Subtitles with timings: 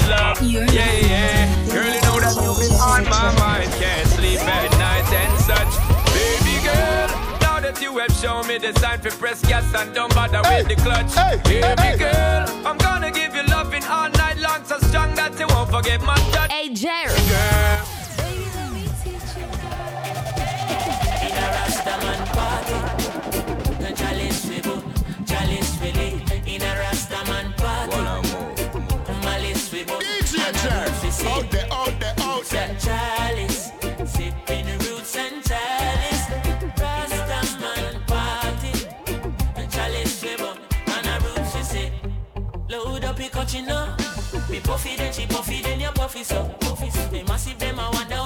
[0.00, 0.74] and give it its love.
[0.74, 1.66] Yeah, yeah.
[1.72, 3.70] Girl, you know that you've been on my mind.
[3.72, 5.72] Can't sleep at night and such.
[6.12, 7.08] Baby girl,
[7.40, 10.62] now that you have shown me the sign for press gas and don't bother hey,
[10.62, 11.14] with the clutch.
[11.14, 15.38] Hey, Baby hey, girl, I'm gonna give you loving all night long, so strong that
[15.38, 16.50] you won't forget my touch.
[16.52, 17.14] Hey, Jerry.
[17.28, 17.95] Girl.
[31.28, 32.76] Out there, out there, out there.
[32.78, 33.70] Chalice,
[34.06, 36.26] sipping roots and chalice.
[37.30, 38.72] Rastaman party.
[39.70, 41.92] Chalice flavor, and a roots she say.
[42.68, 43.94] Load up your know.
[44.50, 46.44] Be puffy, then she puffy, then you puffy so.
[46.60, 47.08] Puffy so.
[47.08, 48.25] They massive, them I wonder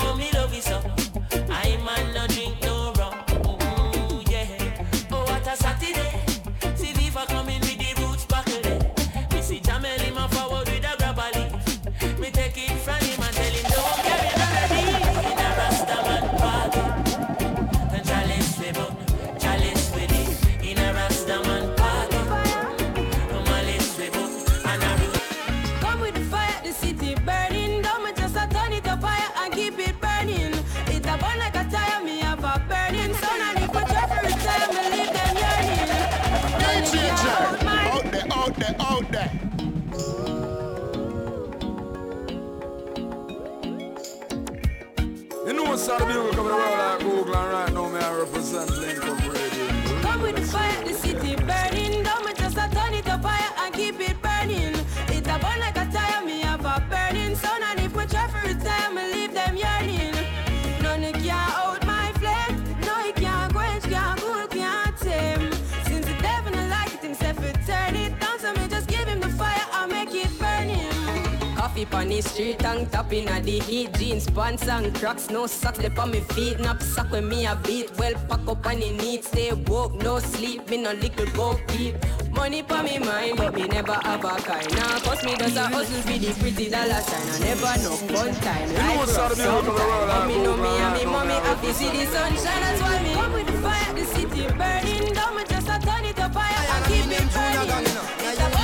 [71.90, 73.92] Coffee on the street and tapping at the heat.
[73.95, 77.56] Jeans, pants and cracks, no socks Lip on me feet, nap sock when me a
[77.56, 77.90] beat.
[77.98, 80.68] Well pack up on the need, stay woke, no sleep.
[80.68, 81.96] Me no little go keep.
[82.30, 84.74] Money for me mind, but me never have a kind.
[84.77, 87.29] Now cause me does a hustle for the pretty dollar sign.
[87.29, 90.11] I never know fun time, You know life what's out of rough people coming around
[90.11, 92.61] sometime But me know me and me mommy now me I happy see the sunshine.
[92.61, 96.05] That's why me come with the fire, the city burning Don't me just a turn
[96.05, 96.67] it up fire.
[96.70, 98.60] And keep it burning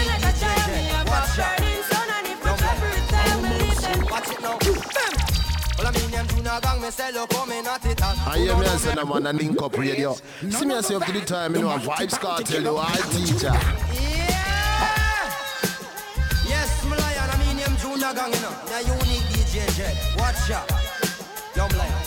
[6.86, 8.14] me sell up, coming at it all.
[8.26, 10.14] I hear me and say, I'm on a link up radio.
[10.48, 12.96] See me and say up to the time, you know, a vibes cartel, you I
[13.10, 13.52] teacher.
[13.92, 14.36] Yeah!
[16.46, 18.54] Yes, me lion, I mean, them tuna gang, you know.
[18.70, 19.96] The unique DJ Jet.
[20.16, 20.70] Watch out.
[21.56, 22.06] Young lion.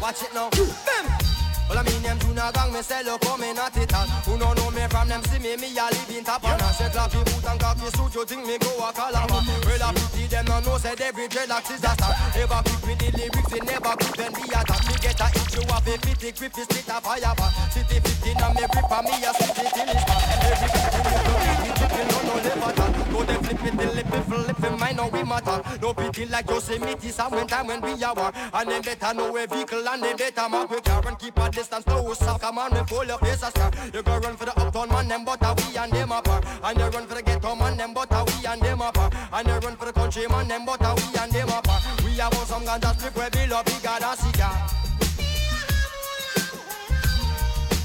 [0.00, 0.50] Watch it now.
[0.50, 1.35] Bam!
[1.68, 4.06] Well, I mean, them tuna gang, me sell up, coming at it all.
[4.30, 6.70] Who no know me from them, see me, me a live in Tapana.
[6.78, 9.42] Say, clappy boot and cocky suit, you think me go a calabar.
[9.66, 12.14] Well, I pity them, no know, said every dreadlocks is a star.
[12.38, 14.82] Never quick with the lyrics, they never quick when we attack.
[14.86, 17.50] Me get a hit, you have a fitty grip, it's split a fire bar.
[17.74, 20.22] City 15 and me grip, and me a split it till it's back.
[20.46, 23.05] Every the club, it chicken, no, no, never talk.
[23.16, 25.62] Go them flip it, the lip, it, flip it, mine, no, we matter.
[25.80, 28.30] No pity like Yosemite, some when time when we are war.
[28.52, 31.50] And them better know a vehicle, and they better mark we car and keep a
[31.50, 32.42] distance close up.
[32.42, 33.72] Come on, we pull your face a star.
[33.94, 36.44] You go run for the uptown man, them but we and them apart.
[36.62, 39.14] And you run for the ghetto man, them but we and them apart.
[39.32, 41.82] And you run for the country man, them but we and them apart.
[42.04, 44.68] We have some ganja strip where we love bigger than cigar.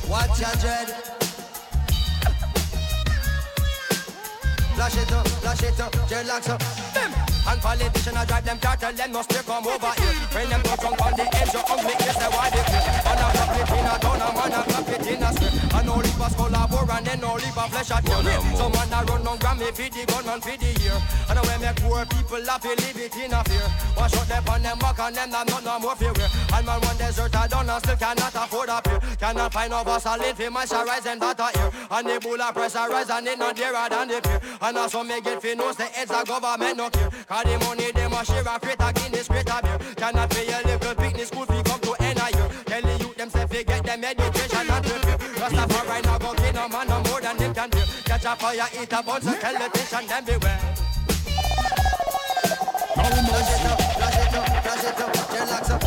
[0.09, 1.20] Watch your dread.
[4.81, 6.59] Flash it up, flash it up, dreadlocks up.
[6.95, 7.13] Them.
[7.47, 10.13] And politician a drive them car, tell them no stay come over here.
[10.33, 12.90] When them go drunk on the edge, you ugly, yes, they clap it
[13.81, 15.51] in a town, a man a clap it in a square.
[15.73, 18.21] And no leave a skull a bore, and then no leave a flesh at your
[18.23, 18.37] way.
[18.55, 20.97] Some man a run on Grammy for the gun and for the ear.
[21.29, 23.67] And when make poor people laugh, they live it in a fear.
[23.97, 26.13] Wash out them on them back and them not not no more fear.
[26.53, 28.99] And man one desert a done and still cannot afford a pill.
[29.17, 31.71] Cannot find no Vaseline for moisturize and butter ear.
[31.89, 34.41] And the bull a pressurize and it not dearer than the fear.
[34.61, 37.09] And also me get fi knows the heads of government no care.
[37.27, 39.79] Cause the money them a share a crate a Guinness crate a beer.
[39.95, 41.63] Cannot pay a little picnic school fee
[43.21, 45.17] Them say fi get them education and prepare.
[45.37, 47.77] Rastafari now go get no man no more than them can do.
[48.03, 50.59] Catch a fire, eat a bun, so tell the tension them beware.
[52.95, 53.17] Flash
[53.53, 55.83] it up, flash it up, flash it up, relax up.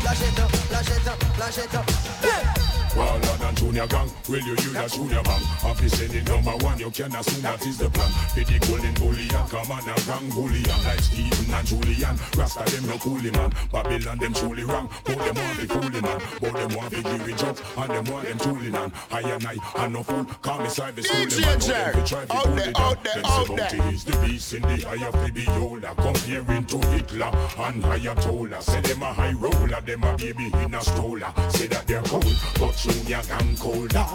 [0.00, 2.65] Flash it up, flash it up, flash it up.
[2.96, 4.10] No, junior gang.
[4.28, 5.42] Will you use a junior bang?
[5.60, 8.10] Happy sending number one, you can assume that is the plan.
[8.34, 10.84] The golden bullion, come on a gang bullion.
[10.84, 12.16] Like Stephen and Julian.
[12.36, 13.52] Rasta them no coolie man.
[13.72, 14.88] Babylon them truly wrong.
[15.04, 16.20] But them want be coolie man.
[16.40, 17.62] But them want be give it jokes.
[17.76, 18.92] And them want them.
[19.10, 20.24] I and I, and no fool.
[20.42, 21.26] Call me side the school.
[21.26, 23.92] DJ Out there, out there, out there.
[23.92, 25.92] Is the beast in the eye of the beholder.
[25.96, 28.62] Comparing to Hitler and Ayatollah.
[28.62, 29.80] Say them a high roller.
[29.80, 31.32] Them a baby in a stroller.
[31.50, 32.02] Say that they're.
[32.02, 34.06] But junior gang colder.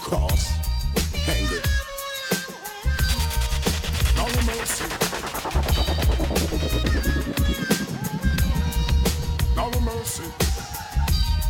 [0.00, 0.52] Cross.
[1.28, 1.60] Angry.
[4.16, 4.88] No mercy.
[9.54, 10.24] No mercy.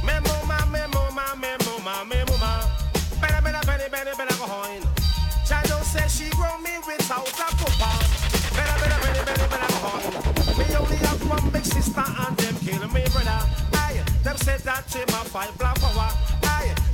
[0.04, 2.66] Memo ma, memo ma, memo ma, memo ma.
[3.20, 4.82] Better, better, better, better, better go home.
[5.46, 7.94] Shadow says she grow me without a cooper.
[8.56, 10.58] Better, better, better, better, better go home.
[10.58, 13.40] Me only have one big sister and them kill me brother.
[13.74, 16.33] Aye, them said that him a fight black power.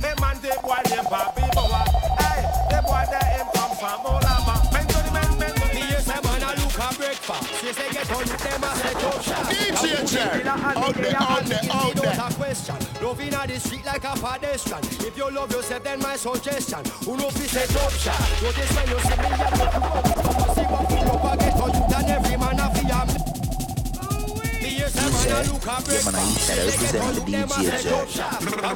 [0.03, 1.83] Aye, man they boy them Bobby Bower.
[2.19, 4.55] Aye, they boy they him come from Olama.
[4.73, 7.63] Men to the men, men to the yes, them man a look a breakfast.
[7.63, 9.45] Yes, they get on them a set up shop.
[9.51, 10.43] DJ Jerry.
[10.47, 12.25] Out there, out there, out there.
[12.27, 12.75] a question.
[13.01, 14.83] Love inna the street like a pedestrian.
[15.07, 16.83] If you love yourself, then my suggestion.
[17.05, 18.19] Who know fi set up shop?
[18.41, 20.03] Notice when you see me, you look up.
[20.03, 21.90] Come see what full up a get on you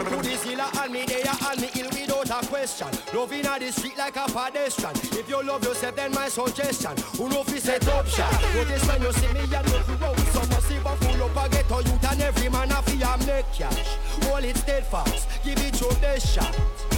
[0.05, 1.89] to this hill and me there and me ill
[2.25, 2.87] without a question.
[3.13, 4.95] Love inna the street like a pedestrian.
[4.95, 6.95] If you love yourself, then my suggestion.
[7.17, 8.31] Who know fi set up shop?
[8.53, 10.17] Notice when you see me, you look.
[10.33, 13.13] Some a see what full up a get on you than every man a fi
[13.13, 13.97] am make cash.
[14.23, 16.94] Hold it steadfast, give it your best shot.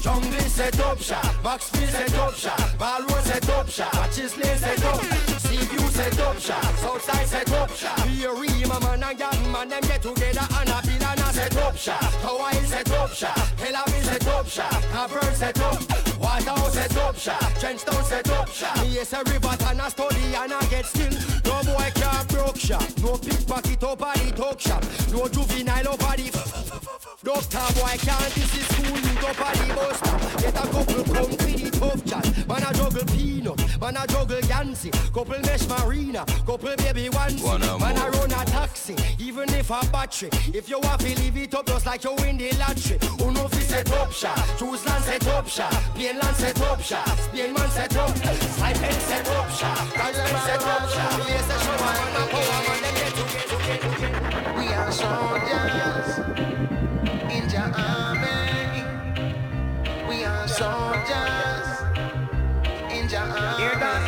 [0.00, 5.02] Jungle set up shop, Maxfield set up shop, Balroad set up shop, Chisley set up,
[5.40, 10.02] Seaview set up shop, Southside set up shop, my man and young man them get
[10.02, 14.26] together and a bill and a set up shop, Hill set up shop, Hellaville set
[14.28, 19.22] up shop, Cavern set up, Waterhouse set up shop, Trenchtown set up shop, yes a
[19.24, 21.12] river and a study and a get still,
[21.44, 26.02] no boy can't broke shop, no pickpocket up at the talk shop, no juvenile up
[26.04, 26.28] at the
[27.24, 30.20] Doctor boy can't this is school you up at the bus stop.
[30.40, 32.48] Get a couple come to the tough chat.
[32.48, 34.90] Man a juggle peanut, man a juggle Yancy.
[34.90, 37.44] Couple mesh marina, couple baby onesie.
[37.44, 40.30] One man a run a taxi, even if a battery.
[40.54, 42.98] If you want to leave it up just like you win the lottery.
[43.18, 44.38] Who know fi set up shop?
[44.56, 45.72] Choose land set up shop.
[45.72, 47.18] Spain set up shop.
[47.18, 48.10] Spain man set up.
[48.10, 49.78] Saipan set up shop.
[50.44, 51.28] Set up shop.
[51.28, 54.12] Yes, a show man a power man them get to get to get to get.
[54.56, 56.18] We are soldiers
[57.30, 58.84] in your army.
[60.08, 61.68] We are soldiers
[62.90, 63.62] in your army.
[63.62, 64.02] Hear that?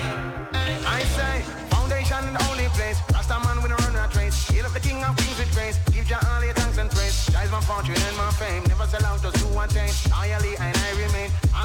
[0.86, 2.98] I say, foundation in the only place.
[3.12, 4.48] Rasta man with a run rat race.
[4.48, 5.78] Hail up the king of kings with grace.
[5.92, 7.26] Give Jah all your thanks and praise.
[7.26, 8.62] Jah is my fortune and my fame.
[8.68, 9.39] Never sell out to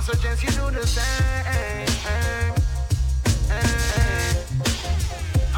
[0.05, 1.87] suggest you do the same.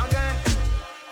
[0.06, 0.36] Again.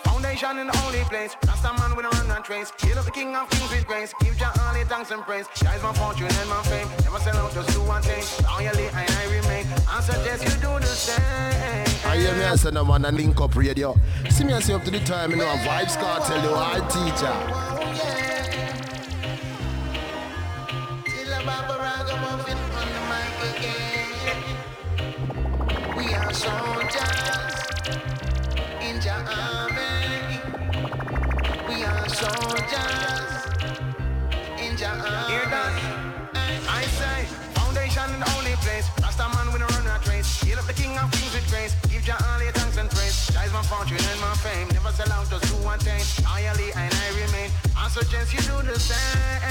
[0.03, 1.35] Foundation in the only place.
[1.45, 2.71] Rasta man with a run and trace.
[2.79, 4.13] Hail up the king of kings with grace.
[4.21, 5.47] Give Jah all your thanks and praise.
[5.55, 6.87] Jah is my fortune and my fame.
[7.03, 8.23] Never sell out just do to attain.
[8.47, 9.67] Loyally and I remain.
[9.89, 12.09] I suggest you do the same.
[12.09, 13.97] I hear me and say no man and link up radio.
[14.29, 16.79] See me and say up to the time, you know, a vibes cartel, you I
[16.87, 17.35] teacher.
[21.03, 21.33] Till
[47.95, 49.45] suggest you do the same.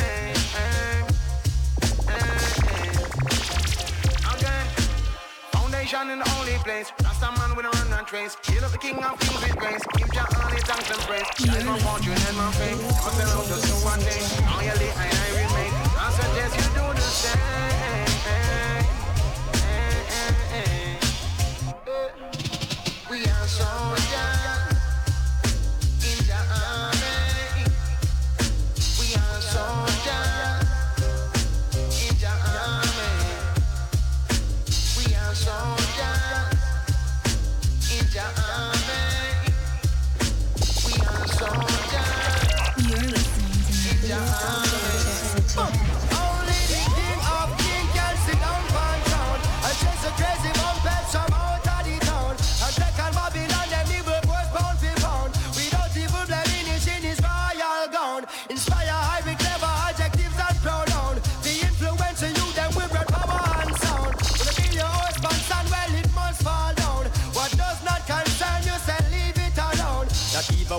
[5.84, 6.92] Foundation in the only place.
[7.04, 8.36] Rasta man with a run and trace.
[8.44, 9.82] Hail up the king of kings with grace.
[9.92, 11.28] All your thanks and praise.
[11.36, 12.78] Jah is my fortune and my fame.
[12.78, 14.24] Never sell out just to attain.
[14.48, 15.72] Loyally and I remain.
[16.00, 17.36] I suggest you do the same.
[18.32, 18.88] Eh,
[19.36, 20.94] eh, eh,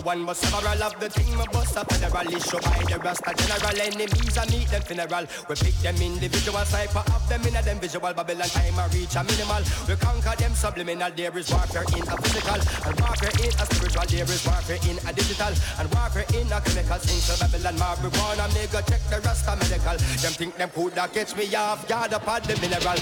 [0.01, 3.77] one, but several of the thing my boss a federal issue by the Rasta general
[3.79, 4.37] enemies.
[4.37, 5.25] I meet them funeral.
[5.47, 9.15] We pick them individual cipher of them in a them visual Babylon time I reach
[9.15, 9.63] a minimal.
[9.87, 11.11] We conquer them subliminal.
[11.15, 14.07] There is warfare in a physical and warfare in a spiritual.
[14.09, 16.99] There is warfare in a digital and warfare in a chemical.
[16.99, 18.45] Things to Babylon marijuana.
[18.71, 19.97] Go check the Rasta medical.
[20.23, 22.99] Them think them coulda catch me off guard upon the mineral.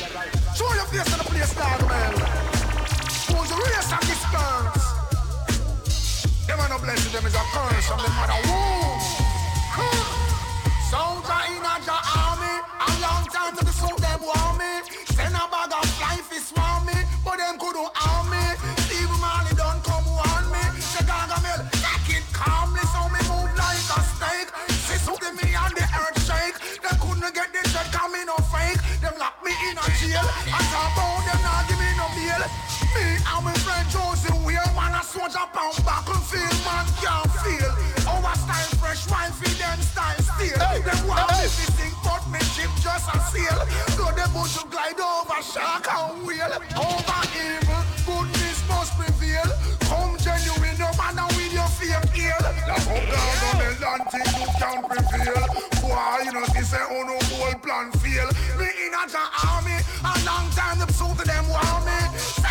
[0.54, 2.14] Show your face in the place, dog, man.
[3.32, 4.93] Who's the race and?
[6.48, 9.00] Them are no blessing, them is a curse from the mother womb.
[10.92, 14.84] Soldier in a ja army, a long time to the suit them want me.
[15.16, 18.44] Send a bag of life is swarm me, but them couldn't harm me.
[18.86, 20.64] Steve Marley don't come warn me.
[20.84, 24.52] Chicago Mill, take it calmly, so me move like a snake.
[24.84, 26.60] See something me and the earth shake.
[26.84, 28.84] They couldn't get the check, coming no fake.
[29.00, 30.28] Them lock me in a jail.
[30.28, 31.53] I talk about them not
[32.94, 37.72] Me and my friend Josie Wheel, man a soldier pound battlefield, man can't feel.
[38.06, 40.58] Our style fresh wine feed them style steel.
[40.58, 43.60] Them want me to sing, but me ship just a sail.
[43.98, 46.54] So them boat to glide over shark and wheel.
[46.78, 49.50] Over evil, goodness must prevail.
[49.90, 52.46] Come genuine, no matter with your fake heel.
[52.68, 55.44] That's how government and things you can't prevail.
[55.82, 58.30] Boy, you know, this oh no, whole plan fail.
[58.60, 62.43] Me in a army, a long time the suit of them want me.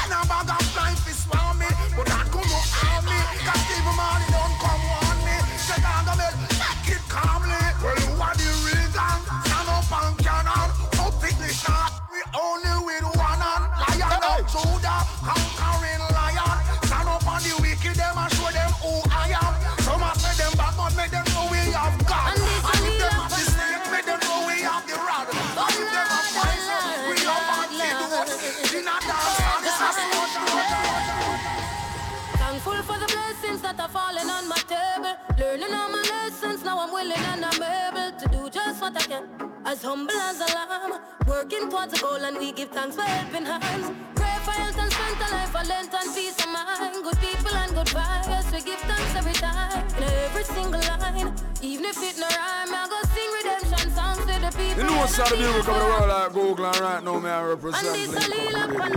[39.73, 43.47] As humble as a lamb, working towards a goal, and we give thanks for helping
[43.47, 43.91] hands.
[44.14, 47.02] Pray for health and strength, a life for length and peace of mind.
[47.02, 49.83] Good people and good vibes, we give thanks every time.
[49.97, 54.41] In every single line, even if it no rhyme, I go sing redemption songs to
[54.45, 54.85] the people.
[54.85, 57.19] You know what's out of music feel of the world like Google and right now
[57.19, 58.93] me I represent And this a little upon.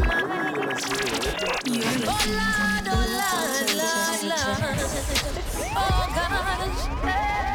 [2.03, 4.79] Oh Lord, oh Lord, Lord, Lord.
[5.77, 7.54] Oh gosh.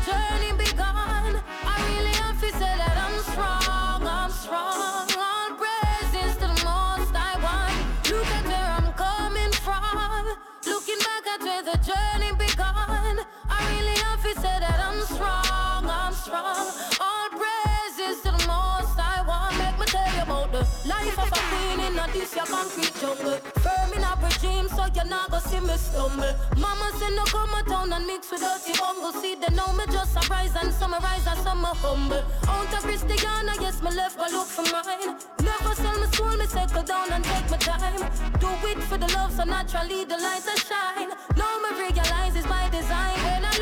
[16.29, 16.67] I'm.
[16.99, 19.57] All praises to the most I want.
[19.57, 22.93] Make me tell you about the life of a queen in a this your concrete
[23.01, 23.37] jungle.
[23.63, 26.33] Firm in a regime, so you're not gonna see me stumble.
[26.57, 29.13] Mama said no come a town and mix with dirty bungle.
[29.13, 32.23] See they know me just a rise and summarize and some humble.
[32.47, 35.17] Out of Christiana, yes, me left go look for mine.
[35.41, 38.01] Never sell my soul, me settle down and take my time.
[38.39, 41.09] Do it for the love, so naturally the light will shine.
[41.35, 43.17] Now me realize it's by design.
[43.25, 43.60] When I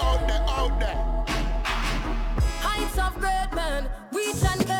[0.00, 0.96] out there, out there.
[2.60, 4.77] Heights of great men, reach and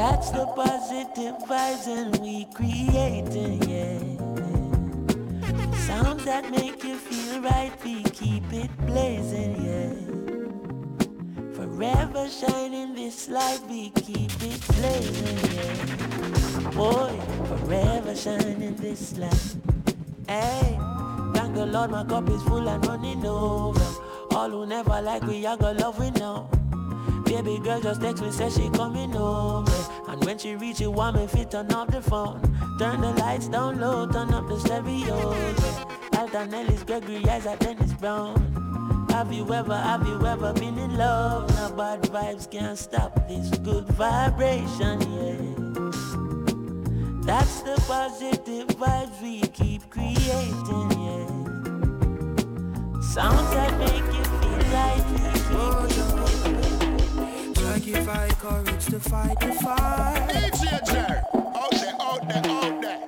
[0.00, 3.98] That's the positive vibes and we creating, yeah.
[5.76, 9.92] Sounds that make you feel right, we keep it blazing, yeah.
[11.52, 16.70] Forever shining this light, we keep it blazing, yeah.
[16.70, 17.12] Boy,
[17.44, 19.54] forever shining this light.
[20.26, 20.78] Hey,
[21.34, 23.88] thank the Lord, my cup is full and running over.
[24.30, 26.48] All who never like we, I got love we know.
[27.30, 29.72] Baby girl just text me, says she coming over.
[30.08, 32.42] And when she reach it, want me fit turn off the phone.
[32.76, 35.32] Turn the lights down low, turn up the stereo.
[36.18, 39.06] Alton Ellis, Gregory Isaac, Dennis Brown.
[39.10, 41.48] Have you ever, have you ever been in love?
[41.50, 45.36] Now bad vibes can't stop this good vibration, yeah.
[47.22, 51.26] That's the positive vibes we keep creating, yeah.
[53.00, 55.18] Sounds that make you feel like we
[55.86, 55.89] keep
[57.80, 60.28] Sacrifice courage to fight the fight.
[60.28, 62.98] DJ Jer, out there, out there, out there.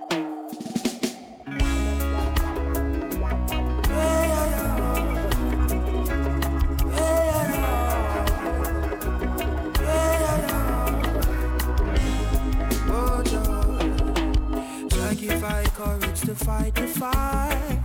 [14.89, 17.83] Sacrifice courage to fight the fight.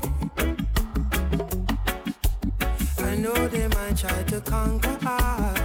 [2.99, 5.56] I know they might try to conquer I,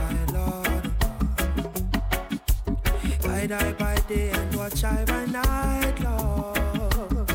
[3.52, 7.30] I by day and watch I by night, Lord.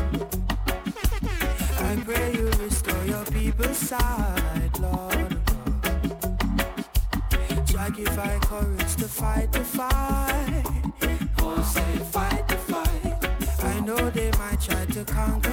[1.78, 5.38] I pray you restore your people's sight, Lord.
[7.68, 10.64] Sacrifice courage to fight the fight.
[11.40, 13.64] Oh, say fight the fight.
[13.64, 15.47] I know they might try to conquer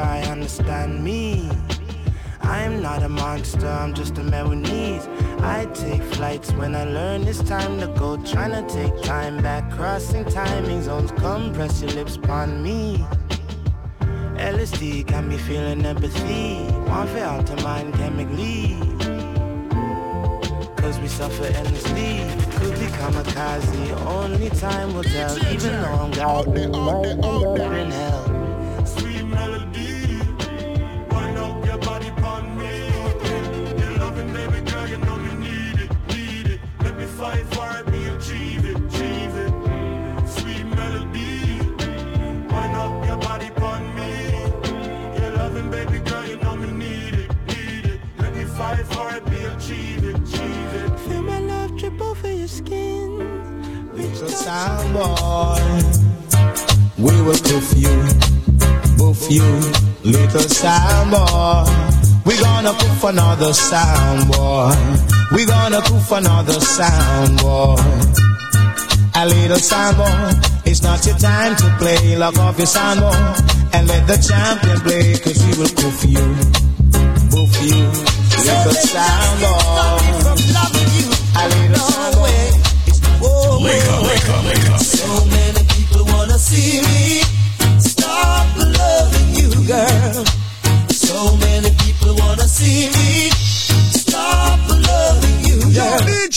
[0.00, 1.50] try understand me.
[2.40, 5.06] I'm not a monster, I'm just a man with needs.
[5.56, 8.16] I take flights when I learn it's time to go.
[8.32, 11.12] Tryna take time back, crossing timing zones.
[11.12, 13.04] Come press your lips upon me.
[14.54, 16.54] LSD got me feeling empathy.
[16.96, 18.78] One for out to mind chemically.
[20.80, 22.12] Cause we suffer endlessly.
[22.56, 25.36] Could be kamikaze, only time will tell.
[25.52, 28.19] Even though I'm God, might end up in hell.
[63.40, 64.74] Another sound boy.
[65.34, 67.76] We gonna poof another sound boy.
[69.14, 70.32] A little sound boy,
[70.66, 72.16] it's not your time to play.
[72.16, 73.16] Lock off your sound boy
[73.72, 75.16] and let the champion play.
[75.16, 76.26] Cause we will poof you,
[77.32, 77.80] poof you,
[78.44, 80.04] little sound boy.
[81.40, 82.28] A little sound boy.
[83.64, 84.80] Wake up, wake up, wake up.
[84.80, 87.29] So many people wanna see me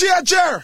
[0.03, 0.21] girl.
[0.21, 0.63] DJ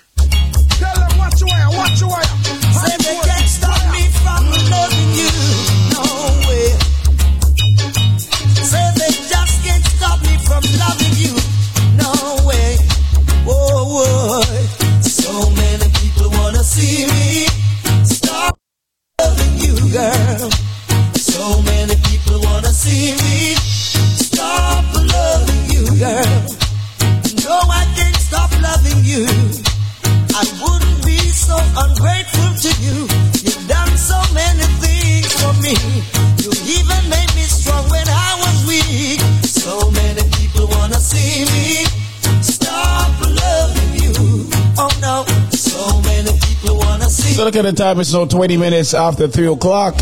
[47.60, 49.96] at the time, it's now 20 minutes after 3 o'clock.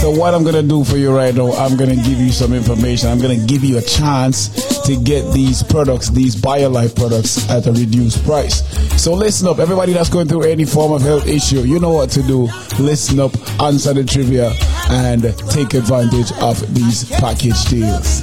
[0.00, 3.08] So what I'm gonna do for you right now, I'm gonna give you some information.
[3.08, 4.48] I'm gonna give you a chance
[4.84, 8.62] to get these products, these BioLife products at a reduced price.
[9.02, 12.10] So listen up, everybody that's going through any form of health issue, you know what
[12.10, 12.50] to do.
[12.78, 14.52] Listen up, answer the trivia,
[14.90, 18.13] and take advantage of these package deals.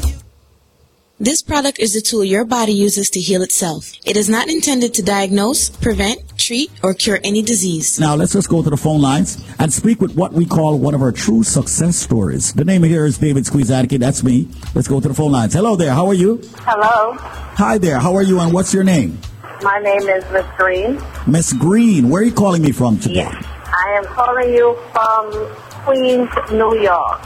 [1.52, 3.92] This product is the tool your body uses to heal itself.
[4.06, 8.00] It is not intended to diagnose, prevent, treat, or cure any disease.
[8.00, 10.94] Now let's just go to the phone lines and speak with what we call one
[10.94, 12.54] of our true success stories.
[12.54, 14.00] The name here is David Squeezadke.
[14.00, 14.48] That's me.
[14.74, 15.54] Let's go to the phone lines.
[15.54, 15.92] Hello there.
[15.92, 16.40] How are you?
[16.60, 17.18] Hello,
[17.60, 18.00] Hi there.
[18.00, 19.20] How are you and what's your name?
[19.62, 21.02] my name is Miss Green.
[21.28, 22.08] Miss Green.
[22.08, 23.28] Where are you calling me from today?
[23.28, 25.52] I am calling you from
[25.84, 27.22] Queens, New York.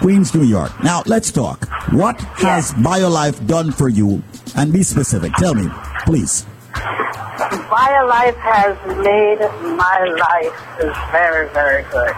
[0.00, 0.72] Queens, New York.
[0.82, 1.68] Now let's talk.
[1.92, 4.22] What has BioLife done for you?
[4.56, 5.32] And be specific.
[5.34, 5.68] Tell me,
[6.04, 6.46] please.
[6.70, 9.40] BioLife has made
[9.76, 12.14] my life very, very good.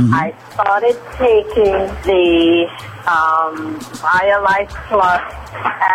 [0.00, 2.68] I started taking the
[3.06, 5.22] um, BioLife Plus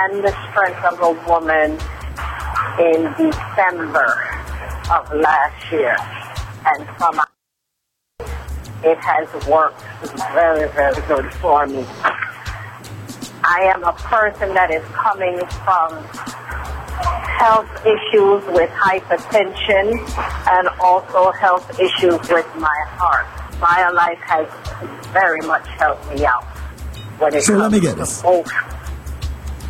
[0.04, 1.80] and the Strength of a Woman
[2.80, 4.10] in December
[4.92, 5.96] of last year.
[6.66, 7.20] And from
[8.84, 9.82] it has worked
[10.34, 11.86] very, very good for me.
[13.46, 16.04] I am a person that is coming from
[17.44, 20.00] health issues with hypertension
[20.48, 23.26] and also health issues with my heart.
[23.60, 24.48] BioLife has
[25.12, 26.44] very much helped me out
[27.20, 28.22] when it So let me get to this.
[28.22, 28.48] both.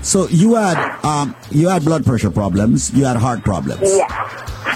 [0.03, 2.91] So you had um, you had blood pressure problems.
[2.93, 3.81] You had heart problems.
[3.81, 4.11] Yes.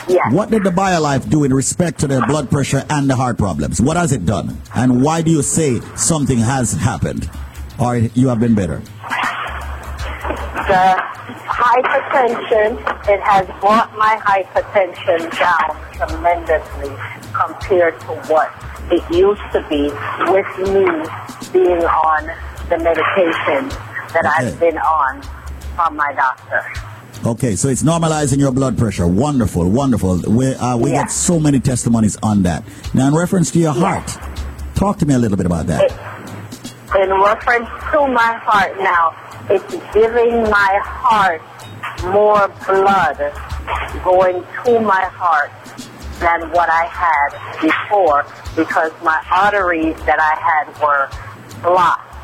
[0.08, 0.34] Yes.
[0.34, 3.82] What did the BioLife do in respect to the blood pressure and the heart problems?
[3.82, 4.58] What has it done?
[4.74, 7.30] And why do you say something has happened?
[7.78, 8.80] Or you have been better?
[10.68, 11.04] The
[11.46, 16.96] hypertension, it has brought my hypertension down tremendously
[17.34, 18.54] compared to what
[18.90, 19.92] it used to be
[20.32, 20.86] with me
[21.52, 22.32] being on
[22.70, 23.70] the medication
[24.14, 25.22] that I've been on
[25.76, 26.66] from my doctor.
[27.26, 29.08] Okay, so it's normalizing your blood pressure.
[29.08, 30.22] Wonderful, wonderful.
[30.28, 32.64] We, uh, we get so many testimonies on that.
[32.94, 34.08] Now, in reference to your heart,
[34.76, 35.92] talk to me a little bit about that.
[36.96, 39.14] In reference to my heart now,
[39.50, 41.42] it's giving my heart
[42.04, 43.18] more blood
[44.04, 45.52] going to my heart
[46.20, 51.10] than what I had before because my arteries that I had were
[51.62, 52.17] blocked.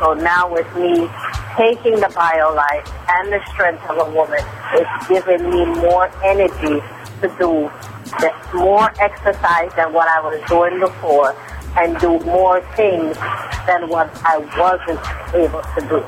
[0.00, 1.08] So now with me
[1.56, 4.40] taking the BioLife and the strength of a woman,
[4.72, 6.82] it's giving me more energy
[7.20, 7.70] to do
[8.54, 11.34] more exercise than what I was doing before
[11.76, 13.16] and do more things
[13.66, 15.00] than what I wasn't
[15.34, 16.04] able to do.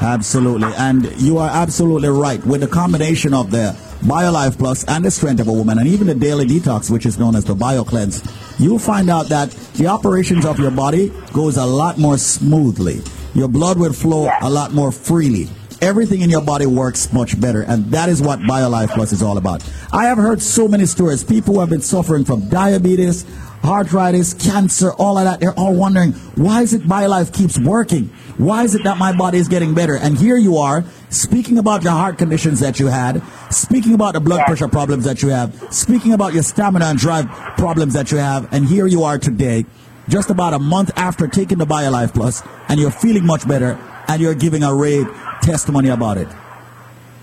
[0.00, 0.72] Absolutely.
[0.76, 2.44] And you are absolutely right.
[2.44, 6.08] With the combination of the BioLife Plus and the Strength of a Woman, and even
[6.08, 10.44] the Daily Detox, which is known as the BioCleanse, you'll find out that the operations
[10.44, 13.00] of your body goes a lot more smoothly.
[13.34, 15.48] Your blood will flow a lot more freely.
[15.80, 19.36] Everything in your body works much better, and that is what BioLife Plus is all
[19.36, 19.68] about.
[19.92, 21.24] I have heard so many stories.
[21.24, 23.24] People who have been suffering from diabetes,
[23.62, 25.40] heart arthritis, cancer, all of that.
[25.40, 28.08] They're all wondering, why is it BioLife keeps working?
[28.36, 29.96] Why is it that my body is getting better?
[29.96, 34.20] And here you are, speaking about your heart conditions that you had, speaking about the
[34.20, 38.18] blood pressure problems that you have, speaking about your stamina and drive problems that you
[38.18, 39.64] have, and here you are today,
[40.08, 44.20] just about a month after taking the BioLife Plus, and you're feeling much better, and
[44.20, 45.06] you're giving a rave
[45.42, 46.28] testimony about it.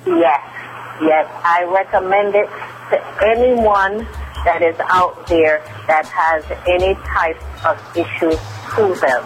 [0.06, 0.42] Yes,
[1.02, 2.48] yes, I recommend it
[2.92, 4.08] to anyone
[4.46, 8.32] that is out there that has any type of issue
[8.76, 9.26] to them.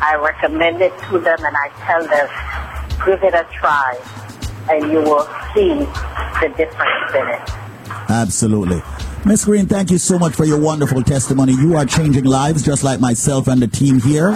[0.00, 2.26] I recommend it to them and I tell them,
[3.04, 3.98] give it a try
[4.70, 5.74] and you will see
[6.40, 7.50] the difference in it.
[8.08, 8.82] Absolutely.
[9.24, 11.52] Miss Green, thank you so much for your wonderful testimony.
[11.52, 14.30] You are changing lives just like myself and the team here.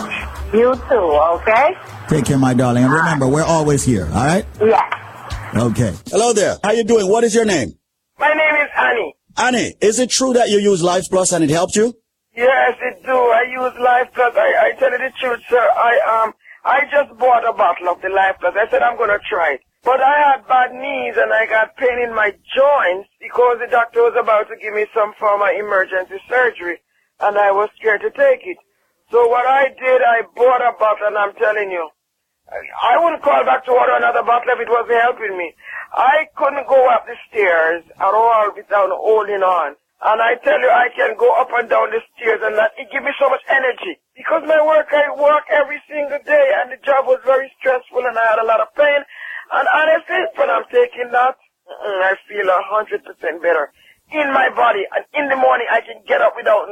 [0.53, 1.77] You too, okay?
[2.09, 2.85] Take care, my darling.
[2.85, 4.45] And remember, we're always here, all right?
[4.61, 4.95] Yes.
[5.57, 5.95] Okay.
[6.11, 6.59] Hello there.
[6.63, 7.09] How you doing?
[7.09, 7.73] What is your name?
[8.19, 9.15] My name is Annie.
[9.37, 11.95] Annie, is it true that you use Life Plus and it helped you?
[12.37, 13.13] Yes, it do.
[13.13, 14.35] I use Life Plus.
[14.37, 15.57] I, I tell you the truth, sir.
[15.77, 18.55] I um, I just bought a bottle of the Life Plus.
[18.57, 19.61] I said I'm gonna try it.
[19.85, 24.01] But I had bad knees and I got pain in my joints because the doctor
[24.01, 26.81] was about to give me some form of emergency surgery
[27.21, 28.57] and I was scared to take it.
[29.13, 31.85] So what I did, I bought a bottle and I'm telling you,
[32.49, 35.53] I wouldn't call back to order another bottle if it wasn't helping me.
[35.93, 39.77] I couldn't go up the stairs at all without holding on.
[40.05, 42.93] And I tell you, I can go up and down the stairs and that, it
[42.93, 43.97] gives me so much energy.
[44.13, 48.13] Because my work, I work every single day and the job was very stressful and
[48.13, 49.01] I had a lot of pain.
[49.01, 51.41] And honestly, when I'm taking that,
[52.05, 53.73] I feel a hundred percent better
[54.13, 54.85] in my body.
[54.93, 56.69] And in the morning, I can get up without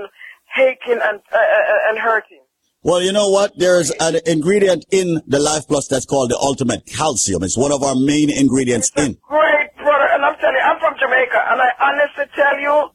[0.53, 2.45] aching and, uh, uh, and hurting.
[2.85, 3.57] Well, you know what?
[3.57, 7.45] There's an ingredient in the Life Plus that's called the ultimate calcium.
[7.45, 9.17] It's one of our main ingredients in.
[9.23, 12.91] Great brother, and I'm telling you, I'm from Jamaica, and I honestly tell you,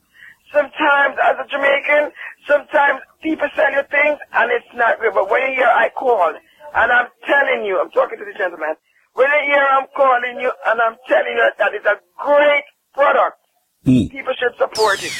[0.58, 2.12] sometimes as a Jamaican,
[2.48, 5.13] sometimes people sell you things and it's not real.
[5.13, 6.36] But when you hear I called,
[6.76, 8.76] and I'm telling you, I'm talking to the gentleman,
[9.13, 13.38] When you hear I'm calling you and I'm telling you that it's a great product,
[13.86, 14.12] Mm.
[14.12, 15.13] people should support it.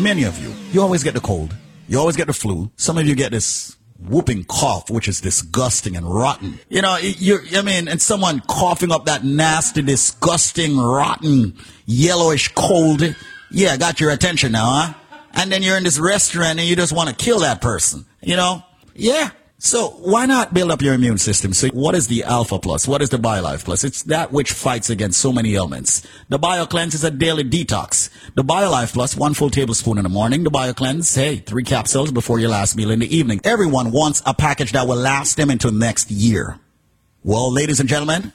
[0.00, 1.54] Many of you, you always get the cold.
[1.88, 2.70] You always get the flu.
[2.76, 6.58] Some of you get this whooping cough, which is disgusting and rotten.
[6.68, 11.56] You know, you I mean, and someone coughing up that nasty, disgusting, rotten,
[11.86, 13.02] yellowish cold.
[13.50, 14.94] Yeah, got your attention now, huh?
[15.32, 18.06] And then you're in this restaurant and you just want to kill that person.
[18.22, 18.62] You know?
[18.94, 19.30] Yeah.
[19.60, 21.52] So why not build up your immune system?
[21.52, 22.86] So what is the Alpha Plus?
[22.86, 23.82] What is the BioLife Plus?
[23.82, 26.06] It's that which fights against so many ailments.
[26.28, 28.08] The BioCleanse is a daily detox.
[28.36, 30.44] The BioLife Plus, one full tablespoon in the morning.
[30.44, 33.40] The BioCleanse, hey, three capsules before your last meal in the evening.
[33.42, 36.60] Everyone wants a package that will last them into next year.
[37.24, 38.32] Well, ladies and gentlemen,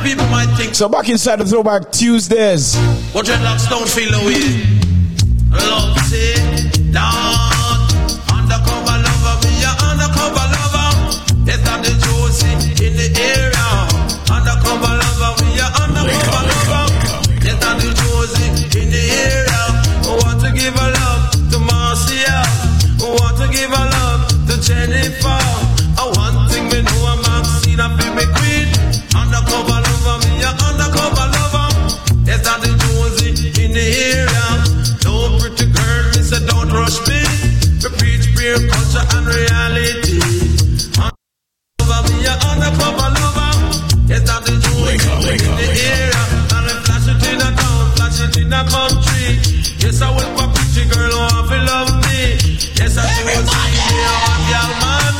[0.09, 0.73] people might think.
[0.73, 2.75] So back inside the throwback Tuesdays.
[3.13, 4.65] What dreadlocks don't feel way.
[5.51, 7.58] Love say, down.
[48.49, 49.37] in the country.
[49.77, 52.33] Yes, I went for pretty girl who have to love me.
[52.81, 55.13] Yes, I do see me on y'all man.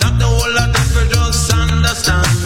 [0.00, 2.36] Not the whole of them but just understand.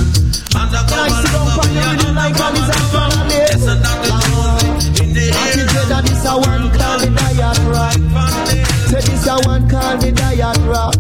[0.54, 3.26] Undercover lover, me an undercover lover.
[3.26, 5.66] Yes, and that the truth in the air.
[5.90, 7.98] That this a one call me diet rock.
[8.86, 10.94] Say this a one call me diet rock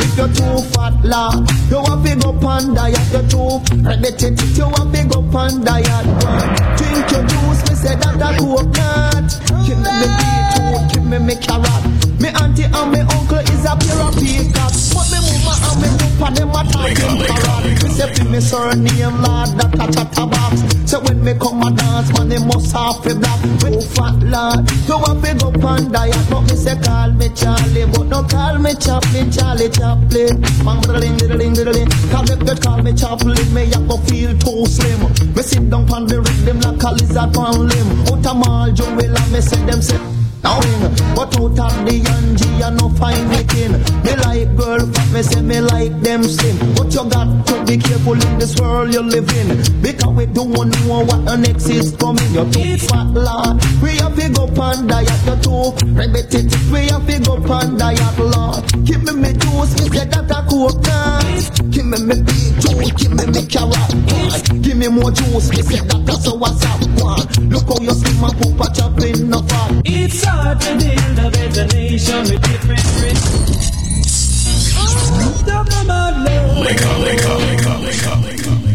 [0.00, 1.36] If you're too fat, la.
[1.68, 3.60] You want big up on diet, you're too.
[3.84, 6.06] Let me tell you, you a big up on diet.
[6.80, 9.28] Drink your juice, me say that a coconut.
[9.66, 11.84] Give me the beetroot, give me me carrot.
[12.20, 14.92] Me auntie and me uncle is a pair of peacocks.
[14.92, 17.82] But me mama and me papa them a talking parrot.
[17.82, 20.54] Me say fi me surname lord that a chatterbox.
[20.90, 23.40] So when me come a dance, man they must have fi black.
[23.64, 26.26] Oh fat lord, you a big up and diet.
[26.30, 30.40] But me say call me Charlie, but no call me Chaplin, Charlie Chaplin.
[30.64, 31.88] Man diddling diddling diddling.
[32.12, 35.00] Cause if you call me Chaplin, me a go feel too slim.
[35.34, 37.88] Me sit down pon the rhythm like a lizard pon limb.
[38.12, 40.23] Out a mall jungle and me say them say.
[40.44, 40.80] Now in,
[41.16, 43.72] but out of the Angie, I no find it in.
[44.04, 46.56] Me like girl, me say me like them slim.
[46.76, 49.64] But you got to be careful in this world you live in.
[49.80, 52.28] Because we don't know what the next is coming.
[52.36, 53.56] You too fat lord.
[53.80, 56.70] We have to go pan diet, you too repetitive.
[56.70, 58.68] We have to go pan diet, lord.
[58.84, 61.72] Give me me juice, me say that a coconut.
[61.72, 64.60] Give me me beetroot, give me me carrot.
[64.60, 66.84] Give me more juice, me say that a so what's up.
[67.48, 69.82] Look how you slim and poop a chop in the fat.
[69.84, 72.84] It's hard to build a better nation with different
[75.88, 76.14] love.
[76.60, 78.18] Wake up, wake up, wake up, wake up.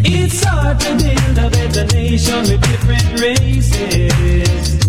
[0.06, 4.80] It's hard to build a better nation with different races.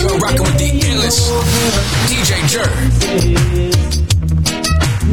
[0.00, 1.20] You're rocking with the illest
[2.08, 2.72] DJ Jerk.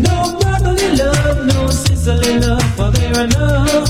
[0.07, 3.89] No brotherly love, no sisterly love, for there enough.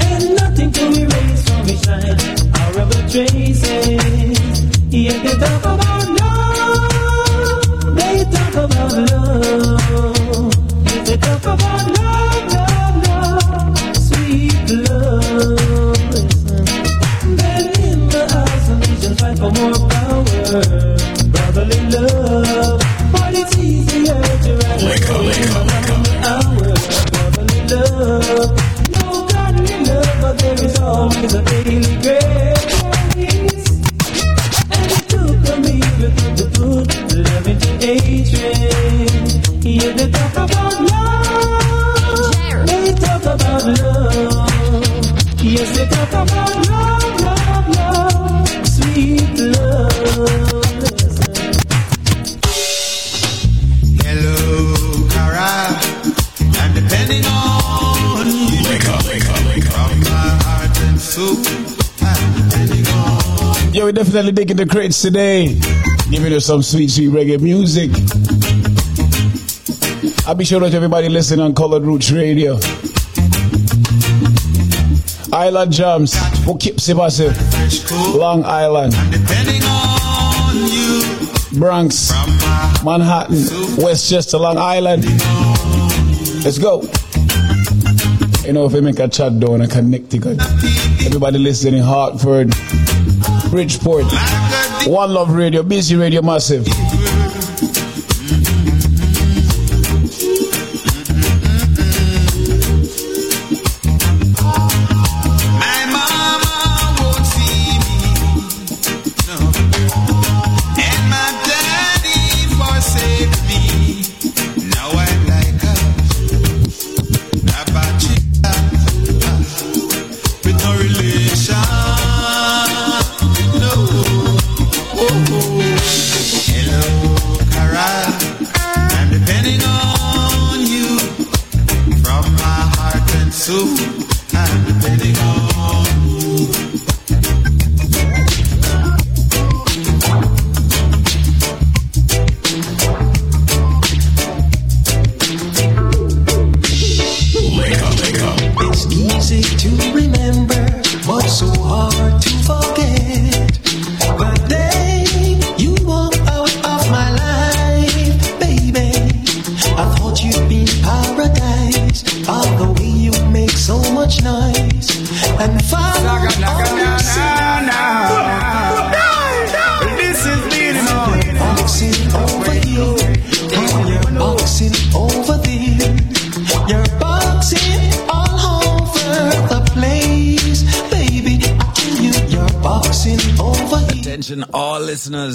[0.00, 2.37] And nothing to erase from each line,
[2.78, 4.62] horrible traces.
[4.90, 10.52] Yet they talk about love, they talk about love.
[11.04, 16.14] They talk about love, love, love, sweet love.
[17.38, 20.24] Then in the house of nations fight for more power,
[21.32, 22.80] brotherly love.
[23.12, 25.66] But it's easier to run Wake up, wake up,
[26.30, 26.68] hour,
[27.10, 28.50] brotherly love.
[28.94, 32.27] No godly love, but there is always a daily grace.
[37.96, 39.64] Hatred.
[39.64, 42.66] Yeah, they talk about love.
[42.66, 44.50] They talk about love.
[45.42, 46.97] Yes, they talk about love,
[63.78, 65.56] Yeah, we're definitely digging the crates today.
[66.10, 67.92] Giving you some sweet, sweet reggae music.
[70.26, 72.58] I'll be sure that everybody listening on Colored Roots Radio.
[75.32, 77.36] Island Jams, Poughkeepsie Massive,
[78.16, 78.94] Long Island,
[81.56, 82.10] Bronx,
[82.84, 85.04] Manhattan, Westchester, Long Island.
[86.42, 86.82] Let's go.
[88.44, 90.40] You know, if we make a chat down in Connecticut,
[91.06, 92.52] everybody listening, Hartford,
[93.50, 94.04] Bridgeport,
[94.86, 96.66] One Love Radio, Busy Radio Massive.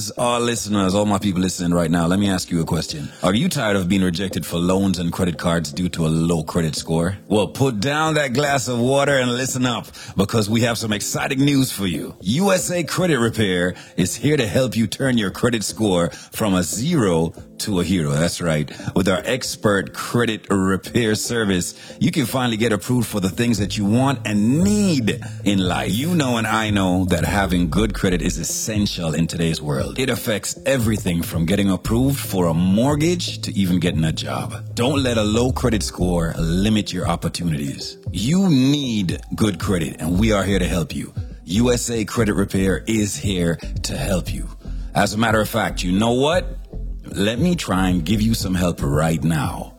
[0.03, 2.07] Listeners, all listeners, all my people listening right now.
[2.07, 3.09] Let me ask you a question.
[3.21, 6.43] Are you tired of being rejected for loans and credit cards due to a low
[6.43, 7.17] credit score?
[7.27, 9.87] Well, put down that glass of water and listen up
[10.17, 12.15] because we have some exciting news for you.
[12.21, 17.33] USA Credit Repair is here to help you turn your credit score from a zero
[17.63, 18.11] to a hero.
[18.11, 18.69] That's right.
[18.93, 23.77] With our expert credit repair service, you can finally get approved for the things that
[23.77, 25.91] you want and need in life.
[25.91, 29.97] You know and I know that having good credit is essential in today's world.
[29.97, 34.75] It affects everything from getting approved for a mortgage to even getting a job.
[34.75, 37.97] Don't let a low credit score limit your opportunities.
[38.11, 41.13] You need good credit and we are here to help you.
[41.45, 44.49] USA Credit Repair is here to help you.
[44.95, 46.45] As a matter of fact, you know what?
[47.15, 49.75] Let me try and give you some help right now.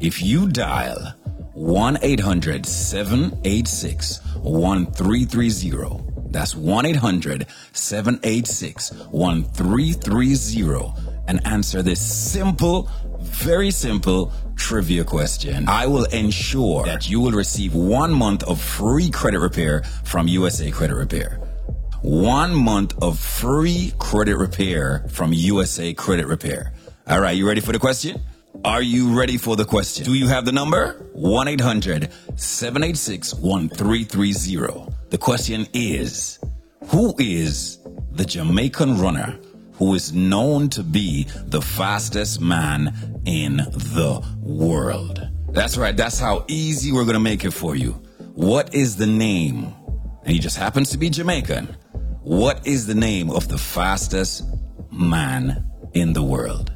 [0.00, 1.12] If you dial
[1.52, 10.92] 1 800 786 1330, that's 1 800 786 1330,
[11.28, 12.88] and answer this simple,
[13.20, 15.68] very simple trivia question.
[15.68, 20.70] I will ensure that you will receive one month of free credit repair from USA
[20.70, 21.38] Credit Repair.
[22.00, 26.72] One month of free credit repair from USA Credit Repair.
[27.10, 28.20] All right, you ready for the question?
[28.66, 30.04] Are you ready for the question?
[30.04, 31.06] Do you have the number?
[31.14, 34.92] 1 800 786 1330.
[35.08, 36.38] The question is
[36.88, 37.78] Who is
[38.12, 39.38] the Jamaican runner
[39.72, 45.26] who is known to be the fastest man in the world?
[45.48, 47.92] That's right, that's how easy we're going to make it for you.
[48.34, 49.72] What is the name?
[50.24, 51.74] And he just happens to be Jamaican.
[52.20, 54.44] What is the name of the fastest
[54.92, 56.74] man in the world?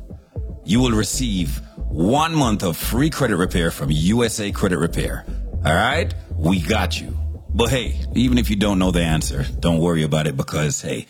[0.64, 5.24] You will receive one month of free credit repair from USA Credit Repair.
[5.64, 6.14] All right?
[6.36, 7.18] We got you.
[7.50, 11.06] But hey, even if you don't know the answer, don't worry about it because hey,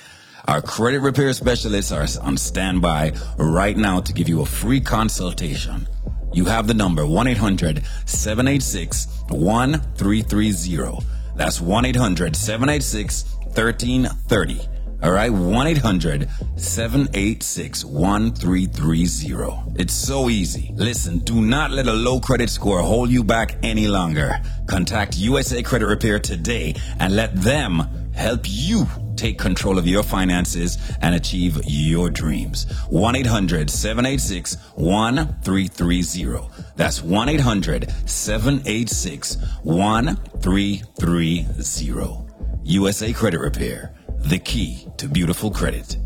[0.49, 5.87] our credit repair specialists are on standby right now to give you a free consultation.
[6.33, 11.07] You have the number 1 800 786 1330.
[11.37, 14.72] That's 1 800 786 1330.
[15.03, 19.81] All right, 1 800 786 1330.
[19.81, 20.71] It's so easy.
[20.77, 24.41] Listen, do not let a low credit score hold you back any longer.
[24.69, 27.83] Contact USA Credit Repair today and let them
[28.15, 28.87] help you
[29.17, 32.67] take control of your finances and achieve your dreams.
[32.89, 36.49] 1 800 786 1330.
[36.77, 42.17] That's 1 800 786 1330.
[42.65, 43.93] USA Credit Repair,
[44.25, 45.97] the key to beautiful credit.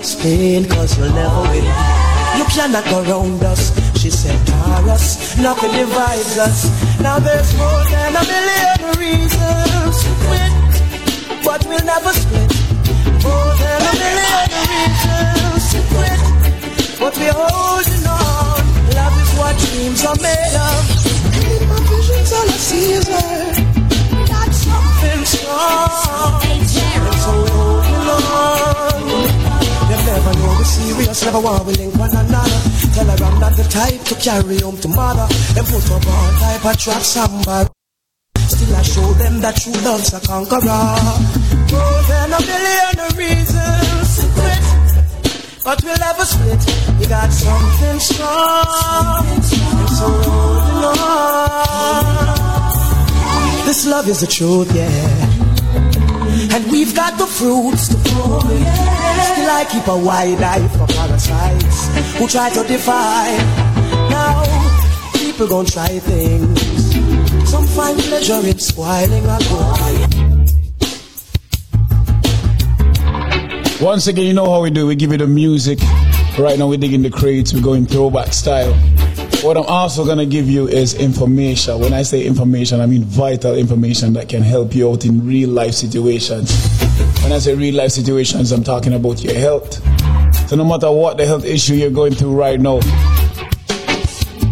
[0.00, 1.64] Spain, cause you'll never win.
[2.38, 3.00] You cannot go
[3.46, 3.72] us.
[4.00, 6.68] She said, Taurus, nothing divides us.
[7.00, 12.50] Now there's more than a million reasons to quit, but we'll never split.
[13.22, 18.60] More than a million reasons to quit, but we're holding on.
[18.94, 20.93] Love is what dreams are made of.
[31.34, 32.60] Never want we link one another.
[32.94, 35.26] Tell her I'm not the type to carry home to mother.
[35.54, 37.70] Them put up all type of trap samba.
[38.46, 40.94] Still I show them that true love's a conqueror.
[41.72, 44.64] More than a million reasons to quit,
[45.64, 46.62] but we'll never split.
[47.00, 52.43] You got something strong, and so holding on.
[53.64, 56.54] This love is the truth, yeah.
[56.54, 58.66] And we've got the fruits to prove it.
[59.24, 61.88] Still I keep a wide eye for parasites
[62.18, 63.36] who try to defy.
[64.10, 64.44] Now,
[65.14, 66.60] people gon' try things.
[67.50, 70.34] Some find pleasure in spoiling a good
[73.80, 74.86] Once again, you know how we do.
[74.86, 75.78] We give you the music.
[76.38, 77.54] Right now, we're digging the crates.
[77.54, 78.74] We're going throwback style.
[79.44, 81.78] What I'm also going to give you is information.
[81.78, 85.50] When I say information, I mean vital information that can help you out in real
[85.50, 86.50] life situations.
[87.22, 89.74] When I say real life situations, I'm talking about your health.
[90.48, 92.80] So, no matter what the health issue you're going through right now,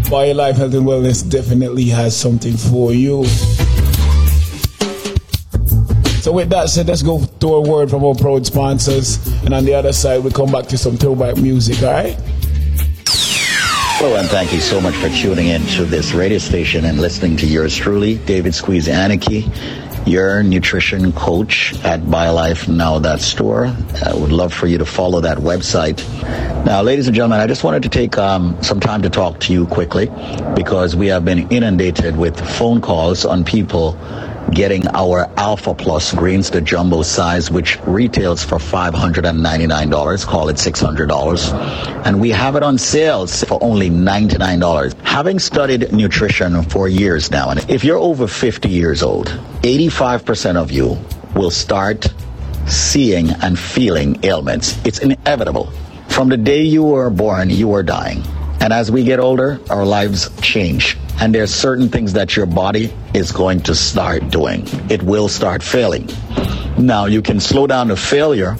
[0.08, 3.24] BioLife Health and Wellness definitely has something for you.
[6.20, 9.64] So with that said, let's go to a word from our proud sponsors, and on
[9.64, 11.82] the other side, we come back to some throwback music.
[11.82, 12.18] All right?
[14.02, 17.36] Hello, and thank you so much for tuning in to this radio station and listening
[17.36, 19.48] to yours truly, David Squeeze Anarchy,
[20.04, 23.66] your nutrition coach at BioLifeNow.store.
[24.04, 26.02] I would love for you to follow that website.
[26.66, 29.52] Now, ladies and gentlemen, I just wanted to take um, some time to talk to
[29.52, 30.06] you quickly
[30.56, 33.92] because we have been inundated with phone calls on people
[34.50, 42.06] getting our Alpha Plus greens, the jumbo size, which retails for $599, call it $600.
[42.06, 44.94] And we have it on sales for only $99.
[45.04, 49.28] Having studied nutrition for years now, and if you're over 50 years old,
[49.62, 50.98] 85% of you
[51.34, 52.12] will start
[52.66, 54.78] seeing and feeling ailments.
[54.84, 55.70] It's inevitable.
[56.08, 58.22] From the day you were born, you are dying.
[58.60, 60.96] And as we get older, our lives change.
[61.20, 64.64] And there's certain things that your body is going to start doing.
[64.90, 66.08] It will start failing.
[66.78, 68.56] Now, you can slow down the failure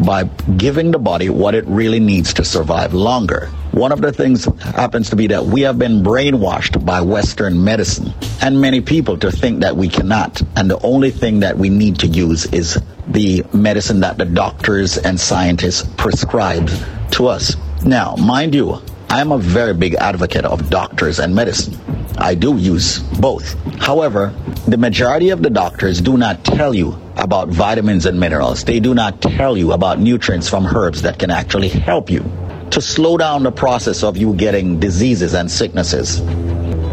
[0.00, 0.24] by
[0.56, 3.46] giving the body what it really needs to survive longer.
[3.72, 8.12] One of the things happens to be that we have been brainwashed by Western medicine
[8.42, 10.40] and many people to think that we cannot.
[10.56, 14.98] And the only thing that we need to use is the medicine that the doctors
[14.98, 16.70] and scientists prescribe
[17.12, 17.56] to us.
[17.84, 21.78] Now, mind you, I am a very big advocate of doctors and medicine.
[22.18, 23.54] I do use both.
[23.80, 24.34] However,
[24.66, 28.64] the majority of the doctors do not tell you about vitamins and minerals.
[28.64, 32.24] They do not tell you about nutrients from herbs that can actually help you
[32.70, 36.20] to slow down the process of you getting diseases and sicknesses.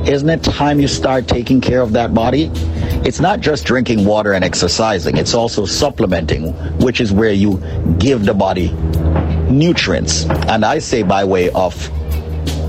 [0.08, 2.52] Isn't it time you start taking care of that body?
[3.06, 7.58] It's not just drinking water and exercising, it's also supplementing, which is where you
[7.98, 8.72] give the body
[9.50, 10.26] nutrients.
[10.26, 11.90] And I say by way of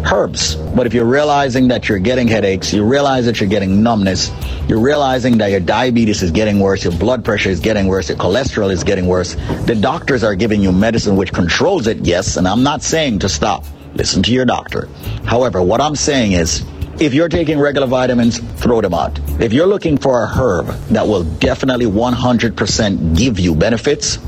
[0.04, 0.54] herbs.
[0.54, 4.30] But if you're realizing that you're getting headaches, you realize that you're getting numbness,
[4.68, 8.18] you're realizing that your diabetes is getting worse, your blood pressure is getting worse, your
[8.18, 9.34] cholesterol is getting worse,
[9.66, 13.28] the doctors are giving you medicine which controls it, yes, and I'm not saying to
[13.28, 13.64] stop.
[13.94, 14.88] Listen to your doctor.
[15.24, 16.64] However, what I'm saying is,
[16.98, 19.18] if you're taking regular vitamins, throw them out.
[19.40, 24.18] If you're looking for a herb that will definitely 100% give you benefits,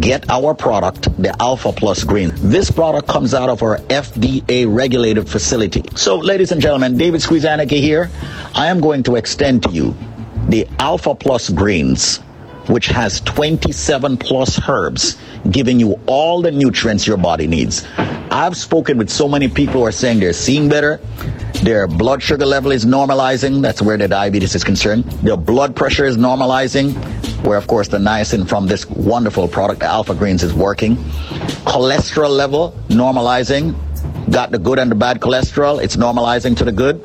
[0.00, 2.32] get our product, the Alpha Plus Green.
[2.36, 5.84] This product comes out of our FDA regulated facility.
[5.94, 8.10] So, ladies and gentlemen, David Squeezaniki here.
[8.54, 9.94] I am going to extend to you
[10.48, 12.20] the Alpha Plus Greens,
[12.70, 15.16] which has 27 plus herbs,
[15.50, 17.86] giving you all the nutrients your body needs.
[18.30, 21.00] I've spoken with so many people who are saying they're seeing better.
[21.62, 23.60] Their blood sugar level is normalizing.
[23.60, 25.04] That's where the diabetes is concerned.
[25.22, 26.94] Their blood pressure is normalizing,
[27.44, 30.96] where, of course, the niacin from this wonderful product, Alpha Greens, is working.
[31.66, 33.74] Cholesterol level normalizing.
[34.30, 35.82] Got the good and the bad cholesterol.
[35.82, 37.02] It's normalizing to the good.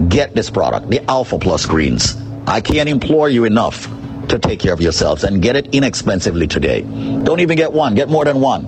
[0.08, 2.16] get this product, the Alpha Plus Greens.
[2.46, 3.88] I can't implore you enough
[4.28, 6.82] to take care of yourselves and get it inexpensively today.
[6.82, 8.64] Don't even get one, get more than one.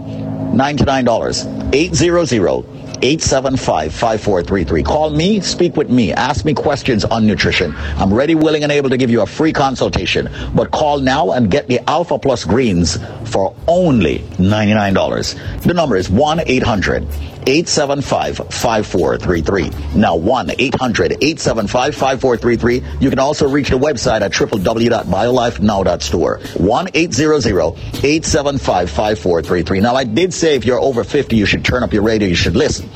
[0.55, 1.75] $99.
[1.75, 4.83] 800 875 5433.
[4.83, 7.75] Call me, speak with me, ask me questions on nutrition.
[7.77, 10.29] I'm ready, willing, and able to give you a free consultation.
[10.55, 15.63] But call now and get the Alpha Plus Greens for only $99.
[15.63, 17.07] The number is 1 800
[17.47, 19.99] 875 5433.
[19.99, 22.83] Now 1 800 875 5433.
[23.01, 26.39] You can also reach the website at www.biolifenow.store.
[26.39, 29.81] 1 800 875 5433.
[29.81, 32.35] Now, I did say if you're over 50, you should turn up your radio, you
[32.35, 32.89] should listen.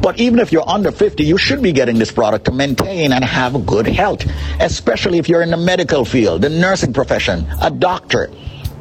[0.00, 3.24] But even if you're under 50, you should be getting this product to maintain and
[3.24, 4.24] have good health,
[4.60, 8.30] especially if you're in the medical field, the nursing profession, a doctor.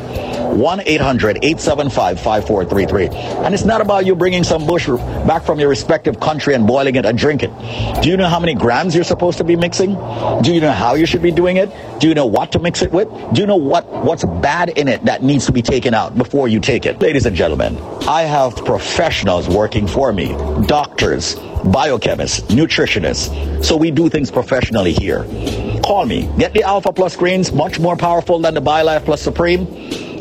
[0.52, 3.08] 1 800 875 5433.
[3.46, 4.88] And it's not about you bringing some bush
[5.26, 8.04] back from your respective country and boiling it and drink it.
[8.04, 9.94] Do you know how many grams you're supposed to be mixing?
[10.42, 11.70] Do you know how you should be doing it?
[12.00, 13.08] Do you know what to mix it with?
[13.34, 16.48] Do you know what, what's bad in it that needs to be taken out before
[16.48, 17.00] you take it?
[17.00, 17.78] Ladies and gentlemen,
[18.08, 20.30] I have professionals working for me,
[20.66, 23.64] doctors, biochemists, nutritionists.
[23.64, 25.24] So we do things professionally here.
[25.84, 26.30] Call me.
[26.38, 29.66] Get the Alpha Plus greens, much more powerful than the BioLife Plus Supreme.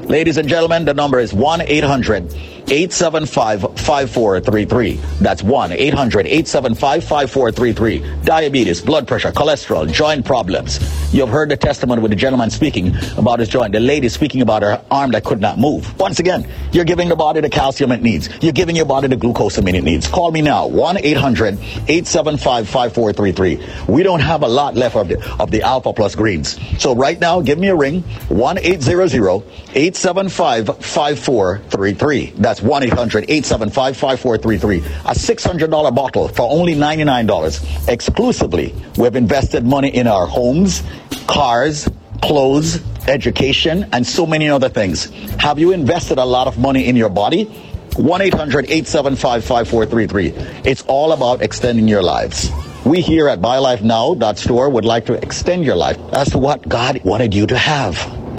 [0.06, 2.34] Ladies and gentlemen, the number is 1 800
[2.70, 4.94] 875 5433.
[5.20, 8.22] That's 1 800 875 5433.
[8.24, 10.78] Diabetes, blood pressure, cholesterol, joint problems.
[11.12, 14.62] You've heard the testimony with the gentleman speaking about his joint, the lady speaking about
[14.62, 15.98] her arm that could not move.
[15.98, 18.28] Once again, you're giving the body the calcium it needs.
[18.40, 20.06] You're giving your body the glucose it needs.
[20.06, 23.92] Call me now, 1 800 875 5433.
[23.92, 26.58] We don't have a lot left of the, of the Alpha Plus greens.
[26.78, 29.12] So right now, give me a ring, 1 800
[29.74, 32.32] 875 5433.
[32.36, 34.78] That's 1 800 875 5433.
[34.78, 37.88] A $600 bottle for only $99.
[37.88, 40.82] Exclusively, we've invested money in our homes,
[41.26, 41.88] cars,
[42.22, 45.10] clothes, education, and so many other things.
[45.38, 47.44] Have you invested a lot of money in your body?
[47.96, 50.70] 1 800 875 5433.
[50.70, 52.50] It's all about extending your lives.
[52.84, 55.96] We here at BioLifeNow.store would like to extend your life
[56.30, 57.96] to what God wanted you to have.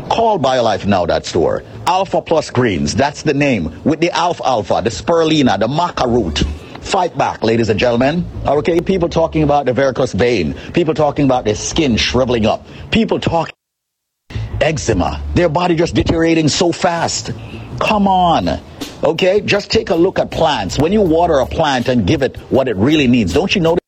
[0.09, 1.63] Call BioLifeNow.store.
[1.91, 3.83] Alpha Plus Greens, that's the name.
[3.83, 6.39] With the alfalfa, the Spirulina, the Maca root.
[6.81, 8.25] Fight back, ladies and gentlemen.
[8.45, 10.53] Okay, people talking about the varicose vein.
[10.71, 12.65] People talking about their skin shriveling up.
[12.91, 13.53] People talking
[14.61, 15.21] eczema.
[15.33, 17.31] Their body just deteriorating so fast.
[17.81, 18.47] Come on.
[19.03, 20.79] Okay, just take a look at plants.
[20.79, 23.81] When you water a plant and give it what it really needs, don't you notice?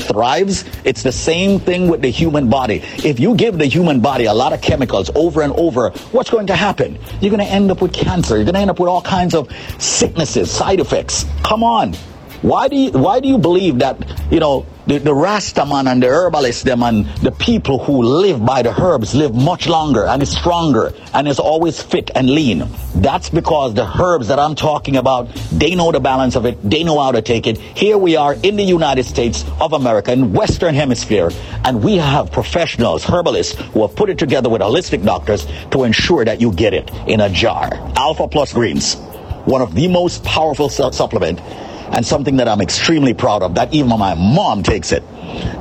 [0.00, 0.64] Thrives.
[0.84, 2.82] It's the same thing with the human body.
[3.04, 6.46] If you give the human body a lot of chemicals over and over, what's going
[6.48, 6.98] to happen?
[7.20, 8.36] You're going to end up with cancer.
[8.36, 11.26] You're going to end up with all kinds of sicknesses, side effects.
[11.42, 11.94] Come on.
[12.42, 13.98] Why do you, why do you believe that,
[14.30, 18.62] you know, the, the Rastaman and the herbalists, them and the people who live by
[18.62, 22.66] the herbs live much longer and is stronger and is always fit and lean.
[22.94, 26.58] That's because the herbs that I'm talking about, they know the balance of it.
[26.62, 27.58] They know how to take it.
[27.58, 31.30] Here we are in the United States of America, in Western Hemisphere,
[31.64, 36.24] and we have professionals, herbalists, who have put it together with holistic doctors to ensure
[36.24, 37.68] that you get it in a jar.
[37.96, 38.94] Alpha Plus Greens,
[39.44, 41.38] one of the most powerful su- supplement
[41.92, 45.02] and something that I'm extremely proud of, that even my mom takes it.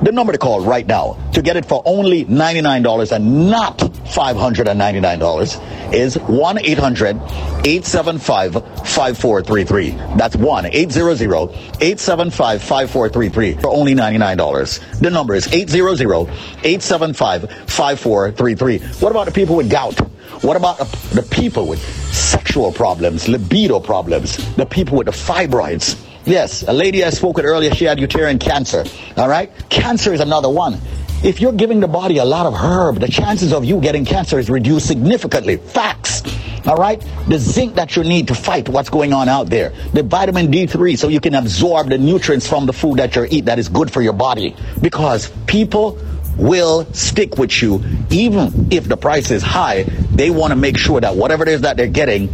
[0.03, 5.93] The number to call right now to get it for only $99 and not $599
[5.93, 9.91] is 1 800 875 5433.
[10.17, 14.99] That's 1 800 875 5433 for only $99.
[14.99, 16.27] The number is 800
[16.63, 18.79] 875 5433.
[18.99, 19.99] What about the people with gout?
[20.41, 21.79] What about the people with
[22.13, 25.99] sexual problems, libido problems, the people with the fibroids?
[26.25, 28.83] Yes, a lady I spoke with earlier, she had uterine cancer.
[29.17, 29.51] All right?
[29.69, 30.79] Cancer is another one.
[31.21, 34.39] If you're giving the body a lot of herb, the chances of you getting cancer
[34.39, 35.57] is reduced significantly.
[35.57, 36.23] Facts.
[36.65, 37.03] All right?
[37.27, 39.73] The zinc that you need to fight what's going on out there.
[39.91, 43.45] The vitamin D3 so you can absorb the nutrients from the food that you eat
[43.45, 44.55] that is good for your body.
[44.79, 45.99] Because people
[46.37, 49.83] will stick with you even if the price is high.
[49.83, 52.29] They want to make sure that whatever it is that they're getting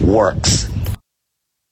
[0.00, 0.69] works.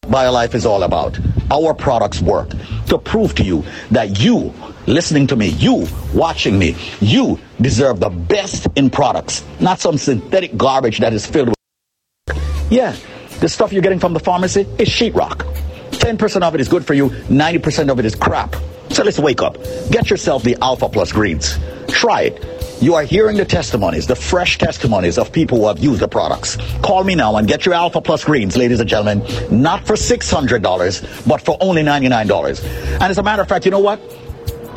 [0.08, 1.18] BioLife is all about.
[1.50, 2.50] Our products work
[2.86, 4.52] to prove to you that you,
[4.86, 10.56] listening to me, you watching me, you deserve the best in products, not some synthetic
[10.56, 12.38] garbage that is filled with.
[12.70, 12.96] Yeah,
[13.40, 15.44] the stuff you're getting from the pharmacy is sheetrock.
[15.92, 18.56] 10% of it is good for you, 90% of it is crap.
[18.90, 19.56] So let's wake up.
[19.90, 21.58] Get yourself the Alpha Plus greens.
[21.88, 22.57] Try it.
[22.80, 26.56] You are hearing the testimonies, the fresh testimonies of people who have used the products.
[26.80, 29.18] Call me now and get your Alpha Plus greens, ladies and gentlemen,
[29.50, 32.64] not for $600, but for only $99.
[32.94, 34.00] And as a matter of fact, you know what?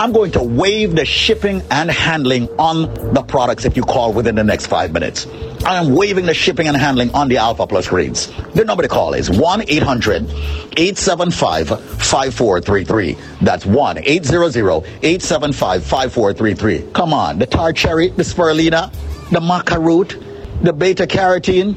[0.02, 4.34] I'm going to waive the shipping and handling on the products if you call within
[4.34, 5.28] the next five minutes.
[5.64, 8.34] I am waiving the shipping and handling on the Alpha Plus greens.
[8.56, 13.16] The number to call is 1 800 875 5433.
[13.44, 16.92] That's 1 800 875 5433.
[16.94, 18.92] Come on, the tart cherry, the spirulina,
[19.30, 20.18] the maca root,
[20.64, 21.76] the beta carotene,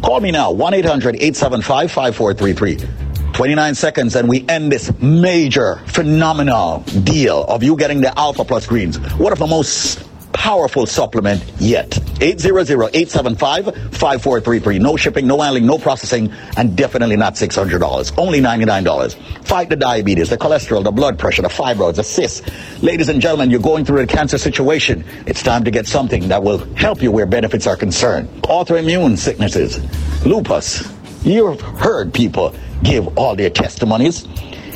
[0.05, 3.33] Call me now, 1-800-875-5433.
[3.33, 8.67] 29 seconds and we end this major, phenomenal deal of you getting the Alpha Plus
[8.67, 8.99] Greens.
[9.17, 10.04] One of the most
[10.35, 11.89] powerful supplement yet.
[11.89, 14.79] 800-875-5433.
[14.79, 18.17] No shipping, no handling, no processing, and definitely not $600.
[18.17, 19.15] Only $99.
[19.45, 22.41] Fight the diabetes, the cholesterol, the blood pressure, the fibroids, the cysts.
[22.83, 25.03] Ladies and gentlemen, you're going through a cancer situation.
[25.25, 28.29] It's time to get something that will help you where benefits are concerned.
[28.43, 29.79] Autoimmune sicknesses,
[30.25, 30.83] lupus.
[31.23, 34.27] You've heard people give all their testimonies.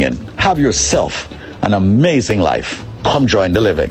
[0.00, 0.14] much.
[0.36, 1.28] Have yourself
[1.62, 2.84] an amazing life.
[3.02, 3.90] Come join the living.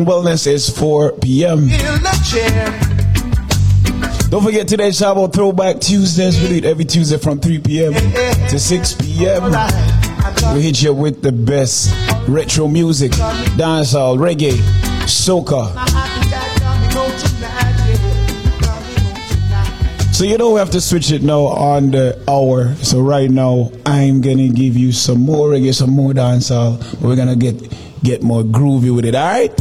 [0.00, 1.68] and Wellness is 4 p.m.
[1.68, 2.66] Feel the chair.
[4.30, 6.40] Don't forget today's show about Throwback Tuesdays.
[6.40, 7.92] We do it every Tuesday from 3 p.m.
[8.48, 9.42] to 6 p.m.
[10.54, 11.92] We hit you with the best
[12.28, 14.56] retro music, dancehall, reggae,
[15.04, 15.74] soca.
[20.14, 22.74] So you know we have to switch it now on the hour.
[22.76, 26.78] So right now I'm gonna give you some more reggae, some more dancehall.
[27.00, 27.56] We're gonna get
[28.02, 29.14] get more groovy with it.
[29.14, 29.59] All right?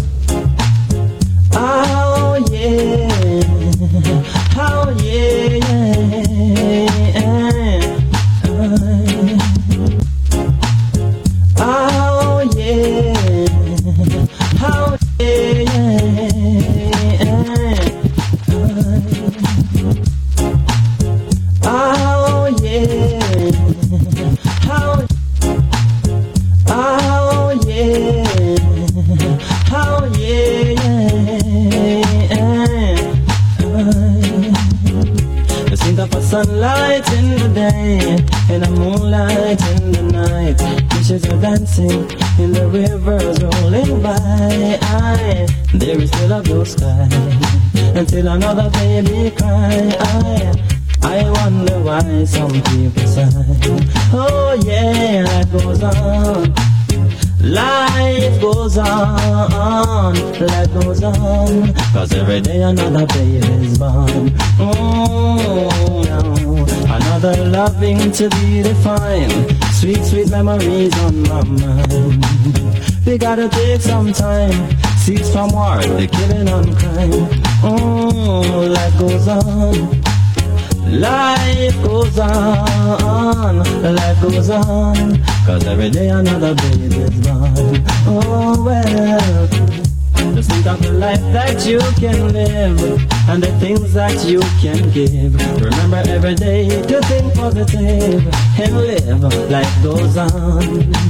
[74.14, 77.28] Time, cease from war, the killing and crime.
[77.64, 80.01] Oh, life goes on.
[80.91, 83.60] Life goes on,
[83.93, 87.86] life goes on, cause every day another baby's born.
[88.07, 89.47] Oh well,
[90.34, 92.80] just think of the life that you can live
[93.30, 95.36] and the things that you can give.
[95.62, 98.28] Remember every day to think positive
[98.60, 99.51] and live.
[99.51, 101.09] Life goes on.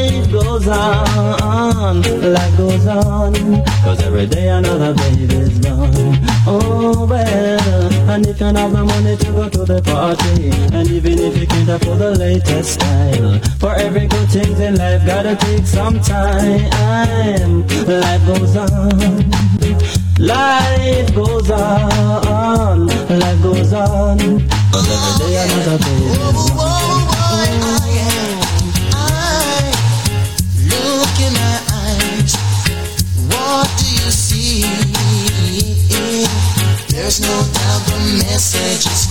[0.00, 3.34] Life goes on, life goes on,
[3.82, 6.16] cause every day another baby's born.
[6.46, 11.18] Oh well, and if you have the money to go to the party, and even
[11.18, 15.66] if you can't afford the latest style, for every good thing in life gotta take
[15.66, 17.66] some time.
[17.86, 19.30] Life goes on.
[20.18, 24.18] Life goes on, life goes on,
[24.70, 27.89] cause every day another baby's born.
[37.10, 39.09] There's no doubt the message messages.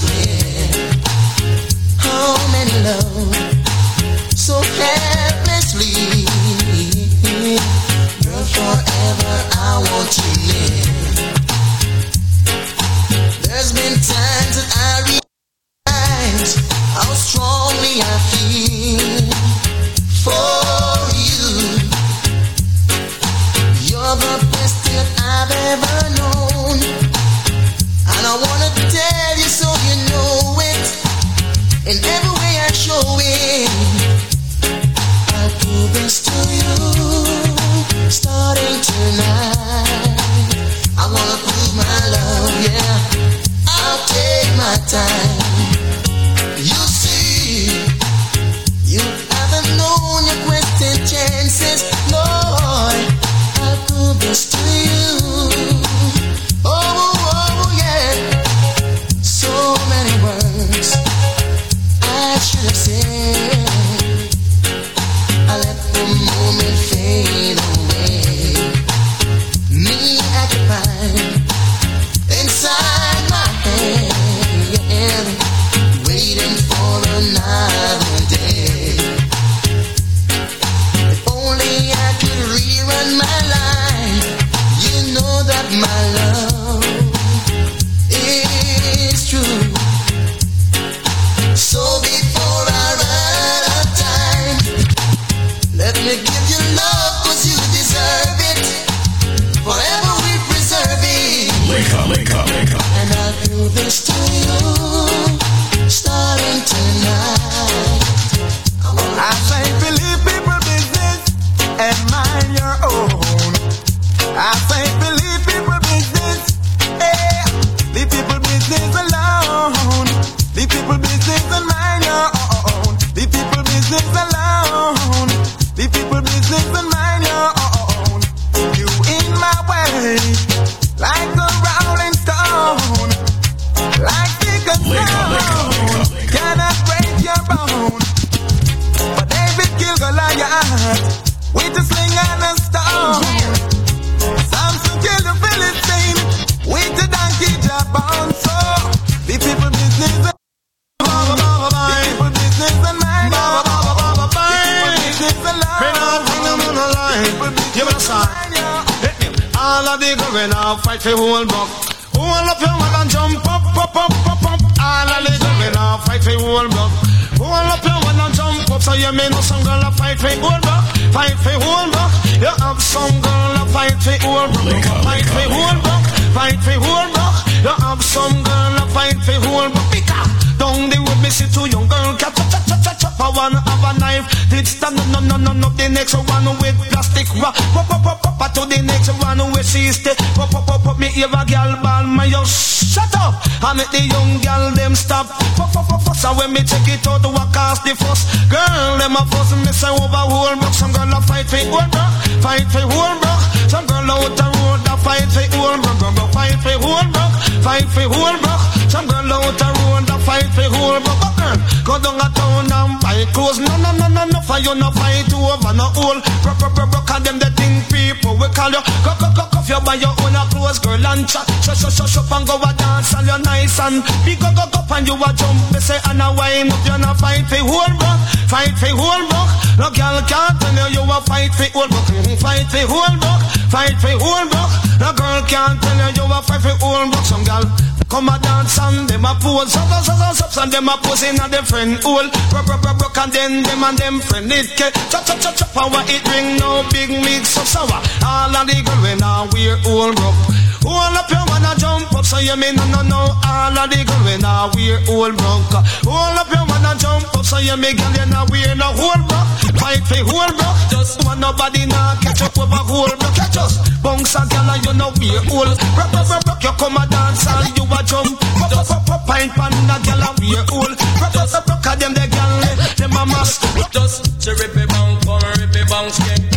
[233.89, 234.69] Fight for whole rock.
[235.01, 237.25] No girl can't tell you you a fight for whole rock.
[237.25, 237.65] Some girl
[238.05, 239.73] come a dance and them a pose.
[239.73, 242.29] So so so so and them a pose in a them friend hole.
[242.53, 245.55] Rock rock rock rock and then them and them friend it get chop chop chop
[245.57, 247.89] chop and what it bring no big mix of sour.
[248.21, 250.37] All of the girl when I wear old rock.
[250.85, 253.99] Hold up your wanna jump up so you mean no no no All of the
[254.05, 257.93] girl when I wear old rock Hold up your wanna jump up so you me
[257.93, 262.19] girl you not wear no whole rock Fight for whole rock Just want nobody nah
[262.19, 265.75] catch up over whole rock Catch us Bounce a girl and you no wear old
[265.95, 269.05] Rock rock rock rock you come a dance and you a jump Pop pop pop
[269.07, 272.75] pop pint pan a girl and wear old Rock rock rock rock them the eh,
[272.99, 276.51] them a mask Just chiripy bang come skank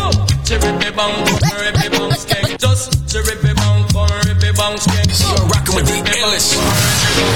[0.44, 1.71] Chiripy bang come rippy bang skank
[4.72, 6.56] You're rocking with the illest.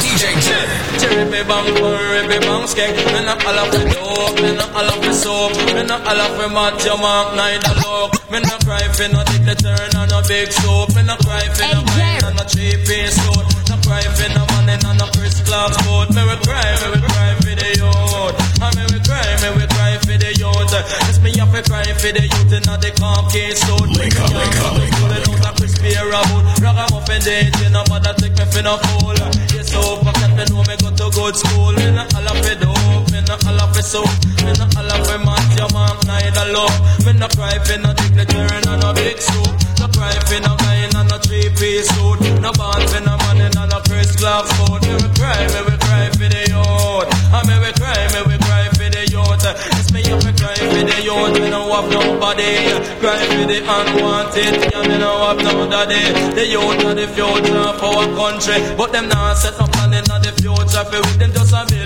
[0.01, 0.64] DJ Jer.
[0.97, 4.89] Chiripy bang come rippy bang skank Me not all of the dope, me not all
[4.89, 5.53] of the soap.
[5.76, 9.20] Me not all of the mat your mark neither look Me not cry for no
[9.28, 10.97] dick the turn on no big soap.
[10.97, 14.56] Me not cry for no wine on no cheap piece suit Not cry for no
[14.67, 18.35] money on no Chris Clark boat Me we cry, me we cry for the youth.
[18.59, 20.75] And me we cry, me we cry for the youth.
[21.07, 23.89] It's me have to cry for the youth in the khaki suit.
[23.95, 28.35] Link up, link up, link up, link up crispy about Ragamuffin dating, no mother take
[28.35, 29.17] me for no fool.
[29.55, 31.73] Yes, so pocket me know me go to good school.
[31.73, 34.11] Me not all of it dope, me not all of it soap
[34.43, 37.93] Me not all of it mat, your mom neither love Me not cry for no
[37.95, 39.56] dick, the no big soup
[39.87, 42.20] no cry for no guy and a three piece suit.
[42.41, 44.82] No bond for no man in a first class food.
[44.82, 47.09] Me we cry, me we cry for the youth.
[47.32, 49.47] I me we cry, me we cry for the youth.
[49.78, 51.34] It's me up me cry for the youth.
[51.39, 52.53] We don't have nobody.
[53.01, 54.55] Cry for the unwanted.
[54.72, 56.03] Yeah, me don't have no daddy.
[56.34, 60.20] The youth are the future for our country, but them not set up planning in
[60.22, 60.84] the future.
[60.91, 61.86] For with them just a bill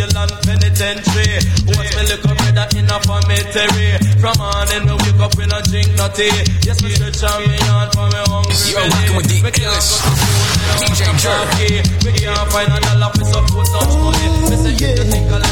[0.00, 1.36] jail and penitentiary.
[1.68, 1.76] Me
[2.24, 3.88] brother in a cemetery?
[4.20, 5.34] From morning wake up,
[5.68, 6.32] drink no tea.
[6.64, 9.16] Yes, me stretch me yard for me hungry Yo, belly.
[9.16, 10.00] with the illest
[10.80, 11.00] DJ
[12.04, 14.28] We can't find a dollar for support such money.
[14.48, 14.92] Me say you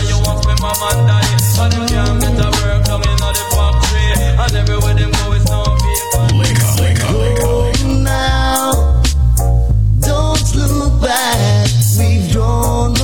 [0.08, 0.18] you
[0.48, 0.88] me mama
[1.68, 2.88] them can't get a work
[3.36, 4.06] the factory.
[4.38, 5.44] And everywhere them go is
[5.84, 6.24] people.
[6.28, 7.84] Up, up, up.
[7.84, 8.72] Now,
[10.00, 11.68] don't look back.
[11.98, 12.97] We've drawn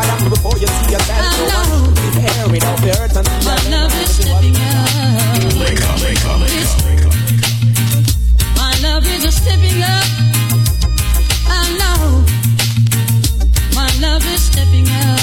[0.00, 0.96] I you
[1.48, 1.88] know.
[3.44, 4.68] My love is stepping up.
[4.68, 5.98] Up.
[8.56, 10.06] My love is stepping up.
[11.46, 12.24] I know.
[13.74, 15.17] My love is stepping up.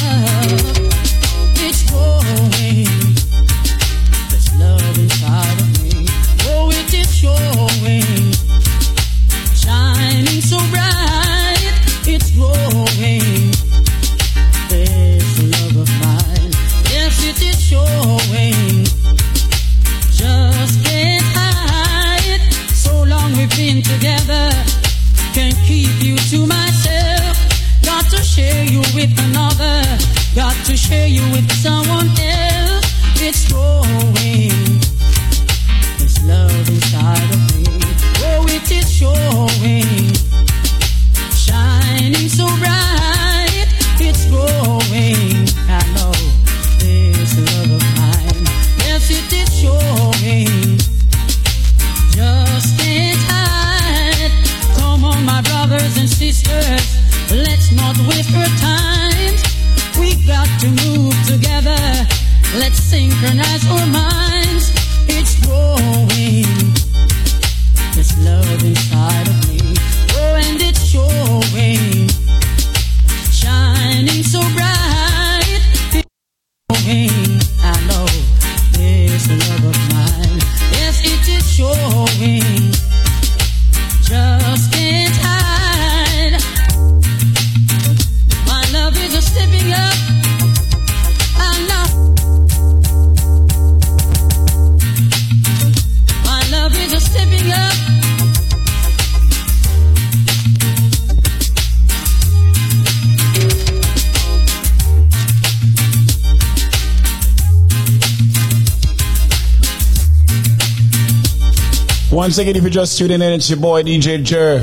[112.36, 114.56] Once again, if you're just tuning in, it's your boy DJ Jer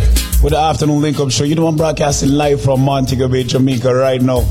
[0.42, 1.44] with the Afternoon Link Up Show.
[1.44, 4.46] You know, I'm broadcasting live from Montego Bay, Jamaica right now.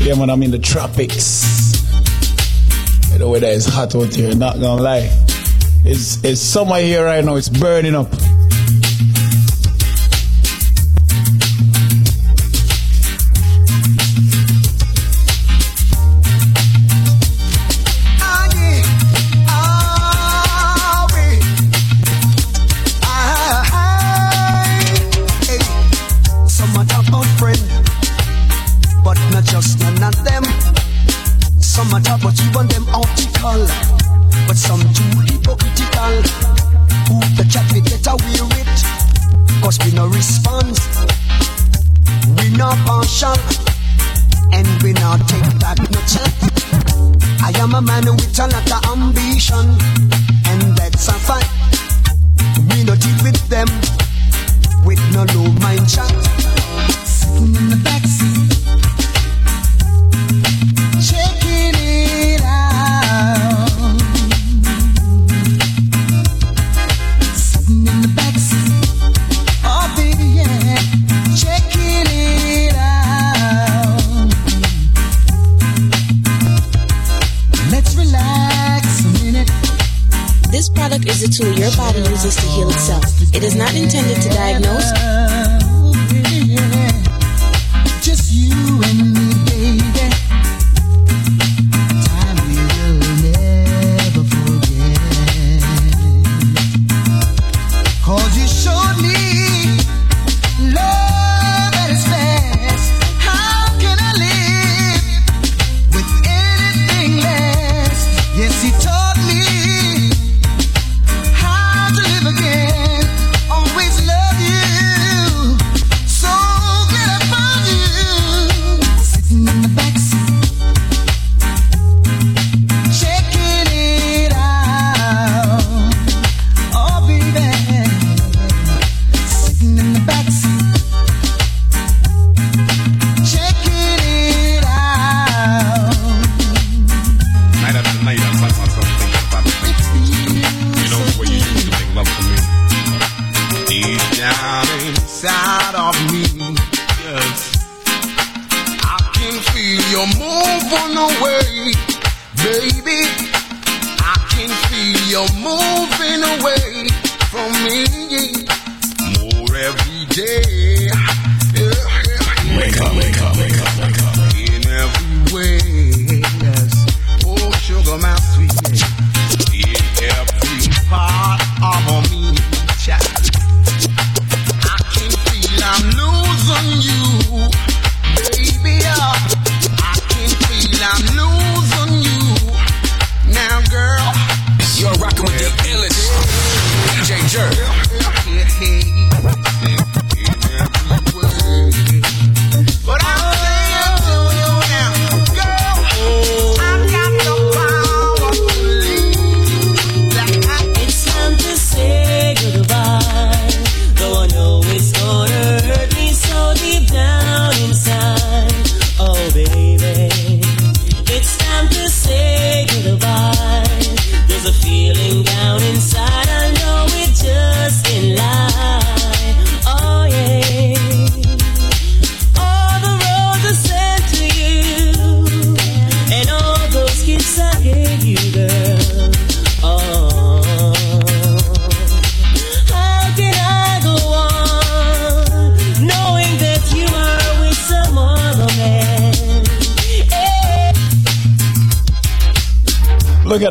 [0.00, 1.80] Yeah, man, I'm in the tropics.
[3.16, 5.08] The weather is hot out here, not gonna lie.
[5.86, 8.12] It's, it's summer here right now, it's burning up.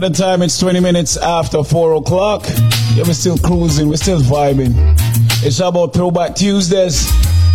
[0.01, 2.45] The time, it's 20 minutes after 4 o'clock.
[2.95, 4.73] Yeah, we're still cruising, we're still vibing.
[5.45, 7.07] It's about Throwback Tuesdays,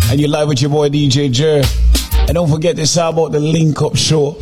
[0.09, 1.61] and you're live with your boy DJ Jer.
[2.19, 4.37] And don't forget this about the Link Up Show.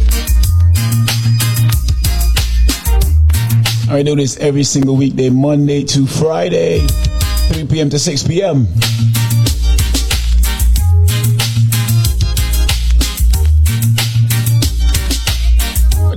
[3.89, 6.85] I do this every single weekday, Monday to Friday,
[7.49, 7.89] 3 p.m.
[7.89, 8.67] to 6 p.m.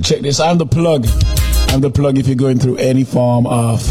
[0.03, 1.07] Check this, I'm the plug.
[1.71, 3.85] I'm the plug if you're going through any form of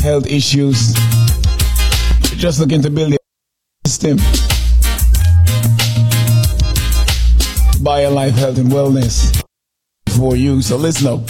[0.00, 0.94] health issues.
[2.30, 4.18] You're just looking to build a system.
[7.82, 9.42] Bio Life Health and Wellness
[10.16, 10.60] for you.
[10.60, 11.20] So listen up.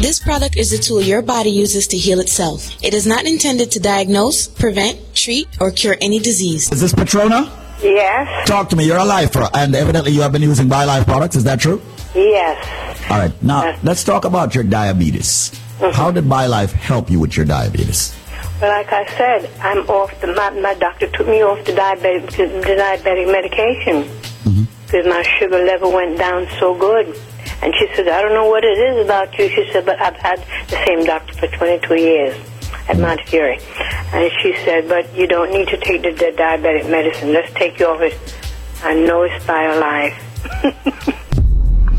[0.00, 2.66] This product is a tool your body uses to heal itself.
[2.82, 6.72] It is not intended to diagnose, prevent, treat, or cure any disease.
[6.72, 7.52] Is this Patrona?
[7.82, 8.48] Yes.
[8.48, 8.86] Talk to me.
[8.86, 11.36] You're a lifer, and evidently you have been using BioLife products.
[11.36, 11.82] Is that true?
[12.14, 12.83] Yes.
[13.10, 13.42] All right.
[13.42, 15.50] Now uh, let's talk about your diabetes.
[15.78, 15.94] Mm-hmm.
[15.94, 18.16] How did BioLife help you with your diabetes?
[18.60, 20.28] Well, like I said, I'm off the.
[20.28, 24.64] My, my doctor took me off the diabetic, the diabetic medication mm-hmm.
[24.86, 27.08] because my sugar level went down so good.
[27.62, 29.48] And she said, I don't know what it is about you.
[29.48, 33.02] She said, but I've had the same doctor for 22 years at mm-hmm.
[33.02, 33.58] Mount Fury.
[34.12, 37.32] And she said, but you don't need to take the, the diabetic medicine.
[37.32, 38.16] Let's take you off it.
[38.82, 41.20] I know it's BioLife.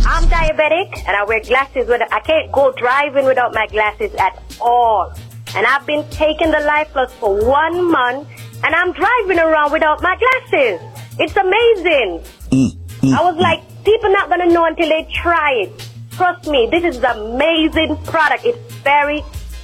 [0.07, 1.87] I'm diabetic and I wear glasses.
[1.87, 5.11] With, I can't go driving without my glasses at all.
[5.55, 8.27] And I've been taking the Life Plus for one month
[8.63, 10.79] and I'm driving around without my glasses.
[11.17, 12.21] It's amazing.
[12.51, 12.71] Mm,
[13.01, 13.41] mm, I was mm.
[13.41, 15.89] like, people not gonna know until they try it.
[16.11, 18.45] Trust me, this is an amazing product.
[18.45, 19.23] It's very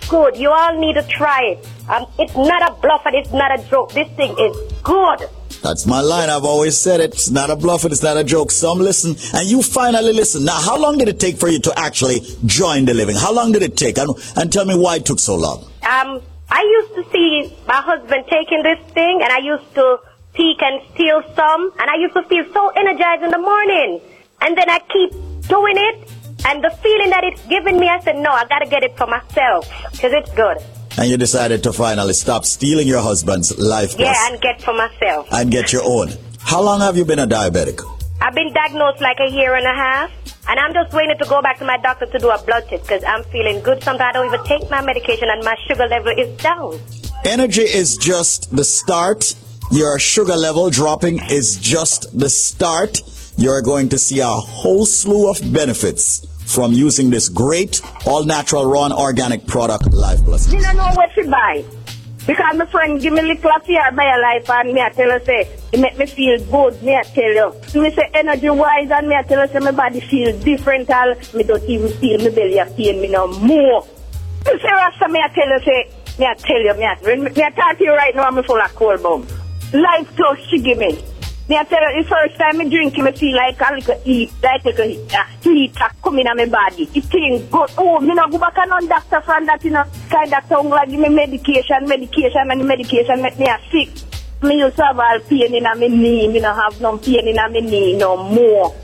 [0.09, 0.35] good.
[0.37, 1.67] You all need to try it.
[1.87, 3.91] Um, it's not a bluff and it's not a joke.
[3.91, 5.29] This thing is good.
[5.61, 6.29] That's my line.
[6.29, 7.13] I've always said it.
[7.13, 8.51] It's not a bluff and it's not a joke.
[8.51, 10.43] Some listen, and you finally listen.
[10.43, 13.15] Now, how long did it take for you to actually join the living?
[13.15, 13.99] How long did it take?
[13.99, 15.63] And, and tell me why it took so long.
[15.83, 19.99] Um, I used to see my husband taking this thing, and I used to
[20.33, 24.01] peek and steal some, and I used to feel so energized in the morning.
[24.41, 25.11] And then I keep
[25.47, 26.09] doing it,
[26.45, 29.05] and the feeling that it's giving me, I said, no, I gotta get it for
[29.05, 30.57] myself, because it's good.
[30.97, 35.27] And you decided to finally stop stealing your husband's life Yeah, and get for myself.
[35.31, 36.09] and get your own.
[36.39, 37.79] How long have you been a diabetic?
[38.21, 40.11] I've been diagnosed like a year and a half,
[40.47, 42.83] and I'm just waiting to go back to my doctor to do a blood test,
[42.83, 43.81] because I'm feeling good.
[43.83, 46.79] Sometimes I don't even take my medication, and my sugar level is down.
[47.25, 49.33] Energy is just the start.
[49.71, 52.99] Your sugar level dropping is just the start.
[53.37, 58.65] You're going to see a whole slew of benefits from using this great all natural
[58.65, 60.51] raw organic product, Life Plus.
[60.51, 61.63] Me don't know what to buy.
[62.27, 65.19] Because my friend give me little fear by a life and me I tell her
[65.25, 67.81] say, it make me feel good, me I tell you.
[67.81, 71.15] Me say energy wise and me I tell her say my body feel different all
[71.33, 73.87] me don't even feel my belly a pain me no more.
[74.45, 77.23] You say Rasta me I tell her say, me I tell you, me I, when
[77.23, 79.27] me I talk to you right now I'm full of cold bum.
[79.73, 81.03] Life plus she give me.
[81.57, 84.31] I tell her the first time me drink it, me feel like a little heat,
[84.43, 86.89] like a little uh, heat a come in my body.
[86.93, 87.69] It thing good.
[87.77, 90.69] Oh, me no go back and on doctor from that, you know, kind of tongue
[90.69, 93.89] like me medication, medication, and medication make me a sick.
[94.43, 97.35] Me used to have all pain in my knee, me no have no pain in
[97.35, 98.75] my knee no more.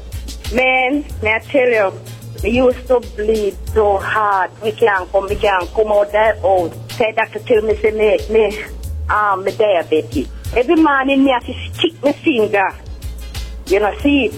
[0.53, 1.99] Man, me I tell you,
[2.43, 4.51] me used to bleed so hard.
[4.63, 6.73] Me can't come, me can't come out that old.
[6.91, 8.65] Say doctor tell me say me, me,
[9.09, 10.29] um, diabetes.
[10.55, 12.69] Every morning me have to stick my finger.
[13.67, 14.29] You know, see?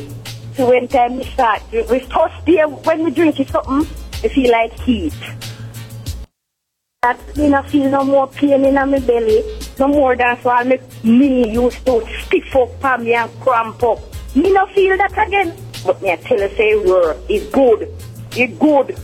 [0.55, 3.87] So when time we start, we first day when we drink it something,
[4.21, 5.13] we feel like heat.
[7.01, 9.43] That me not feel no more pain in my belly.
[9.79, 13.81] No more than so I make me used to stiff up for me and cramp
[13.83, 13.99] up.
[14.35, 15.55] Me not feel that again.
[15.85, 17.87] But me I tell you say word, it's good.
[18.31, 18.97] It's good.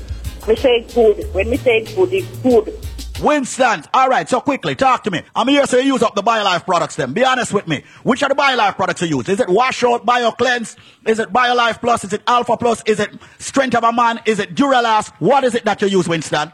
[0.45, 1.33] Me say good.
[1.33, 2.77] When me say good, it's good.
[3.19, 5.21] Winston, all right, so quickly, talk to me.
[5.35, 7.13] I'm here so you use up the BioLife products then.
[7.13, 7.83] Be honest with me.
[8.03, 9.29] Which are the BioLife products you use?
[9.29, 10.77] Is it Washout, BioCleanse?
[11.05, 12.03] Is it BioLife Plus?
[12.03, 12.83] Is it Alpha Plus?
[12.85, 14.19] Is it Strength of a Man?
[14.25, 15.13] Is it Duralast?
[15.19, 16.51] What is it that you use, Winston?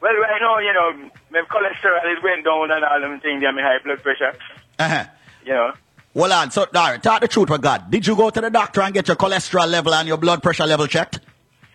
[0.00, 3.54] Well, I know, you know, my cholesterol is going down and all them things, and
[3.54, 4.34] my high blood pressure.
[4.78, 5.04] Uh-huh.
[5.44, 5.72] You know.
[6.12, 7.90] Well on, so, all right, talk the truth with God.
[7.90, 10.66] Did you go to the doctor and get your cholesterol level and your blood pressure
[10.66, 11.20] level checked?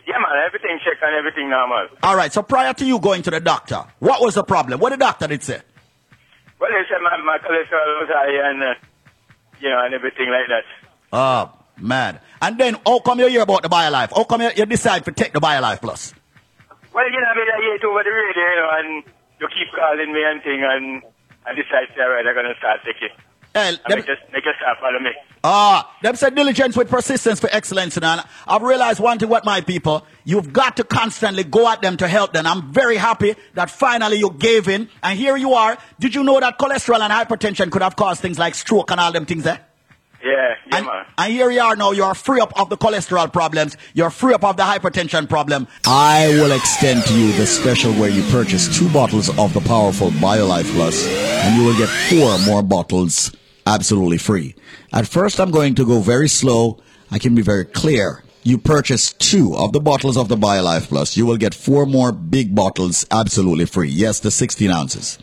[0.07, 1.87] Yeah, man, everything checked and everything normal.
[2.03, 4.79] All right, so prior to you going to the doctor, what was the problem?
[4.79, 5.61] What the doctor did say?
[6.59, 8.73] Well, they said my, my cholesterol was high and, uh,
[9.59, 10.63] you know, and everything like that.
[11.11, 12.19] Oh, man.
[12.41, 14.15] And then, how come you hear about the BioLife?
[14.15, 16.13] How come you, you decide to take the BioLife Plus?
[16.93, 19.03] Well, you know, I mean, I hear it over the radio, you know, and
[19.39, 21.03] you keep calling me and thing, and
[21.45, 23.09] I decide, all right, I'm going to start taking.
[23.55, 25.11] Eh, Hell, and make, just, you uh, follow me.
[25.41, 27.95] Ah, them said diligence with persistence for excellence.
[27.95, 28.05] And
[28.47, 32.07] I've realized one thing with my people, you've got to constantly go at them to
[32.07, 32.45] help them.
[32.45, 34.89] I'm very happy that finally you gave in.
[35.01, 35.77] And here you are.
[36.01, 39.13] Did you know that cholesterol and hypertension could have caused things like stroke and all
[39.13, 39.65] them things there?
[40.21, 41.05] Yeah, yeah, and, man.
[41.17, 41.91] And here you are now.
[41.91, 43.77] You're free up of the cholesterol problems.
[43.93, 45.67] You're free up of the hypertension problem.
[45.85, 50.09] I will extend to you the special where you purchase two bottles of the powerful
[50.09, 53.31] BioLife Plus, and you will get four more bottles
[53.65, 54.55] absolutely free.
[54.93, 56.81] At first, I'm going to go very slow.
[57.11, 58.23] I can be very clear.
[58.43, 62.11] You purchase two of the bottles of the BioLife Plus, you will get four more
[62.11, 63.89] big bottles absolutely free.
[63.89, 65.17] Yes, the 16 ounces.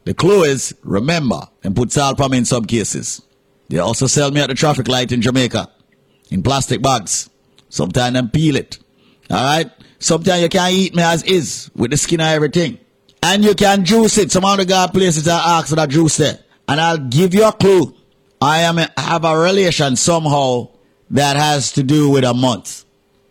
[0.05, 3.23] The clue is remember and put salt on me in some cases.
[3.69, 5.71] They also sell me at the traffic light in Jamaica
[6.31, 7.29] in plastic bags.
[7.69, 8.79] Sometimes them peel it.
[9.31, 9.71] All right.
[10.01, 12.79] Sometimes you can't eat me as is with the skin and everything.
[13.23, 14.33] And you can juice it.
[14.33, 16.39] Some of the God places I ask for that juice there.
[16.67, 17.95] And I'll give you a clue.
[18.41, 20.71] I am a, have a relation somehow
[21.11, 22.87] that has to do with a month.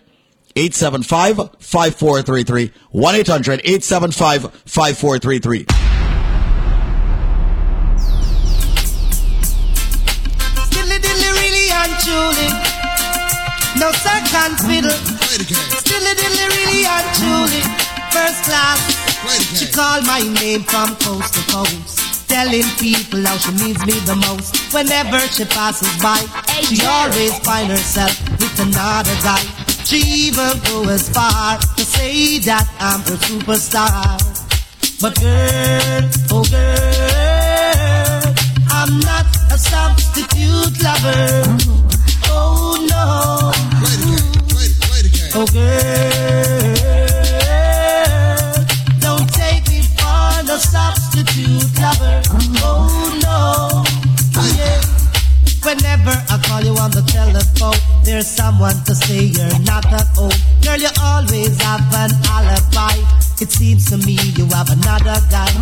[0.55, 2.71] 875 5433.
[2.91, 5.80] 1 800 875 5433.
[13.81, 14.93] No second fiddle.
[15.89, 17.61] Dilly dilly really and truly.
[18.13, 18.77] First class.
[19.57, 24.15] She called my name from coast to coast, telling people how she needs me the
[24.27, 24.71] most.
[24.71, 26.21] Whenever she passes by,
[26.61, 29.41] she always find herself with another guy.
[29.83, 29.97] She
[30.29, 34.21] even go as far to say that I'm her superstar.
[35.01, 38.21] But girl, oh girl,
[38.69, 42.00] I'm not a substitute lover.
[42.43, 43.51] Oh no.
[45.31, 45.75] Girl,
[48.99, 52.21] don't take me for the substitute lover.
[52.63, 53.90] Oh no.
[55.63, 60.33] Whenever I call you on the telephone, there's someone to say you're not at home.
[60.65, 62.97] Girl, you always have an alibi.
[63.39, 65.53] It seems to me you have another guy.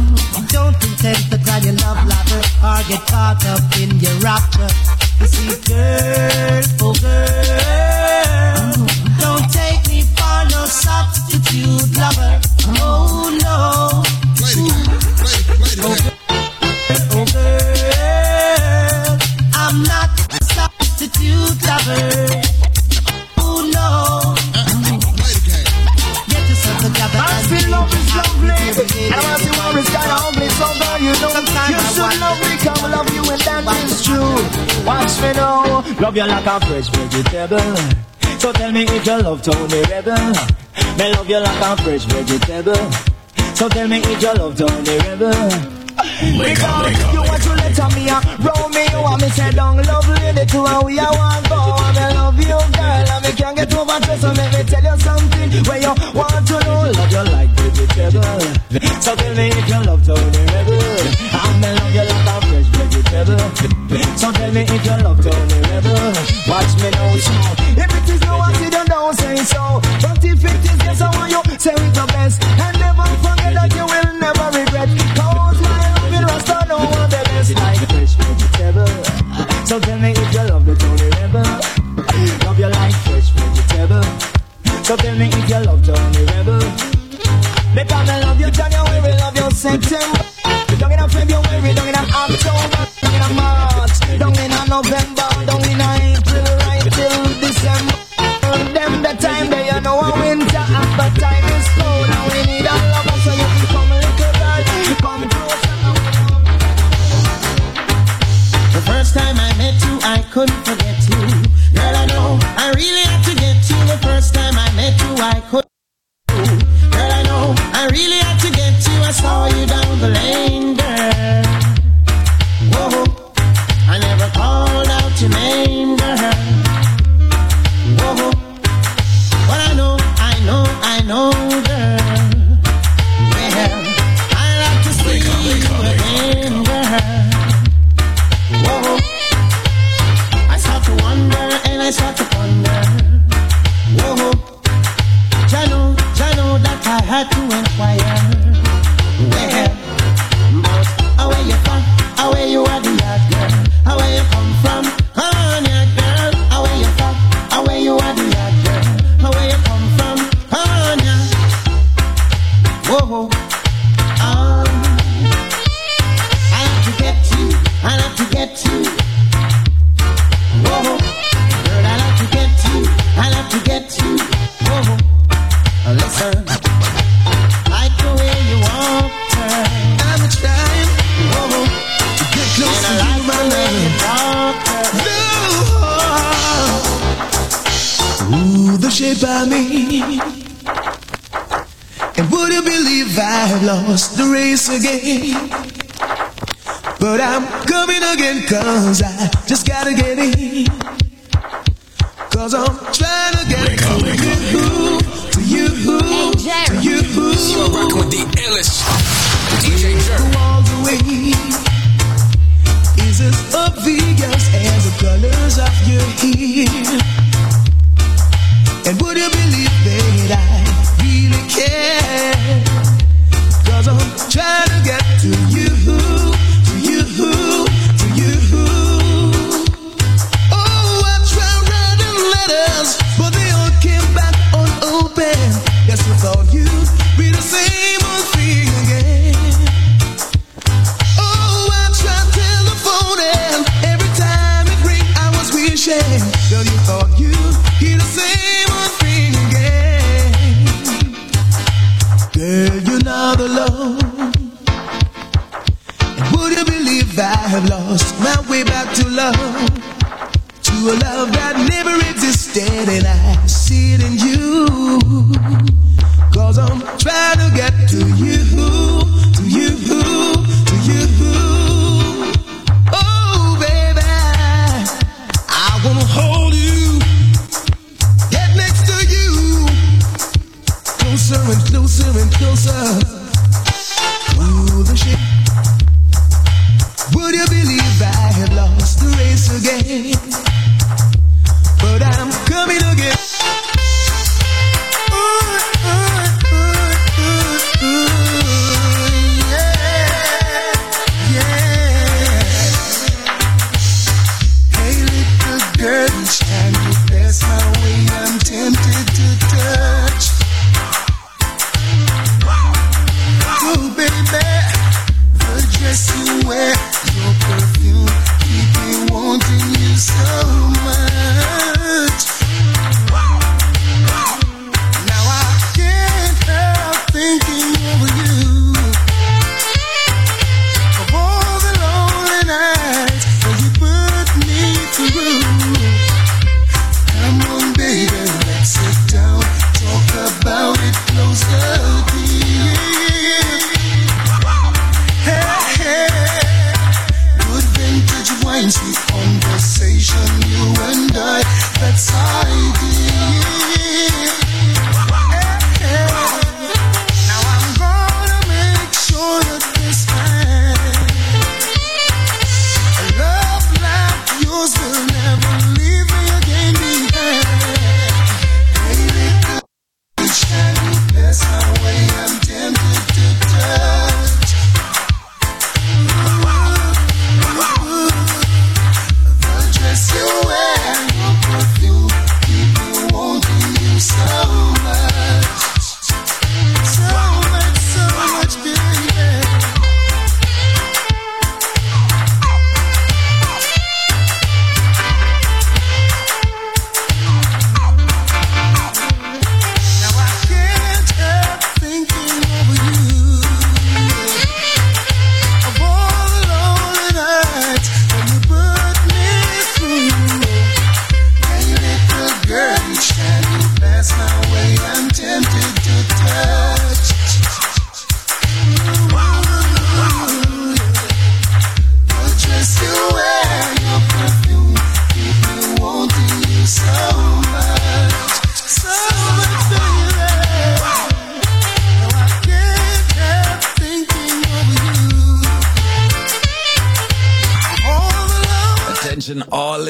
[0.48, 4.72] Don't intend to call your love lover or get caught up in your rapture.
[5.20, 8.72] You see, girl, oh girl,
[9.20, 12.40] don't take me for no substitute lover.
[12.80, 14.04] Oh no.
[15.82, 16.19] Oh, girl,
[36.10, 37.76] love you like a fresh vegetable.
[38.40, 40.34] So tell me if you love Tony Rebel.
[40.98, 42.92] Me love you like a fresh vegetable.
[43.54, 45.79] So tell me if you love Tony Rebel.
[46.20, 50.08] Because you want to let me a roll me, you want me say down love
[50.20, 51.60] lady to and we a want go.
[51.80, 54.22] And me love you girl, and me can't get over stress.
[54.22, 56.92] So let me tell you something where you want to know.
[56.92, 58.42] Love you like vegetable.
[59.00, 60.76] So tell me if you love Tony Rebel.
[61.40, 63.40] And me love you like a fresh vegetable.
[64.20, 66.14] So tell me if you love Tony Rebel.
[66.52, 67.32] Watch me now, so
[67.80, 69.80] if it is no one, don't, don't say so.
[70.04, 71.19] But if it is yes, I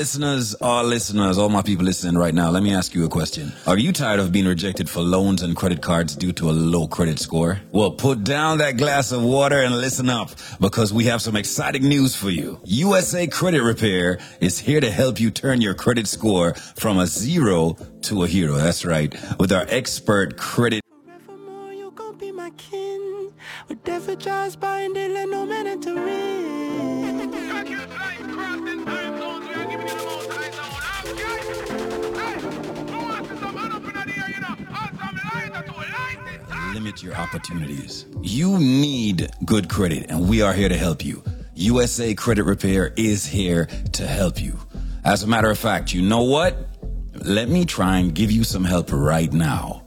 [0.09, 2.49] listeners, all listeners, all my people listening right now.
[2.49, 3.51] Let me ask you a question.
[3.67, 6.87] Are you tired of being rejected for loans and credit cards due to a low
[6.87, 7.61] credit score?
[7.71, 11.83] Well, put down that glass of water and listen up because we have some exciting
[11.83, 12.59] news for you.
[12.65, 17.77] USA Credit Repair is here to help you turn your credit score from a zero
[18.03, 18.53] to a hero.
[18.53, 19.15] That's right.
[19.37, 20.81] With our expert credit
[22.17, 23.31] be my kin.
[23.69, 26.38] It, let no man.
[36.73, 38.05] Limit your opportunities.
[38.21, 41.23] You need good credit, and we are here to help you.
[41.55, 44.57] USA Credit Repair is here to help you.
[45.03, 46.55] As a matter of fact, you know what?
[47.25, 49.83] Let me try and give you some help right now.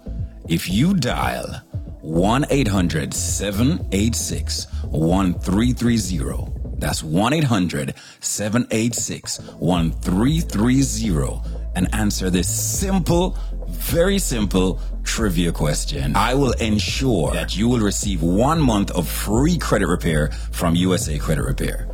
[0.48, 1.62] If you dial
[2.02, 11.40] 1 800 786 1330, that's 1 800 786 1330,
[11.76, 13.38] and answer this simple,
[13.68, 16.16] very simple trivia question.
[16.16, 21.18] I will ensure that you will receive one month of free credit repair from USA
[21.18, 21.88] Credit Repair.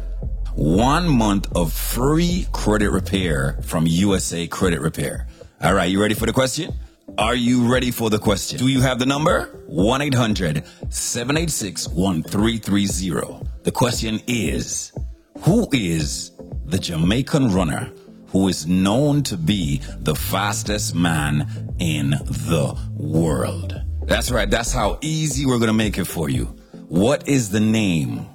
[0.54, 5.28] One month of free credit repair from USA Credit Repair.
[5.62, 6.72] All right, you ready for the question?
[7.16, 8.58] Are you ready for the question?
[8.58, 9.44] Do you have the number?
[9.66, 13.48] 1 800 786 1330.
[13.62, 14.92] The question is
[15.40, 16.32] Who is
[16.66, 17.90] the Jamaican runner
[18.28, 23.80] who is known to be the fastest man in the world?
[24.02, 26.44] That's right, that's how easy we're going to make it for you.
[26.88, 28.26] What is the name?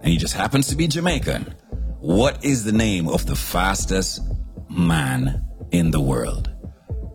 [0.00, 1.54] And he just happens to be Jamaican.
[2.00, 4.20] What is the name of the fastest
[4.68, 6.50] man in the world?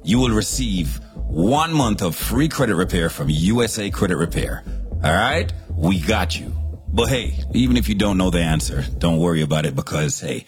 [0.03, 4.63] You will receive one month of free credit repair from USA Credit Repair.
[5.03, 5.51] All right?
[5.69, 6.55] We got you.
[6.87, 10.45] But hey, even if you don't know the answer, don't worry about it because hey,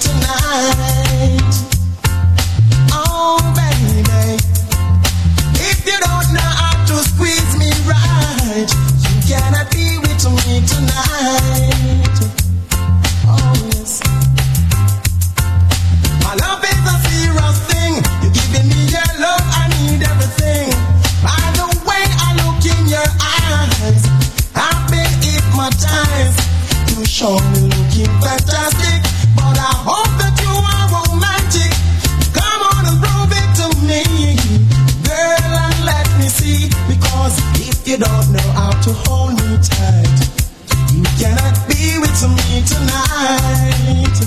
[0.00, 1.77] tonight.
[8.66, 12.18] You cannot be with me tonight.
[13.30, 14.02] Oh, yes.
[16.24, 17.94] My love is a serious thing.
[18.22, 20.74] You're giving me your love, I need everything.
[21.22, 24.02] By the way I look in your eyes,
[24.54, 24.88] I've.
[26.98, 29.02] You show me looking fantastic,
[29.36, 30.17] but I hope
[37.88, 40.20] you don't know how to hold me tight,
[40.92, 44.18] you cannot be with me tonight.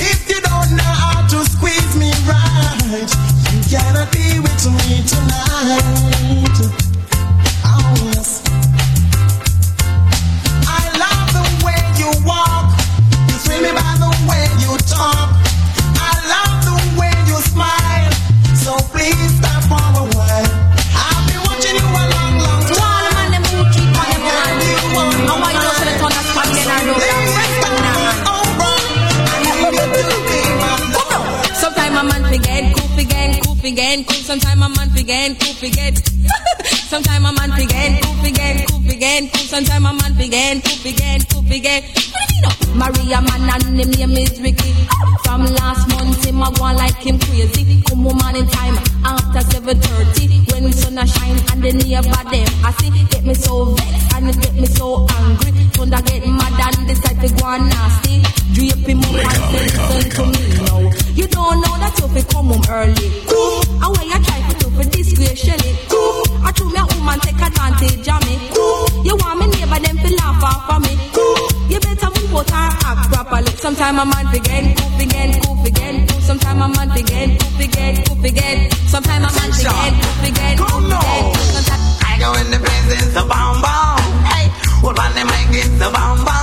[0.00, 3.10] If you don't know how to squeeze me right,
[3.52, 6.81] you cannot be with me tonight.
[33.62, 34.16] Forget, cool.
[34.16, 36.81] Sometimes a man forget, cool forget.
[36.92, 39.48] Sometimes a man forget, cool forget, cool forget, cool.
[39.48, 41.82] Sometimes a man forget, cool forget, cool forget.
[42.76, 43.16] What do you?
[43.16, 44.76] Maria man and him name is Ricky.
[45.24, 47.80] From last month him a go on like him crazy.
[47.88, 48.76] Come home morning time
[49.08, 53.24] after seven thirty when the sun a shine and the neighbor them I see get
[53.24, 55.64] me so vexed and it get me so angry.
[55.72, 58.20] Thunder get mad and decide to go on nasty.
[58.52, 60.92] Drape him up and listen to me now.
[61.16, 63.08] You don't know that you fi come home early.
[63.24, 63.80] Cool.
[63.80, 65.72] And when you try to for disgrace Shelly.
[65.88, 66.22] Cool.
[66.44, 68.34] I told me a woman take advantage of me.
[68.54, 69.04] Cool.
[69.04, 70.94] You want me neighbor them fi laugh off of me.
[71.12, 71.36] Cool.
[71.68, 73.52] You better move out and act properly.
[73.56, 76.20] Sometime a man cool forget, cool forget, cool.
[76.20, 78.56] Sometime a man forget, cool forget, cool forget.
[78.88, 81.36] Sometime a man cool forget, cool forget.
[81.54, 82.58] Sometime I go in the
[82.92, 83.98] it's a bomb bomb.
[84.24, 84.48] Hey,
[84.82, 86.41] what on the mic, it's a bomb bomb.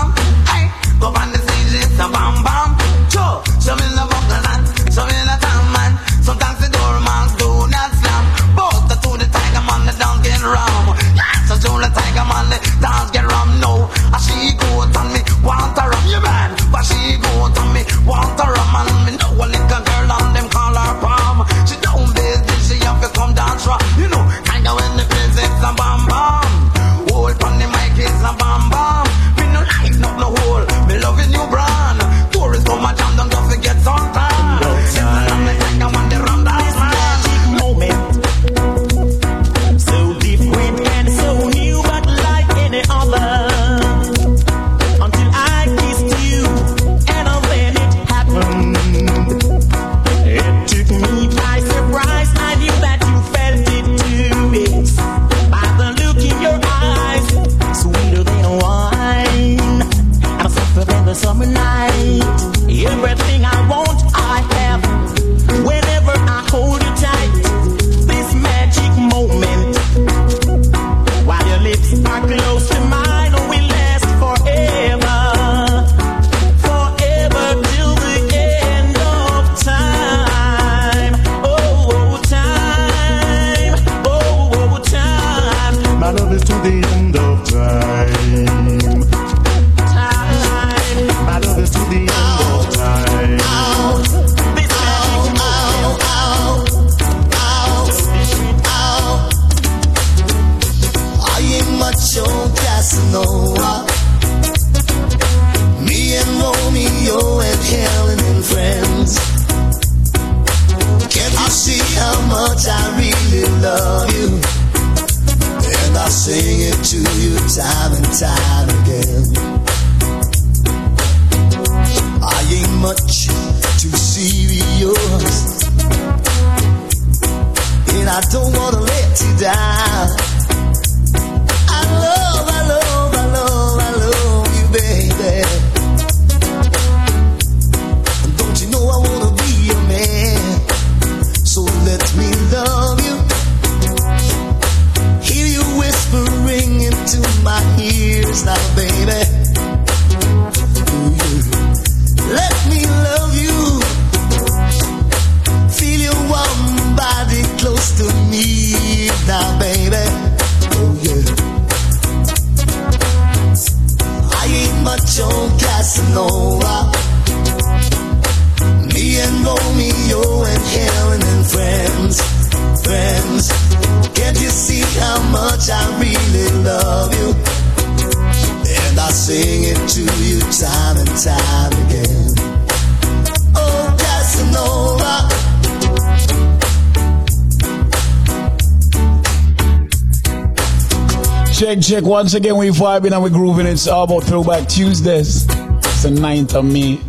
[192.10, 193.68] Once again, we vibing and we grooving.
[193.68, 195.46] It's all about Throwback Tuesdays.
[195.46, 197.00] It's the 9th of May.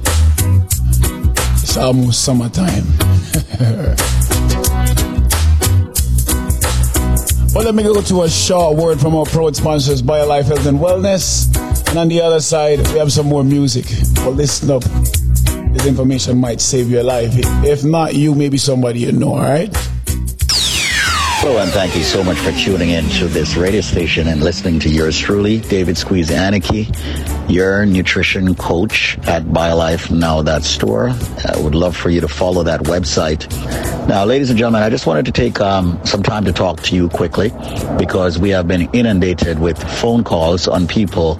[1.54, 2.84] It's almost summertime.
[7.54, 10.78] well, let me go to a short word from our proud sponsors, BioLife Health and
[10.78, 11.46] Wellness.
[11.88, 13.86] And on the other side, we have some more music.
[14.16, 14.82] Well, listen up.
[15.72, 17.32] This information might save your life.
[17.64, 19.74] If not you, maybe somebody you know, all right?
[21.42, 24.78] Hello, and thank you so much for tuning in to this radio station and listening
[24.80, 26.86] to yours truly, David Squeeze Anarchy,
[27.48, 31.08] your nutrition coach at BioLifeNow.store.
[31.08, 33.48] I would love for you to follow that website.
[34.06, 36.94] Now, ladies and gentlemen, I just wanted to take um, some time to talk to
[36.94, 37.50] you quickly
[37.96, 41.38] because we have been inundated with phone calls on people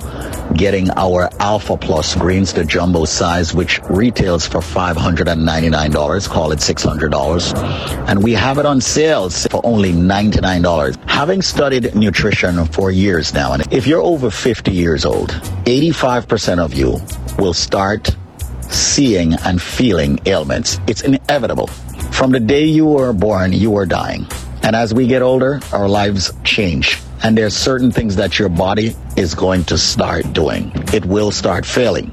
[0.55, 8.09] getting our Alpha Plus greens, the jumbo size, which retails for $599, call it $600.
[8.09, 11.09] And we have it on sales for only $99.
[11.09, 15.31] Having studied nutrition for years now, and if you're over 50 years old,
[15.65, 17.01] 85% of you
[17.39, 18.17] will start
[18.63, 20.79] seeing and feeling ailments.
[20.87, 21.69] It's inevitable.
[22.13, 24.27] From the day you were born, you are dying.
[24.63, 27.00] And as we get older, our lives change.
[27.23, 30.73] And there's certain things that your body is going to start doing.
[30.93, 32.13] It will start failing.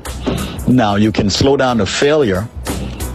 [0.67, 2.47] Now you can slow down the failure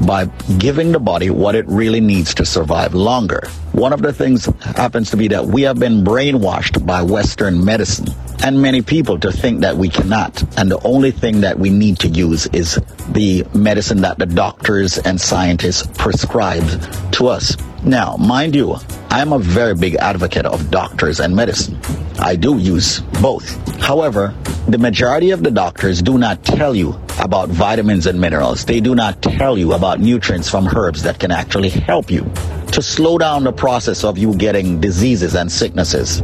[0.07, 0.25] by
[0.59, 3.47] giving the body what it really needs to survive longer.
[3.73, 4.47] One of the things
[4.77, 8.09] happens to be that we have been brainwashed by Western medicine
[8.43, 10.43] and many people to think that we cannot.
[10.59, 14.99] And the only thing that we need to use is the medicine that the doctors
[14.99, 16.65] and scientists prescribe
[17.13, 17.57] to us.
[17.85, 18.77] Now, mind you,
[19.13, 21.79] I'm a very big advocate of doctors and medicine.
[22.19, 23.47] I do use both.
[23.79, 24.35] However,
[24.67, 28.65] the majority of the doctors do not tell you about vitamins and minerals.
[28.65, 32.23] They do not tell you about nutrients from herbs that can actually help you
[32.73, 36.23] to slow down the process of you getting diseases and sicknesses.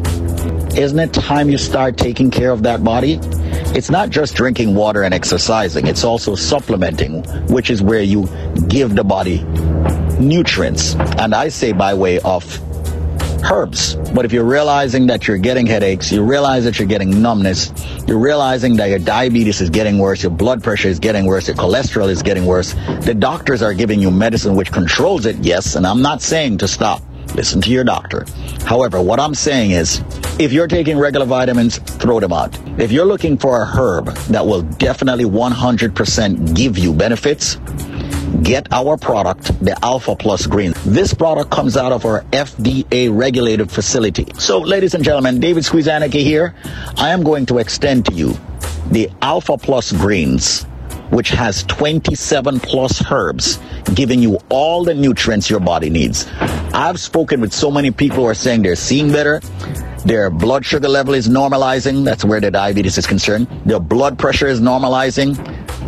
[0.75, 3.19] Isn't it time you start taking care of that body?
[3.77, 8.27] It's not just drinking water and exercising, it's also supplementing, which is where you
[8.67, 9.45] give the body
[10.19, 10.95] nutrients.
[10.95, 12.45] And I say by way of
[13.45, 13.95] herbs.
[14.15, 17.73] But if you're realizing that you're getting headaches, you realize that you're getting numbness,
[18.07, 21.57] you're realizing that your diabetes is getting worse, your blood pressure is getting worse, your
[21.57, 25.87] cholesterol is getting worse, the doctors are giving you medicine which controls it, yes, and
[25.87, 27.03] I'm not saying to stop.
[27.35, 28.25] Listen to your doctor.
[28.65, 30.03] However, what I'm saying is,
[30.39, 32.59] if you're taking regular vitamins, throw them out.
[32.81, 37.59] If you're looking for a herb that will definitely 100% give you benefits,
[38.43, 40.75] get our product, the Alpha Plus Green.
[40.85, 44.27] This product comes out of our FDA regulated facility.
[44.39, 46.55] So, ladies and gentlemen, David Squeezaniki here.
[46.97, 48.37] I am going to extend to you
[48.91, 50.67] the Alpha Plus Greens,
[51.11, 53.59] which has 27 plus herbs,
[53.95, 56.27] giving you all the nutrients your body needs.
[56.73, 59.41] I've spoken with so many people who are saying they're seeing better.
[60.05, 62.05] Their blood sugar level is normalizing.
[62.05, 63.49] That's where the diabetes is concerned.
[63.67, 65.37] Their blood pressure is normalizing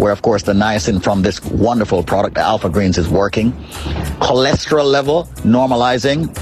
[0.00, 3.52] where of course the niacin from this wonderful product, the Alpha Greens, is working.
[4.20, 6.34] Cholesterol level normalizing.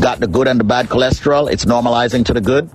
[0.00, 1.50] Got the good and the bad cholesterol.
[1.50, 2.68] It's normalizing to the good.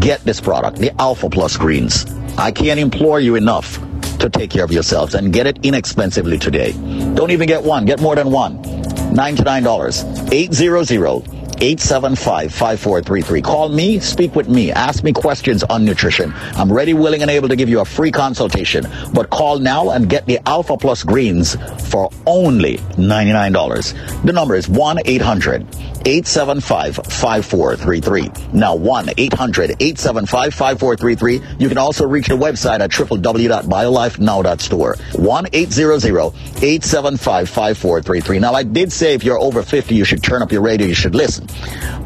[0.00, 2.04] get this product, the Alpha Plus Greens.
[2.36, 3.78] I can't implore you enough
[4.18, 6.72] to take care of yourselves and get it inexpensively today.
[7.14, 8.58] Don't even get one, get more than one.
[8.62, 10.32] $99.
[10.32, 13.42] 800 875 5433.
[13.42, 16.32] Call me, speak with me, ask me questions on nutrition.
[16.54, 18.86] I'm ready, willing, and able to give you a free consultation.
[19.12, 21.56] But call now and get the Alpha Plus Greens
[21.90, 24.22] for only $99.
[24.24, 25.66] The number is 1 800
[26.06, 28.52] 875 5433.
[28.52, 31.40] Now 1 800 875 5433.
[31.58, 34.96] You can also reach the website at www.biolifenow.store.
[35.12, 38.38] 1 800 875 5433.
[38.38, 40.94] Now I did say if you're over 50, you should turn up your radio, you
[40.94, 41.47] should listen.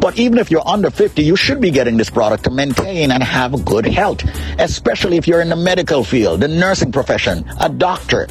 [0.01, 3.23] But even if you're under 50, you should be getting this product to maintain and
[3.23, 4.25] have good health,
[4.59, 8.27] especially if you're in the medical field, the nursing profession, a doctor.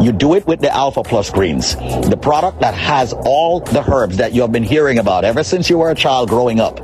[0.00, 4.16] You do it with the Alpha Plus Greens, the product that has all the herbs
[4.18, 6.80] that you have been hearing about ever since you were a child growing up.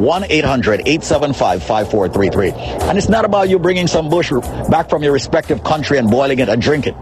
[0.00, 2.52] 1-800-875-5433.
[2.88, 4.32] And it's not about you bringing some bush
[4.70, 6.94] back from your respective country and boiling it and drink it.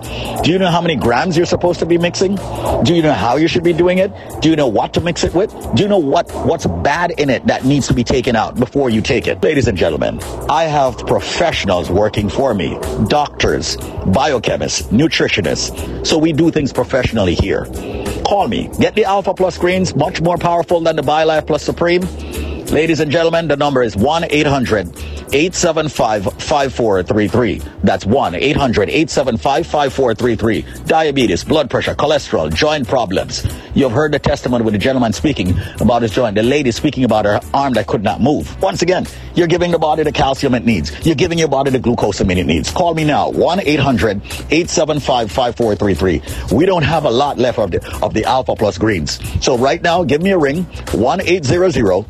[0.43, 2.36] Do you know how many grams you're supposed to be mixing?
[2.85, 4.11] Do you know how you should be doing it?
[4.40, 5.53] Do you know what to mix it with?
[5.74, 8.90] Do you know what, what's bad in it that needs to be taken out before
[8.90, 9.43] you take it?
[9.43, 10.19] Ladies and gentlemen,
[10.49, 12.78] I have professionals working for me.
[13.09, 16.06] Doctors, biochemists, nutritionists.
[16.06, 17.66] So we do things professionally here.
[18.24, 18.70] Call me.
[18.78, 22.02] Get the Alpha Plus Greens, much more powerful than the BioLife Plus Supreme.
[22.70, 24.89] Ladies and gentlemen, the number is 1 800
[25.32, 27.62] 875 5433.
[27.82, 30.85] That's 1 800 875 5433.
[30.85, 33.47] Diabetes, blood pressure, cholesterol, joint problems.
[33.74, 37.24] You've heard the testimony with the gentleman speaking about his joint, the lady speaking about
[37.24, 38.61] her arm that could not move.
[38.61, 41.07] Once again, you're giving the body the calcium it needs.
[41.07, 42.70] You're giving your body the glucosamine it needs.
[42.70, 46.57] Call me now, 1 800 875 5433.
[46.57, 49.20] We don't have a lot left of the, of the Alpha Plus greens.
[49.43, 52.07] So right now, give me a ring, 1 800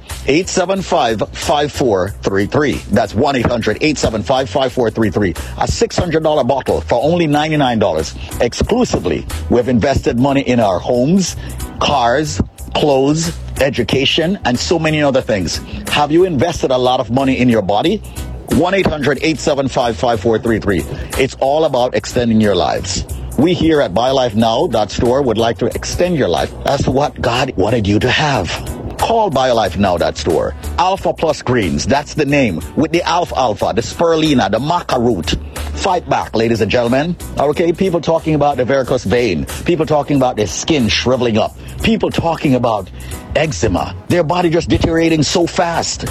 [0.48, 2.72] 875 5433.
[2.90, 5.30] That's 1 800 875 5433.
[5.30, 8.40] A $600 bottle for only $99.
[8.40, 11.36] Exclusively, we've invested money in our homes,
[11.80, 12.40] cars,
[12.74, 15.58] clothes, education, and so many other things.
[15.90, 17.98] Have you invested a lot of money in your body?
[17.98, 21.22] 1 800 875 5433.
[21.22, 23.04] It's all about extending your lives.
[23.38, 27.98] We here at BioLifeNow.store would like to extend your life That's what God wanted you
[28.00, 28.77] to have.
[29.08, 30.54] Call BioLifeNow.store.
[30.76, 32.60] Alpha Plus Greens, that's the name.
[32.76, 35.30] With the alfalfa, the Spirulina, the Maca root.
[35.78, 37.16] Fight back, ladies and gentlemen.
[37.38, 39.46] Okay, people talking about the varicose vein.
[39.64, 41.56] People talking about their skin shriveling up.
[41.82, 42.90] People talking about
[43.34, 43.96] eczema.
[44.08, 46.04] Their body just deteriorating so fast.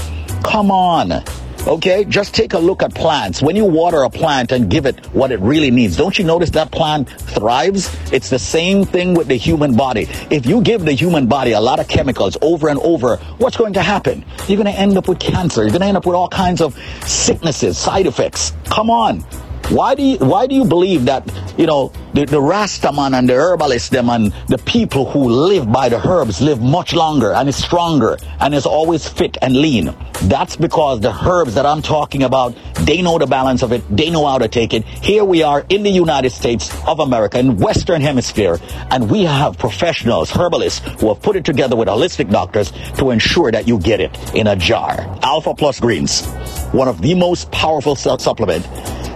[0.44, 1.24] Come on.
[1.68, 3.41] Okay, just take a look at plants.
[3.41, 6.49] When you water a plant and give it what it really needs, don't you notice
[6.52, 7.94] that plant thrives?
[8.14, 10.07] It's the same thing with the human body.
[10.30, 13.73] If you give the human body a lot of chemicals over and over, what's going
[13.73, 14.23] to happen?
[14.48, 15.64] You're going to end up with cancer.
[15.64, 16.73] You're going to end up with all kinds of
[17.06, 18.53] sicknesses, side effects.
[18.69, 19.26] Come on.
[19.69, 23.34] Why do you why do you believe that you know the, the Rastaman and the
[23.34, 27.57] herbalists them and the people who live by the herbs live much longer and is
[27.57, 29.94] stronger and is always fit and lean?
[30.22, 34.10] That's because the herbs that I'm talking about, they know the balance of it, they
[34.10, 34.85] know how to take it.
[34.85, 39.57] Here we are in the United States of America, in Western Hemisphere, and we have
[39.57, 43.99] professionals, herbalists, who have put it together with holistic doctors to ensure that you get
[43.99, 45.02] it in a jar.
[45.23, 46.26] Alpha Plus Greens,
[46.72, 48.65] one of the most powerful su- supplement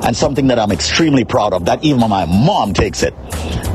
[0.03, 3.13] and something that I'm extremely proud of, that even my mom takes it.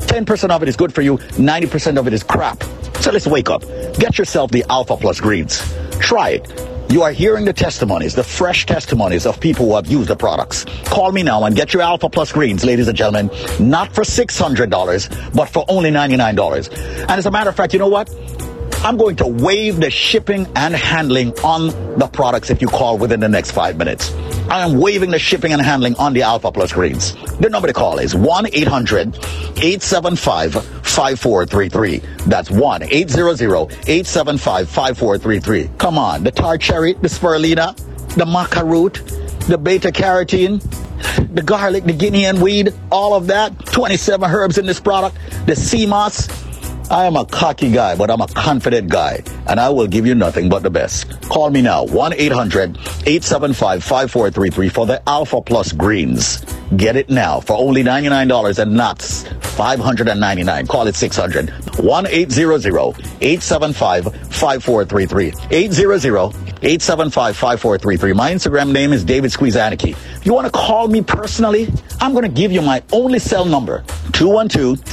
[0.07, 2.63] 10% of it is good for you, 90% of it is crap.
[3.01, 3.61] So let's wake up.
[3.97, 5.61] Get yourself the Alpha Plus Greens.
[5.99, 6.70] Try it.
[6.91, 10.65] You are hearing the testimonies, the fresh testimonies of people who have used the products.
[10.88, 13.31] Call me now and get your Alpha Plus Greens, ladies and gentlemen,
[13.61, 16.69] not for $600, but for only $99.
[17.03, 18.13] And as a matter of fact, you know what?
[18.84, 23.22] I'm going to waive the shipping and handling on the products if you call within
[23.22, 24.11] the next five minutes.
[24.52, 27.14] I am waiving the shipping and handling on the Alpha Plus greens.
[27.38, 31.99] The number to call is 1 800 875 5433.
[32.28, 35.69] That's 1 800 875 5433.
[35.78, 37.78] Come on, the tart cherry, the spirulina,
[38.15, 38.95] the maca root,
[39.48, 40.60] the beta carotene,
[41.34, 43.57] the garlic, the Guinea hen weed, all of that.
[43.68, 45.15] 27 herbs in this product.
[45.45, 46.28] The sea moss.
[46.91, 50.13] I am a cocky guy, but I'm a confident guy, and I will give you
[50.13, 51.22] nothing but the best.
[51.22, 56.43] Call me now, 1 800 875 5433 for the Alpha Plus Greens.
[56.76, 61.49] Get it now for only $99 and not 599 Call it 600
[61.80, 62.65] 1 800
[63.22, 65.34] 875 5433.
[65.49, 68.13] 800 875 5433.
[68.13, 69.91] My Instagram name is David Squeeze Anarchy.
[69.91, 73.45] If you want to call me personally, I'm going to give you my only cell
[73.45, 74.84] number 212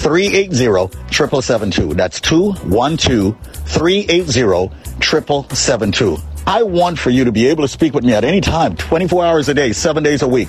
[1.94, 1.94] 380 7772.
[1.94, 3.36] That's 212
[3.66, 6.16] 380 7772.
[6.46, 9.24] I want for you to be able to speak with me at any time, 24
[9.24, 10.48] hours a day, seven days a week.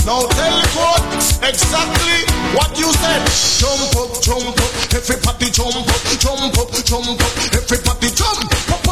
[0.09, 1.05] Now tell God
[1.45, 2.25] exactly
[2.57, 3.21] what you said.
[3.61, 8.88] Jump up, jump up, everybody jump up, jump up, jump up, everybody jump up.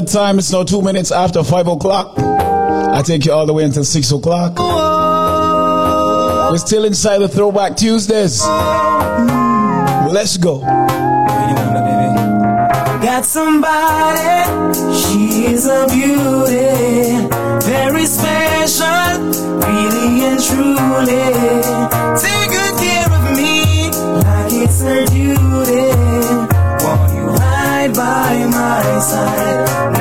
[0.00, 0.38] the time.
[0.38, 2.14] It's now two minutes after five o'clock.
[2.18, 4.58] I take you all the way until six o'clock.
[6.50, 8.40] We're still inside the Throwback Tuesdays.
[8.40, 10.12] Mm.
[10.12, 10.60] Let's go.
[13.00, 17.28] Got somebody, she's a beauty,
[17.64, 19.20] very special,
[19.62, 21.24] really and truly.
[22.18, 22.67] Take
[28.08, 29.97] by my side.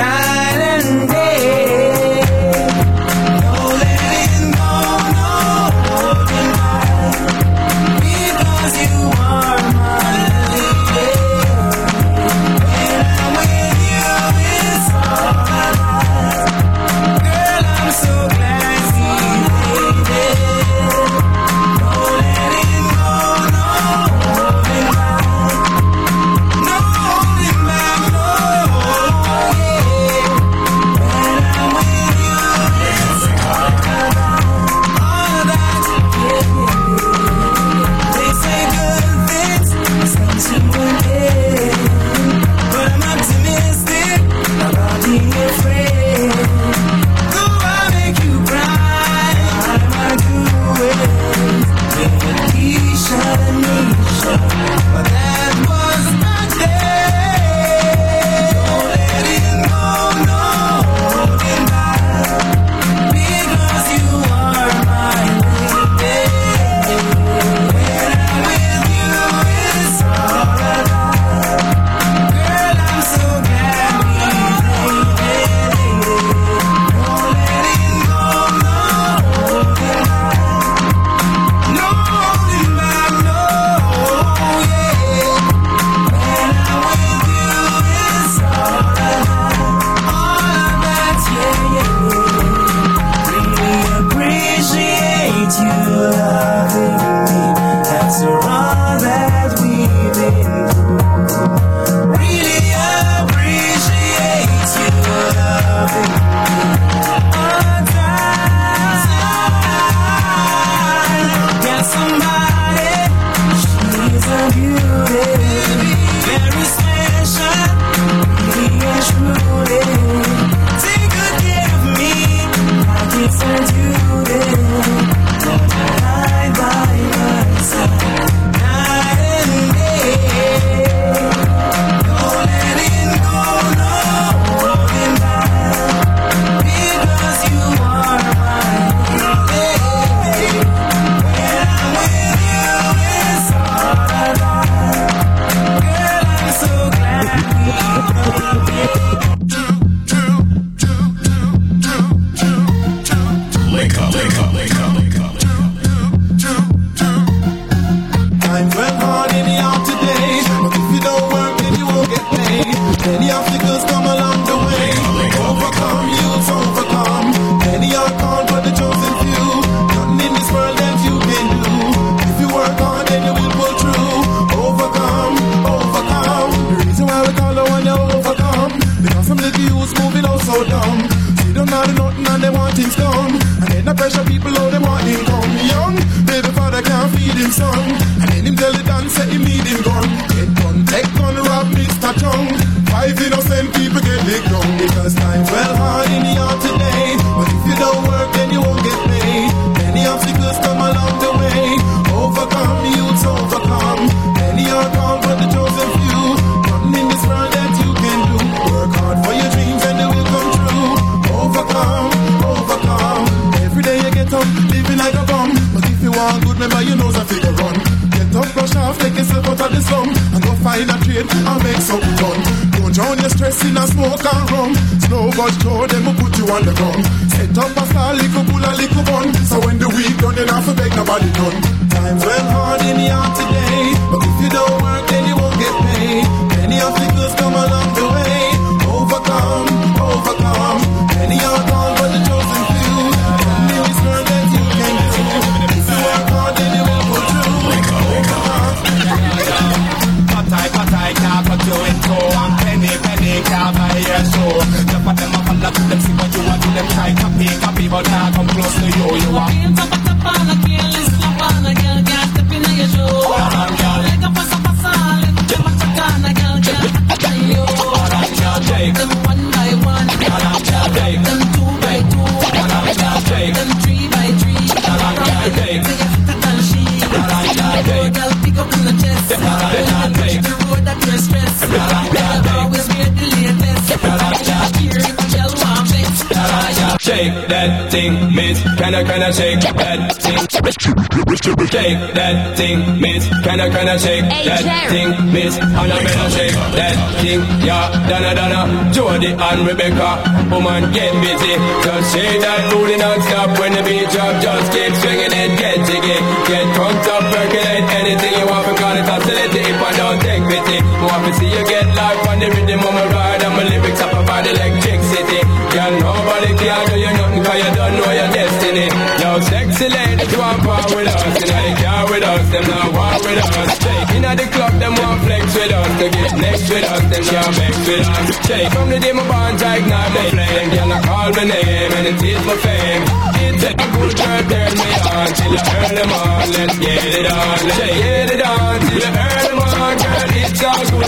[299.67, 300.23] Rebecca.
[300.49, 301.53] Woman, oh get busy,
[301.83, 302.39] cause she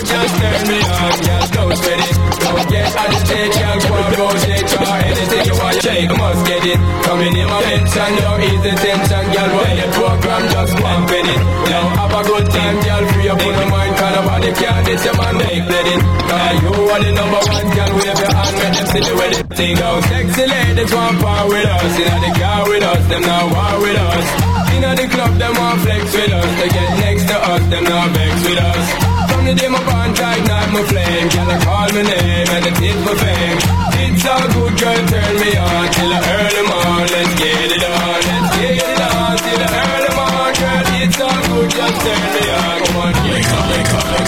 [0.09, 1.45] just turn me on, girl.
[1.53, 2.15] Don't sweat it.
[2.41, 6.79] Don't get addicted, girls, one rotate or anything you want, shake, must get it.
[7.05, 11.41] Coming in my pension, yo, ease the tension, girl, when the program just one it.
[11.69, 14.81] Now have a good time, girl, free up on the mind, kind of body can't
[14.87, 18.55] get your man make it Now you are the number one, girl, wave your hand,
[18.57, 20.01] make them see the way they thing out.
[20.09, 23.75] Sexy ladies want power with us, you know the car with us, them now war
[23.85, 24.25] with us.
[24.73, 27.83] You know the club, them want flex with us, they get next to us, them
[27.83, 31.29] now vex with us from the day my bond ignite my flame.
[31.31, 33.59] Girl, I call my name, meditate for fame.
[34.03, 37.07] It's all good, girl, turn me on till I earn them on.
[37.07, 40.51] Let's get it on, let's get it on till I earn them on.
[40.59, 42.77] Girl, it's all good, just turn me on.
[42.83, 44.27] Come on, come on, come on,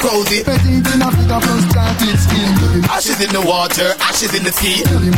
[0.00, 0.44] of cozy.
[0.44, 2.84] Petting in Africa plus started skin.
[2.88, 5.10] Ashes in the water, ashes in the of be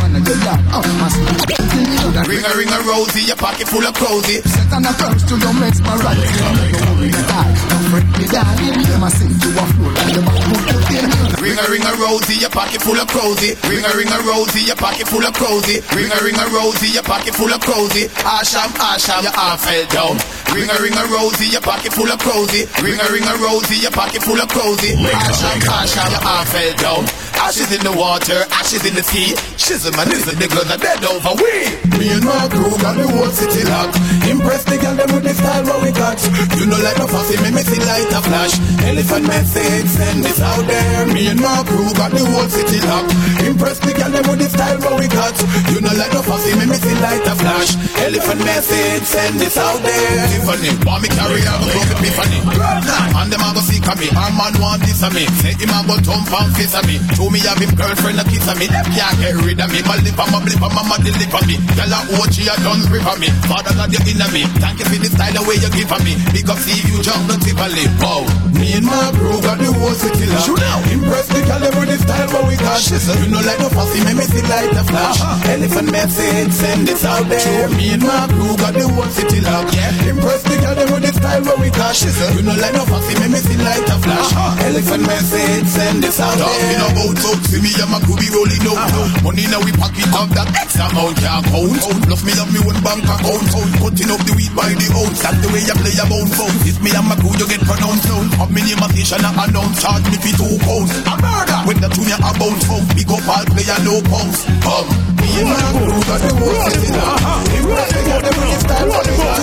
[2.27, 4.41] Ring a ring a rosy, your pocket full of cozy.
[4.41, 6.35] Set on a first to your mesmerizing.
[6.37, 8.83] Don't worry that I don't fret me darling.
[8.83, 11.09] Them a sing to a flow like the put in.
[11.43, 13.55] Ring a ring a rosy, your pocket full of cozy.
[13.67, 15.81] Ring a ring a rosy, your pocket full of cozy.
[15.95, 18.07] Ring a ring a rosy, your pocket full of cozy.
[18.23, 20.32] Asham, asham, your arm fell down.
[20.53, 22.69] Ring a ring a rosy, your pocket full of cozy.
[22.85, 24.93] Ring a ring a rosy, your pocket full of cozy.
[24.93, 27.03] Asham, asham, your arm fell down.
[27.41, 29.33] Ashes in the water, ashes in the sea.
[29.57, 31.73] Shizzle and nizzle, the gloves are dead over we.
[31.97, 33.97] Me and my crew got the whole city locked.
[34.29, 36.21] Impress the girl them with the style what we got.
[36.55, 38.53] You know like no fussy, me me see light a flash.
[38.85, 41.07] Elephant message, send this out there.
[41.09, 43.11] Me and my crew got the whole city locked.
[43.41, 45.33] Impress the girl them with the style what we got.
[45.73, 47.73] You know like no fussy, me me see light a flash.
[48.03, 50.27] Elephant message, send this out there.
[50.27, 52.39] Tiffany, want me carry out the club epiphany.
[52.83, 54.11] Nah, and them a go seek a me.
[54.11, 55.23] Our man want this a me.
[55.39, 56.99] Say him a go thump and face a me.
[57.15, 58.67] Show me have him girlfriend a kiss a me.
[58.67, 59.79] Them can't get rid of me.
[59.87, 61.55] My lip and my blip and my mama deliver me.
[61.79, 63.31] Girl a OG a done rip on me.
[63.47, 64.43] Father God you inna me.
[64.59, 66.19] Thank you for the style the way you give a me.
[66.35, 67.87] Big up see you jump the tip a lip.
[68.03, 68.27] Wow.
[68.51, 70.43] Me and my crew got the whole city locked.
[70.43, 70.83] Shoot now.
[70.91, 72.83] Impress the girl with the style what we got.
[72.83, 75.23] She said you know like no fussy, me me see like the flash.
[75.23, 75.55] Uh-huh.
[75.55, 77.39] Elephant message, send this out there.
[77.39, 77.71] Sure.
[77.79, 79.75] Me and my crew got the whole city locked.
[79.77, 80.09] Yeah.
[80.09, 81.69] Impress the girl with the style what we.
[81.93, 84.33] She said you know like no fussy, me me see like the flash.
[84.65, 86.33] Elephant message, send this out.
[86.33, 88.89] Talking about so see me and my crew be rolling out.
[89.21, 91.77] Money now we pocket up that X amount can't count.
[92.09, 93.45] Plus me have me one bank account.
[93.77, 95.21] Cutting up the weed by the ounce.
[95.21, 96.55] That's the way you play a bounce phone.
[96.65, 98.25] If me and my crew you get pronounced down.
[98.41, 99.77] Up me name a station and announce.
[99.77, 100.97] Charge me for two pounds.
[101.05, 101.59] A murder.
[101.69, 102.85] When the tune you a bounce phone.
[102.97, 104.49] Big up all player no pounds.
[104.65, 105.02] Um.
[105.23, 107.15] And my crew got the whole city now.
[107.55, 108.87] Impress me got the money style.
[108.91, 109.39] What the fuck?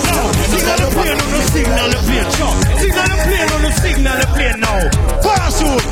[0.51, 2.29] Signal the plane on the signal the plane.
[2.81, 4.79] Signal the plane on the signal the plane now.
[5.25, 5.85] Parachute,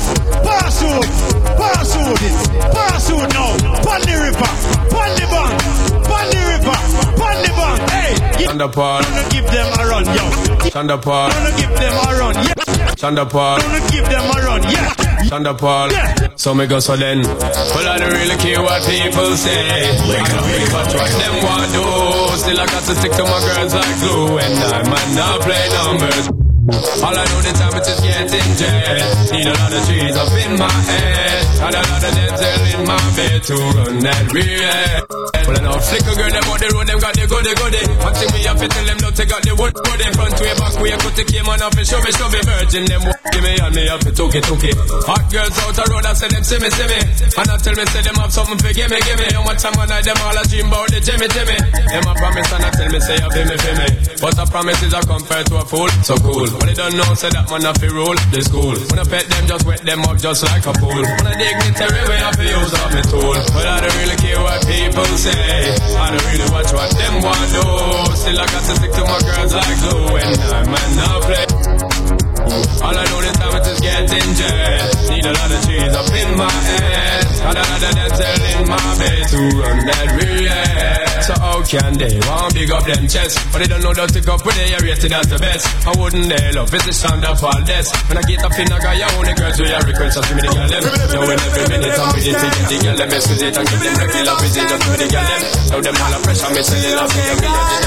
[0.46, 1.10] parachute,
[1.58, 2.22] parachute,
[2.70, 3.50] parachute now.
[3.84, 4.50] Pon the river,
[4.94, 5.52] pon the bank,
[6.06, 6.76] pon the river,
[7.18, 7.78] pon the bank.
[7.90, 9.02] Hey, give, Thunderpod.
[9.02, 10.24] gonna give them a run, yo.
[10.70, 11.28] Thunderpod.
[11.34, 12.94] Gonna give them a run, yeah.
[12.94, 13.58] Thunderpod.
[13.60, 14.94] Gonna give them a run, yeah.
[15.30, 16.29] Thunderpod.
[16.40, 17.20] So me go so then.
[17.20, 19.60] Well, I don't really care what people say.
[19.60, 22.36] I don't really watch what them want do.
[22.38, 24.38] Still I got to stick to my girls like glue.
[24.38, 26.49] And I might not play numbers.
[26.70, 29.32] All I know the time it is getting jet.
[29.32, 31.42] Need a lot of trees up in my head.
[31.60, 35.20] And a lot of dental in my bed to run that real.
[35.50, 37.82] Well, I know flicker girl, them on the road, them got the goody goody.
[38.20, 40.06] Thing we have to tell them, not they got the wood woody.
[40.14, 42.40] Front way, back way, cut the came on off and show me, show me.
[42.44, 43.02] Virgin, them
[43.32, 44.76] give me on me up, it took it, took it.
[45.08, 47.00] Hot girls out the road, I say them, see me, see me.
[47.34, 49.26] And I tell me, say them have something for give me, give me.
[49.32, 51.56] How much time I night, them all a dream about the Jimmy, Jimmy.
[51.88, 53.88] Them a promise and I tell me, say you feel me, feel me.
[54.20, 56.59] But a promise is a compared to a fool, so cool.
[56.60, 58.76] But they don't know, say that man a fi rule, the school.
[58.92, 60.92] When I pet them, just wet them up just like a pool.
[60.92, 63.32] When I dignitary way, I fi use up my tool.
[63.56, 65.72] But I don't really care what people say.
[65.96, 67.64] I don't really watch what them want do.
[68.12, 70.20] Still I got to stick to my girls like glue.
[70.20, 71.46] And I man now play.
[72.84, 74.84] All I know this time is getting jet.
[75.08, 77.19] Need a lot of trees up in my head.
[77.40, 80.40] And a lot of dental in my bed to run that real.
[81.24, 83.38] So how can they want big up them chest?
[83.52, 85.64] But they don't know how to go with they are rated as the best.
[85.86, 86.94] I wouldn't they love it's the
[87.24, 87.92] of all this.
[88.08, 90.36] When I get up in a guy, I only girls with your request, just give
[90.36, 90.82] me the girl them.
[90.84, 93.66] Now in every minute I'm with it to get the girl them message it and
[93.68, 95.42] give them the kill up with just give me the girl them.
[95.70, 97.80] Now them all a pressure, me selling love, a million.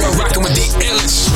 [0.00, 1.30] You're rocking with the illest.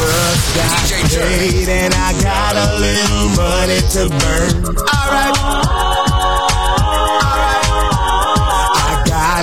[0.53, 4.53] DJ Paid and I got a little money to burn.
[4.75, 5.37] Alright.
[5.39, 6.14] I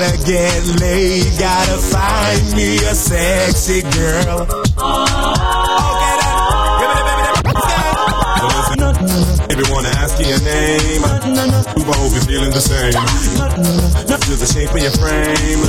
[0.01, 5.20] gotta get laid, gotta find me a sexy girl.
[8.72, 12.95] If you wanna ask you your name, Hoop, I hope you're feeling the same.
[14.08, 15.59] Just the shape of your frame.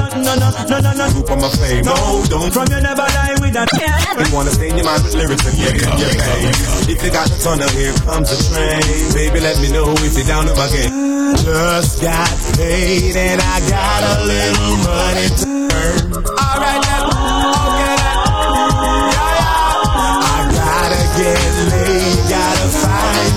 [1.11, 1.85] Hoop on my flame.
[1.85, 3.67] No, oh, don't from you never lie with that.
[3.75, 6.55] You wanna stay in your mind with lyrics and in your pain.
[6.87, 8.83] If you got the tunnel, here comes a train.
[9.15, 11.37] Baby, let me know if you're down to my game.
[11.43, 16.42] Just got paid and I got a little money to earn.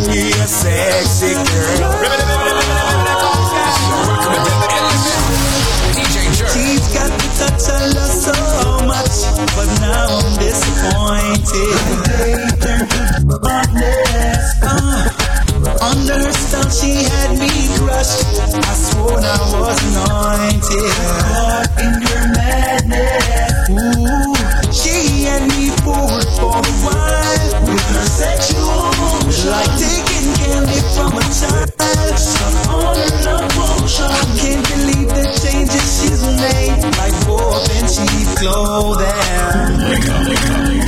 [0.07, 1.91] Me a sexy girl.
[6.51, 8.35] She's got the touch I love so
[8.85, 9.15] much,
[9.55, 11.75] but now I'm disappointed.
[14.61, 15.09] Uh,
[15.81, 18.25] under her spell, she had me crushed.
[18.53, 20.91] I swore I was anointed.
[21.25, 23.69] Caught in her madness.
[23.69, 24.35] Ooh,
[24.71, 28.85] she had me forward for a while with her sexual
[29.49, 29.94] like taking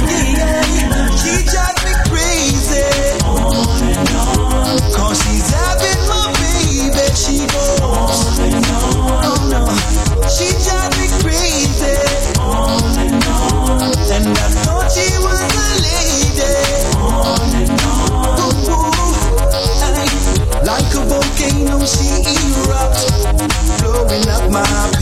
[0.08, 2.88] Yeah, yeah, she drives me crazy.
[3.26, 4.37] On and on,
[21.88, 23.08] she erupts,
[23.82, 24.97] blowing up my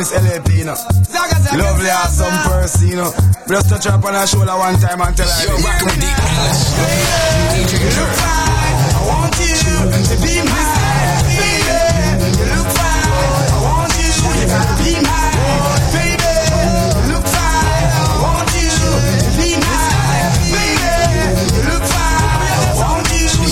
[0.00, 0.16] Miss
[0.64, 0.72] know.
[1.60, 3.12] Lovely, awesome person, you know.
[3.46, 5.44] Just touch her up on her shoulder one time and tell her.
[5.44, 6.08] Yo, rock with the
[6.80, 8.80] Lady, you look fine.
[8.80, 11.76] I want you to be mine, baby.
[12.32, 13.12] You look fine.
[13.44, 16.32] I want you to be mine, baby.
[16.96, 17.92] You look fine.
[17.92, 18.88] I want you to
[19.36, 20.96] be mine, baby.
[21.44, 22.56] You look fine.
[22.56, 23.44] I want you to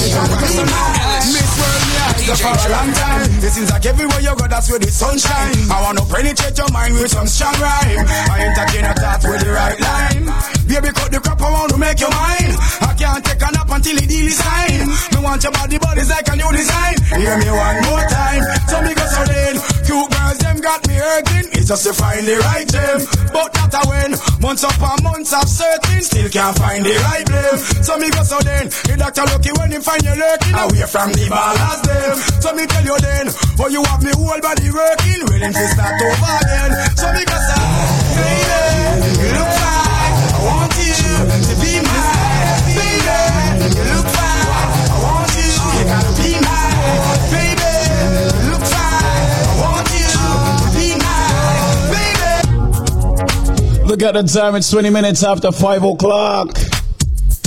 [0.48, 1.28] be mine.
[1.28, 3.27] Miss World, yeah, it's for a long time.
[3.48, 5.56] It seems like everywhere you go, that's where the sunshine.
[5.72, 8.04] I wanna penetrate your mind with some strong rhyme.
[8.28, 10.28] I entertain a thought with the right line.
[10.68, 12.52] Baby, cut the crap, I want to make you mine.
[12.98, 14.42] Can't take a nap until the deal is.
[15.14, 16.98] Me want your body, it's like a new design.
[17.14, 18.42] Hear me one more time.
[18.66, 19.54] So me go so then.
[19.86, 21.46] Cute girls, them got me hurting.
[21.54, 22.98] It's just to find the right gem.
[23.30, 27.58] But that a when months upon months of searching, still can't find the right blame.
[27.86, 31.14] So me go so then, the doctor lucky when him find you lurking away from
[31.14, 32.18] the ballast them.
[32.42, 33.30] So me tell you then,
[33.62, 36.72] oh you have me whole body working, willing to start over again.
[36.98, 37.62] So me go say,
[38.18, 39.57] baby,
[53.88, 56.58] Look at the time, it's 20 minutes after 5 o'clock.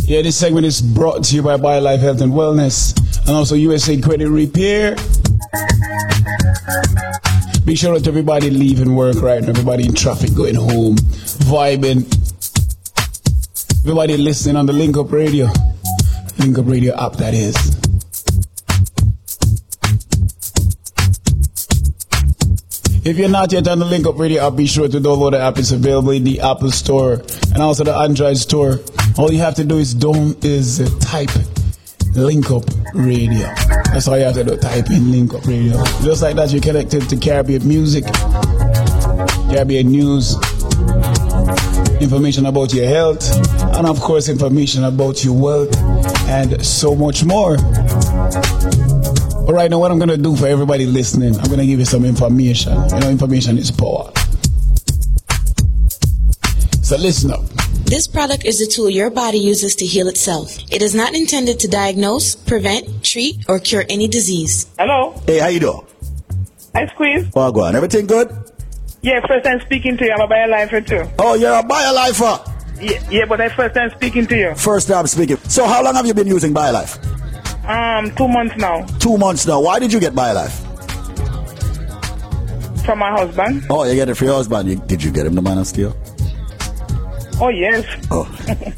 [0.06, 2.98] Yeah, this segment is brought to you by BioLife Health and Wellness
[3.28, 4.96] and also USA Credit Repair.
[7.64, 10.96] Be sure that everybody leaving work right now, everybody in traffic going home,
[11.46, 12.12] vibing.
[13.84, 15.48] Everybody listening on the Link Up Radio.
[16.40, 17.81] Link Up Radio app, that is.
[23.04, 25.40] If you're not yet on the Link Up Radio app, be sure to download the
[25.40, 25.58] app.
[25.58, 28.80] It's available in the Apple Store and also the Android Store.
[29.18, 31.32] All you have to do is don't is type
[32.14, 32.64] Link Up
[32.94, 33.52] Radio.
[33.86, 34.56] That's all you have to do.
[34.56, 35.84] Type in Link Up Radio.
[36.04, 38.04] Just like that, you're connected to Caribbean music,
[39.50, 40.36] Caribbean news,
[42.00, 43.24] information about your health,
[43.78, 45.76] and of course, information about your wealth,
[46.30, 47.58] and so much more.
[49.48, 52.06] All right, now what I'm gonna do for everybody listening, I'm gonna give you some
[52.06, 52.74] information.
[52.90, 54.12] You know, information is power.
[56.84, 57.42] So listen up.
[57.86, 60.56] This product is a tool your body uses to heal itself.
[60.72, 64.68] It is not intended to diagnose, prevent, treat, or cure any disease.
[64.78, 65.20] Hello.
[65.26, 65.86] Hey, how you doing?
[66.76, 67.26] I squeeze.
[67.34, 67.76] Well, go on.
[67.76, 68.30] Everything good?
[69.02, 70.12] Yeah, first time speaking to you.
[70.12, 71.10] I'm a biolifer too.
[71.20, 72.48] Oh, you're a biolifer.
[72.80, 74.56] Yeah, yeah, but I first time speaking to you.
[74.56, 75.38] First time speaking.
[75.50, 77.21] So, how long have you been using BioLife?
[77.66, 78.86] Um, two months now.
[79.00, 79.62] Two months now.
[79.62, 80.70] Why did you get BioLife?
[82.86, 83.64] From my husband.
[83.70, 84.68] Oh, you get it for your husband.
[84.70, 85.96] You, did you get him the man of steel?
[87.40, 87.86] Oh yes.
[88.12, 88.24] Oh,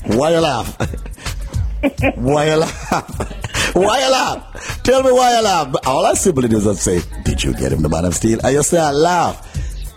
[0.05, 0.77] why you laugh?
[2.15, 3.73] why you laugh?
[3.75, 4.81] why you laugh?
[4.83, 5.75] Tell me why you laugh.
[5.85, 8.39] All I simply do is I say, did you get him the man of steel?
[8.43, 9.52] And you say, I laugh.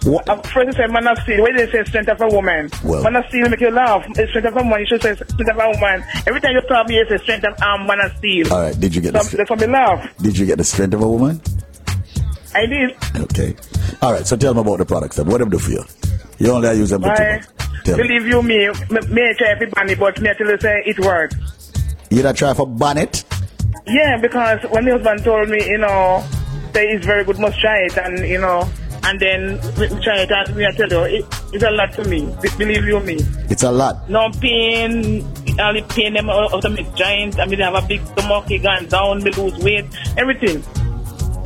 [0.07, 1.43] Uh, first you say man of steel.
[1.43, 2.71] Why did you say strength of a woman?
[2.85, 4.05] Well- man of steel make you laugh.
[4.11, 4.81] It's strength of a woman.
[4.81, 6.05] You should say strength of a woman.
[6.27, 8.53] Every time you talk me, you say strength of um, man of steel.
[8.53, 9.49] All right, did you get So the strength?
[9.49, 10.17] that's why me laugh.
[10.19, 11.41] Did you get the strength of a woman?
[12.55, 12.97] I did.
[13.17, 13.55] Okay.
[14.01, 15.27] All right, so tell me about the products then.
[15.27, 15.85] What do for you?
[16.39, 17.49] You only use them for two I months.
[17.89, 17.95] Me.
[17.97, 18.69] believe you me.
[19.11, 21.37] Me, try every bunny, but me tell you say it works.
[22.11, 23.25] You not try for bonnet?
[23.87, 26.25] Yeah, because when my husband told me, you know,
[26.73, 28.69] that it's very good, must try it, and you know,
[29.07, 31.93] and then we we try it, and me I tell you, it, it's a lot
[31.95, 32.21] to me.
[32.43, 33.17] Be- Believe you me.
[33.49, 34.09] It's a lot.
[34.11, 35.25] No pain,
[35.61, 37.39] only pain them out of my joints.
[37.39, 39.87] I mean, I have a big stomach, it gone down, me lose weight,
[40.19, 40.63] everything.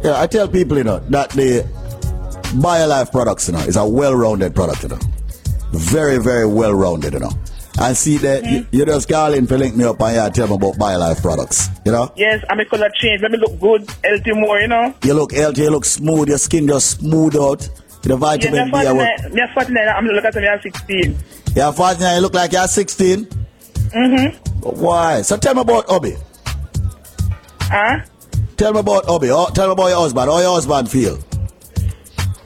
[0.03, 1.63] Yeah, I tell people, you know, that the
[2.65, 4.99] BioLife products, you know, is a well-rounded product, you know.
[5.73, 7.31] Very, very well-rounded, you know.
[7.79, 10.49] And see that you, you just call in to link me up and yeah, tell
[10.49, 12.13] me about BioLife products, you know.
[12.17, 13.23] Yes, I make color change.
[13.23, 14.95] Let me look good, healthy more, you know.
[15.05, 17.61] You look healthy, you look smooth, your skin just smooth out.
[18.03, 19.21] The Yeah, vitamin I work.
[19.21, 21.17] 49, me 49, I'm looking at me at 16.
[21.57, 23.25] You're 49, you look like you're 16.
[23.25, 24.61] Mm-hmm.
[24.81, 25.23] Why?
[25.23, 26.17] So tell me about Obi.
[27.63, 28.01] Huh?
[28.57, 29.31] Tell me about Obi.
[29.31, 30.31] Oh, tell me about your husband.
[30.31, 31.19] How your husband feel?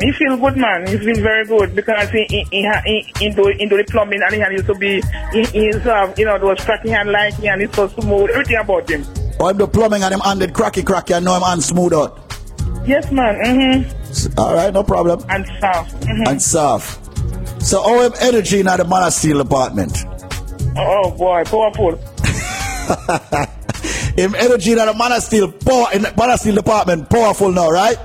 [0.01, 0.87] He feel good, man.
[0.87, 4.21] He feel very good because he he he, he, he do he do the plumbing
[4.23, 5.01] and he had used to be
[5.33, 8.31] he he used to have you know those cracking and like and he's so smooth.
[8.31, 9.05] Everything about him.
[9.39, 12.21] Oh, him the plumbing and him handed cracky cracky and know him hand smooth out.
[12.87, 13.37] Yes, man.
[13.37, 14.39] Mm-hmm.
[14.39, 15.25] All right, no problem.
[15.29, 15.95] And soft.
[16.01, 16.29] Mm-hmm.
[16.29, 17.63] And soft.
[17.63, 20.05] So how him energy in the man steel department?
[20.77, 21.97] Oh boy, powerful.
[24.17, 27.97] him energy in the man steel power in the man steel department powerful now, right?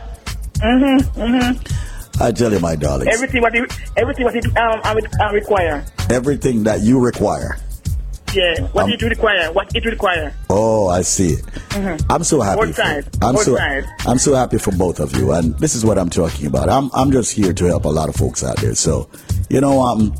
[0.62, 1.22] Mm-hmm.
[1.22, 2.22] Mm-hmm.
[2.24, 3.66] I tell you, my darling, Everything what you,
[3.96, 5.86] everything what he um I, would- I require.
[6.10, 7.58] everything that you require.
[8.34, 8.62] Yeah.
[8.74, 9.52] What Um, it require.
[9.54, 10.34] What it require.
[10.52, 11.38] Oh, I see.
[11.70, 12.12] Mm-hmm.
[12.12, 12.58] I'm so happy.
[12.62, 13.10] Both for- sides.
[13.22, 13.88] I'm Both so sides.
[14.06, 16.70] I'm so happy for both of you, and this is what I'm talking about.
[16.70, 18.76] I'm I'm just here to help a lot of folks out there.
[18.76, 19.10] So,
[19.50, 20.14] you know, um,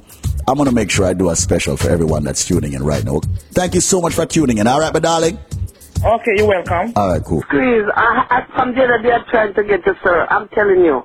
[0.48, 3.20] I'm gonna make sure I do a special for everyone that's tuning in right now.
[3.52, 4.66] Thank you so much for tuning in.
[4.68, 5.38] All right, my darling.
[6.04, 6.94] Okay, you're welcome.
[6.96, 7.44] All right, cool.
[7.50, 10.28] Please, I, I, from the other day I'm trying to get you, sir.
[10.30, 11.04] I'm telling you.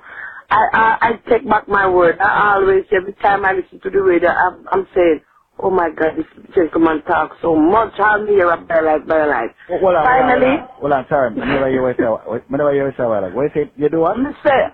[0.50, 2.20] I, I, I take back my word.
[2.20, 5.20] I always, every time I listen to the radio, I'm, I'm saying,
[5.58, 7.98] oh my God, this gentleman talks so much.
[7.98, 9.50] I'm here at Bear Life, Bear Life.
[9.66, 11.34] Hold on, Finally, Hold on, sorry.
[11.34, 12.14] Whenever you wait a
[12.46, 13.72] whenever you wait a while, like, what is it?
[13.76, 14.16] You do what?
[14.16, 14.70] me say,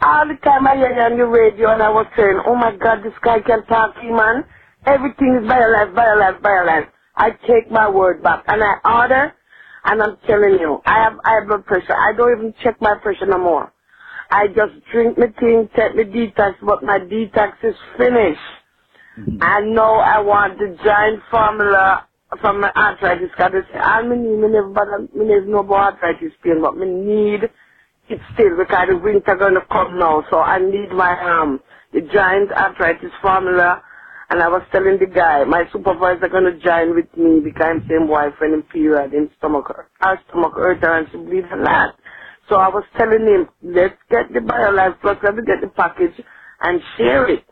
[0.00, 2.74] all the time I hear you on the radio and I was saying, oh my
[2.76, 4.44] God, this guy can talk to man.
[4.86, 6.88] Everything is Bear Life, Bear Life, Bear Life.
[7.16, 9.34] I take my word back and I order
[9.88, 11.94] and I'm telling you, I have I have blood pressure.
[11.96, 13.72] I don't even check my pressure no more.
[14.30, 18.40] I just drink my thing, take my detox, but my detox is finished.
[19.40, 22.06] And now I want the giant formula
[22.40, 23.30] from my arthritis.
[23.38, 26.86] Cause they say, all me never, bother, me never know about arthritis pain, but me
[26.86, 27.44] need
[28.10, 30.24] it still because the winter gonna come now.
[30.30, 31.60] So I need my um
[31.92, 33.82] the giant arthritis formula.
[34.30, 38.08] And I was telling the guy, my supervisor gonna join with me because I'm same
[38.08, 39.72] wife and in period in stomach.
[40.00, 41.94] Her stomach hurt her and she bleed a lot.
[42.48, 46.20] So I was telling him, let's get the BioLife Plus, let me get the package
[46.60, 47.44] and share it.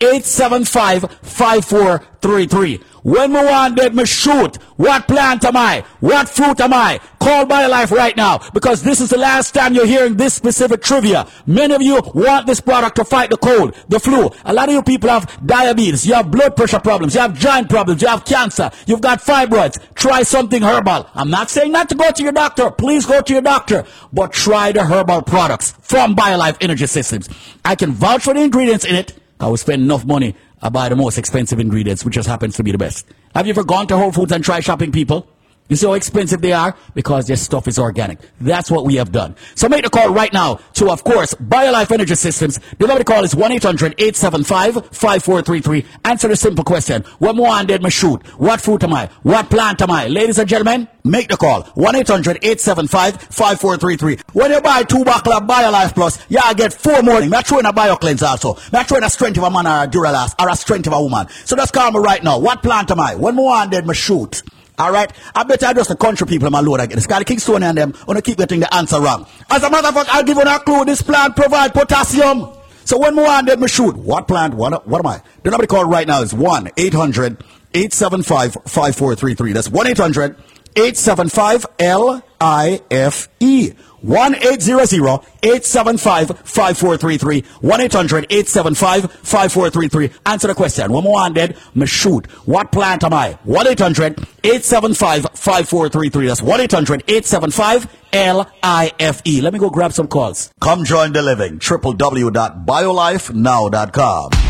[0.01, 2.83] 1-800-875-5433.
[3.02, 4.57] When me want dead, me shoot.
[4.77, 5.85] What plant am I?
[6.01, 7.01] What fruit am I?
[7.20, 11.27] Call BioLife right now because this is the last time you're hearing this specific trivia.
[11.47, 14.31] Many of you want this product to fight the cold, the flu.
[14.44, 16.07] A lot of you people have diabetes.
[16.07, 17.15] You have blood pressure problems.
[17.15, 18.02] You have joint problems.
[18.02, 18.70] You have cancer.
[18.86, 19.78] You've got fibroids.
[19.94, 21.09] Try something herbal.
[21.15, 22.70] I'm not saying not to go to your doctor.
[22.70, 23.85] Please go to your doctor.
[24.12, 27.28] But try the herbal products from BioLife Energy Systems.
[27.65, 29.18] I can vouch for the ingredients in it.
[29.41, 30.34] I will spend enough money.
[30.60, 33.07] I buy the most expensive ingredients, which just happens to be the best.
[33.34, 35.28] Have you ever gone to Whole Foods and tried shopping, people?
[35.69, 36.75] You see how expensive they are?
[36.95, 38.19] Because their stuff is organic.
[38.41, 39.37] That's what we have done.
[39.55, 42.59] So make the call right now to, of course, BioLife Energy Systems.
[42.79, 45.85] The number to call is 1-800-875-5433.
[46.05, 47.03] Answer the simple question.
[47.19, 48.27] What more did me shoot?
[48.39, 49.11] What fruit am I?
[49.23, 50.07] What plant am I?
[50.09, 51.65] Ladies and gentlemen, make the call.
[51.65, 54.23] 1-800-875-5433.
[54.33, 57.21] When you buy two bottles of BioLife Plus, you get four more.
[57.21, 58.57] We're throwing a BioCleanse also.
[58.73, 61.03] We're throwing a strength of a man or a Duralast or a strength of a
[61.03, 61.29] woman.
[61.45, 62.39] So just call me right now.
[62.39, 63.17] What plant am I?
[63.17, 64.43] When more did me shoot?
[64.79, 67.01] All right, I bet I just the country people my lord again.
[67.01, 69.27] Scotty Kingston and them wanna keep getting the answer wrong.
[69.51, 70.85] As a matter of fact, I'll give you a clue.
[70.85, 72.49] This plant provide potassium.
[72.85, 74.55] So when more on them shoot, what plant?
[74.55, 75.21] What what am I?
[75.43, 80.37] The number to call right now is one 800 875 5433 That's one 800
[80.79, 83.73] 875 L I F E.
[84.01, 90.93] 1 800 875 5433 1 800 875 5433 Answer the question.
[90.93, 92.31] More on dead, me shoot.
[92.47, 93.33] What plant am I?
[93.43, 99.41] 1 800 875 5433 That's 1 800 875 L I F E.
[99.41, 100.53] Let me go grab some calls.
[100.61, 101.59] Come join the living.
[101.59, 104.48] www.biolifenow.com.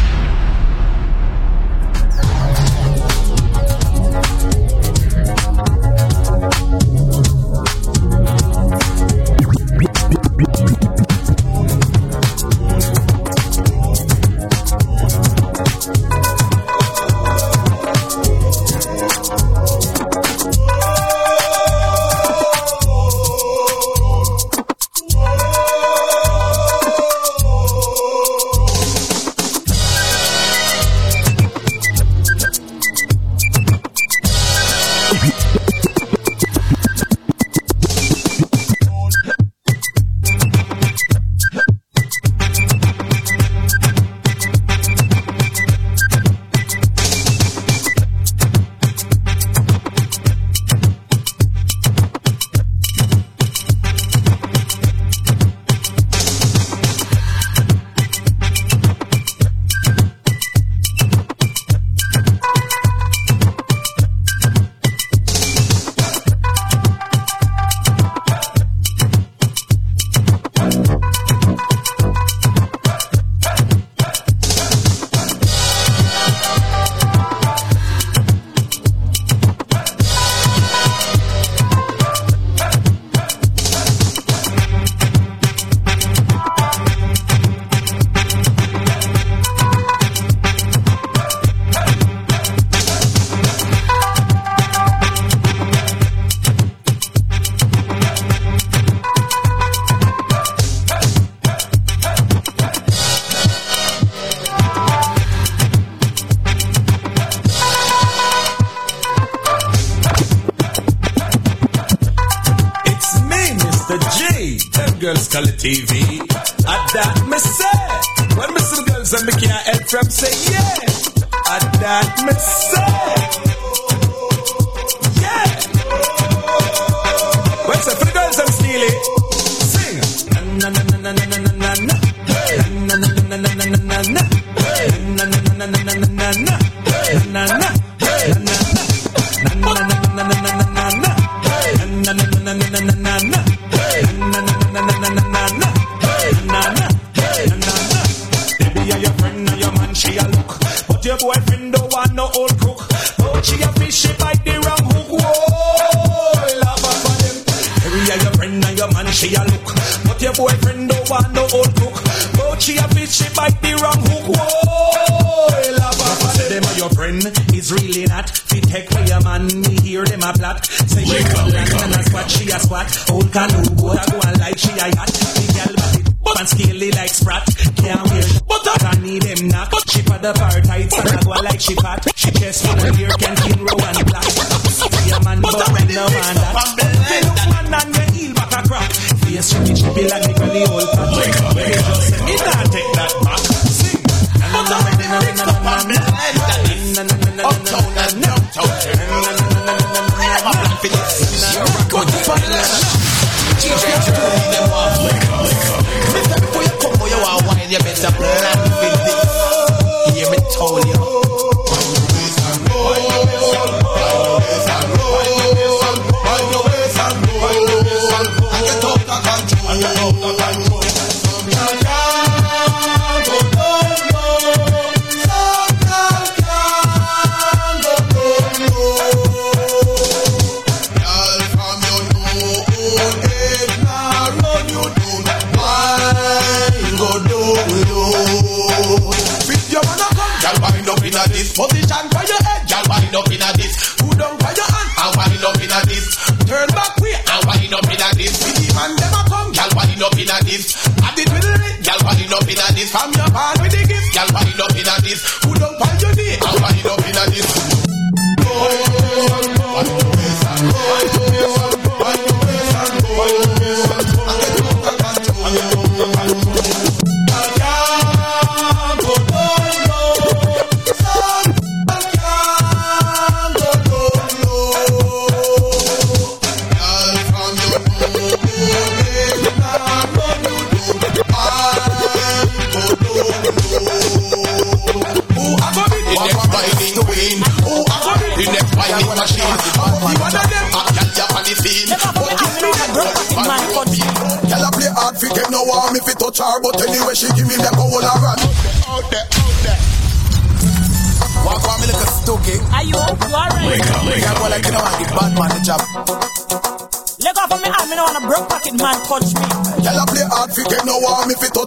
[189.70, 190.88] It be like the old.
[191.18, 191.97] Wake up, wake up.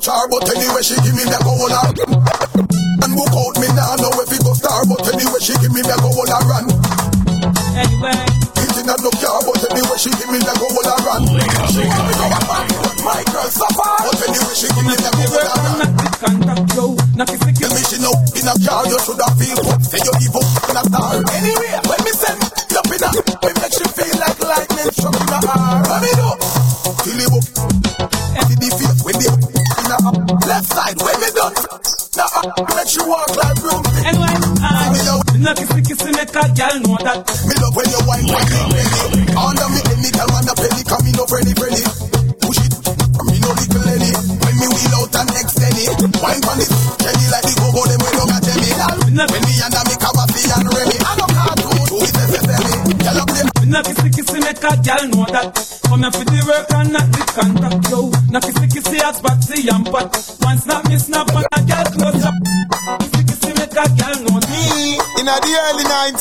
[0.02, 1.41] touch but anyway she give me that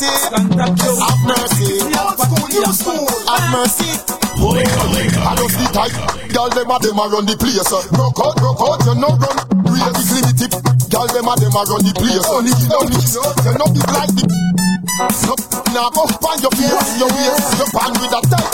[0.01, 0.41] mercy.
[0.41, 1.77] Have mercy.
[1.93, 3.05] Old school, new school.
[3.29, 3.91] Have mercy.
[4.41, 5.93] I just the type,
[6.33, 7.61] girl them a them a run the place.
[7.93, 9.37] Rock out, rock out, you no run.
[9.69, 10.53] Real the primitive,
[10.89, 12.25] girl them a them a run the place.
[12.25, 14.25] Only, only, you no be like the.
[15.29, 15.33] No,
[15.73, 18.49] now go find your face, your waist, your pan with a tight.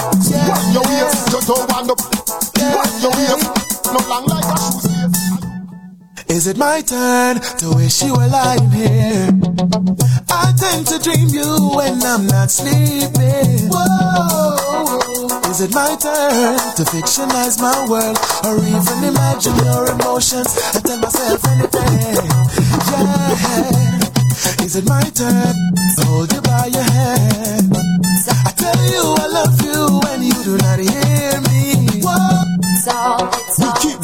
[0.75, 1.95] Your waist, you don't want no.
[2.99, 3.47] Your waist,
[3.87, 5.07] no long like a shoe.
[6.27, 9.31] Is it my turn to wish you were lying here?
[10.85, 13.69] to dream you when I'm not sleeping.
[13.71, 14.99] Whoa.
[15.49, 20.99] Is it my turn to fictionalize my world or even imagine your emotions I tell
[20.99, 22.29] myself anything?
[22.91, 24.65] Yeah.
[24.65, 25.55] Is it my turn
[25.97, 27.36] to hold you by your hand?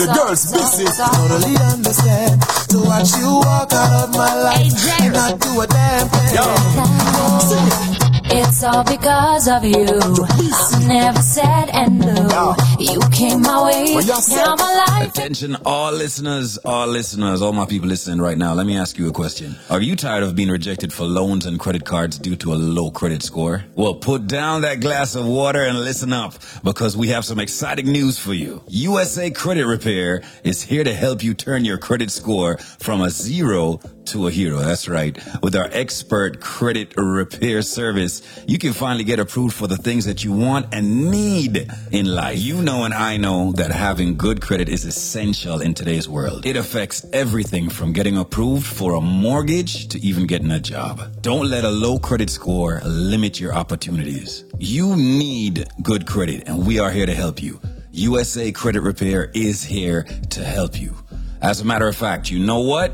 [0.05, 0.85] The girls busy.
[0.85, 6.07] Totally understand to watch you walk out of my life and not do a damn
[6.09, 7.93] thing.
[8.35, 9.85] It's all because of you.
[9.85, 12.55] I never said and no.
[12.79, 13.95] You came my way.
[13.95, 15.09] Now my life.
[15.11, 18.53] Attention, all listeners, all listeners, all my people listening right now.
[18.53, 19.55] Let me ask you a question.
[19.69, 22.89] Are you tired of being rejected for loans and credit cards due to a low
[22.89, 23.65] credit score?
[23.75, 26.33] Well, put down that glass of water and listen up
[26.63, 28.63] because we have some exciting news for you.
[28.67, 33.79] USA Credit Repair is here to help you turn your credit score from a zero
[34.13, 34.59] to a hero.
[34.59, 35.17] That's right.
[35.41, 40.23] With our expert credit repair service, you can finally get approved for the things that
[40.23, 42.37] you want and need in life.
[42.37, 46.45] You know and I know that having good credit is essential in today's world.
[46.45, 51.01] It affects everything from getting approved for a mortgage to even getting a job.
[51.21, 54.45] Don't let a low credit score limit your opportunities.
[54.59, 57.59] You need good credit and we are here to help you.
[57.91, 60.95] USA Credit Repair is here to help you.
[61.43, 62.93] As a matter of fact, you know what?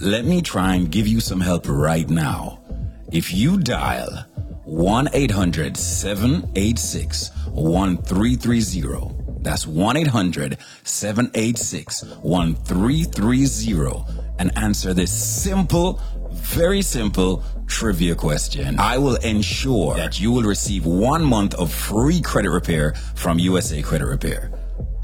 [0.00, 2.60] Let me try and give you some help right now.
[3.12, 4.24] If you dial
[4.64, 14.04] 1 800 786 1330, that's 1 800 786 1330,
[14.38, 16.00] and answer this simple,
[16.32, 18.78] very simple trivia question.
[18.78, 23.82] I will ensure that you will receive one month of free credit repair from USA
[23.82, 24.50] Credit Repair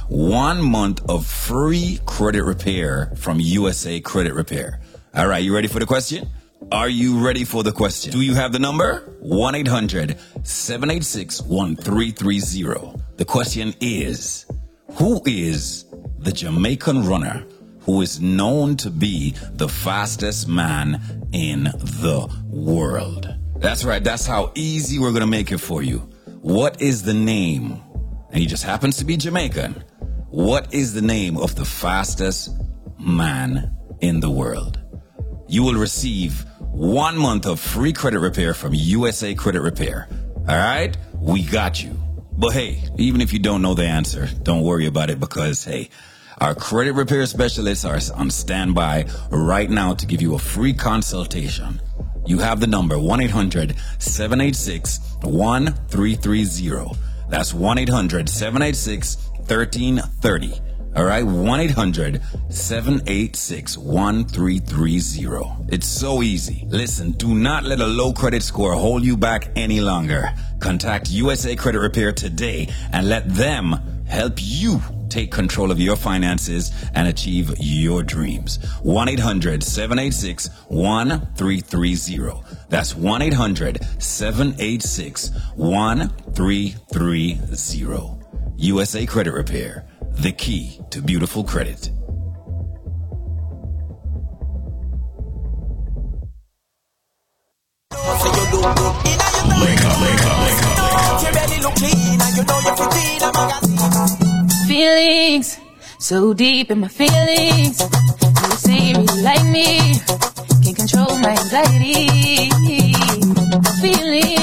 [0.08, 4.80] one month of free credit repair from USA Credit Repair.
[5.14, 6.28] All right, you ready for the question?
[6.72, 8.12] Are you ready for the question?
[8.12, 9.00] Do you have the number?
[9.20, 13.02] 1 800 786 1330.
[13.16, 14.46] The question is
[14.92, 15.84] Who is
[16.18, 17.46] the Jamaican runner
[17.80, 23.34] who is known to be the fastest man in the world?
[23.56, 25.98] That's right, that's how easy we're to make it for you.
[26.40, 27.80] What is the name?
[28.30, 29.84] And he just happens to be Jamaican.
[30.30, 32.50] What is the name of the fastest
[32.98, 34.78] man in the world?
[35.48, 40.06] You will receive one month of free credit repair from USA Credit Repair.
[40.36, 40.94] All right?
[41.14, 41.98] We got you.
[42.32, 45.88] But hey, even if you don't know the answer, don't worry about it because hey,
[46.42, 51.80] our credit repair specialists are on standby right now to give you a free consultation.
[52.26, 56.98] You have the number 1 800 786 1330.
[57.30, 60.60] That's 1 800 786 1330.
[60.96, 65.72] All right, 1 800 786 1330.
[65.72, 66.64] It's so easy.
[66.68, 70.28] Listen, do not let a low credit score hold you back any longer.
[70.60, 73.76] Contact USA Credit Repair today and let them
[74.08, 78.58] help you take control of your finances and achieve your dreams.
[78.82, 82.42] 1 800 786 1330.
[82.68, 88.17] That's 1 800 786 1330.
[88.60, 91.90] USA Credit Repair, the key to beautiful credit.
[104.66, 105.58] Feelings
[106.00, 107.80] so deep in my feelings.
[107.80, 110.00] You say you like me.
[110.64, 112.50] Can't control my anxiety.
[113.80, 114.38] Feeling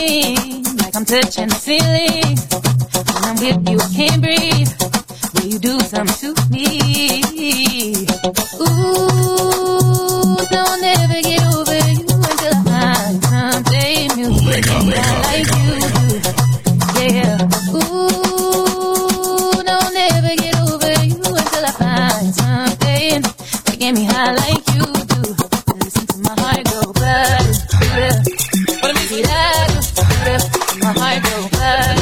[0.63, 2.37] like I'm touching the ceiling.
[3.11, 4.71] When I'm with you, I can't breathe.
[5.35, 8.07] Will you do something to me?
[8.63, 14.31] Ooh, don't ever get over you until I find something new.
[14.31, 16.07] I like you do.
[17.03, 17.43] Yeah.
[17.75, 24.63] Ooh, don't ever get over you until I find something that get me high like
[24.71, 25.21] you do.
[25.75, 27.43] Listen to my heart go bad.
[30.85, 31.94] My heart go.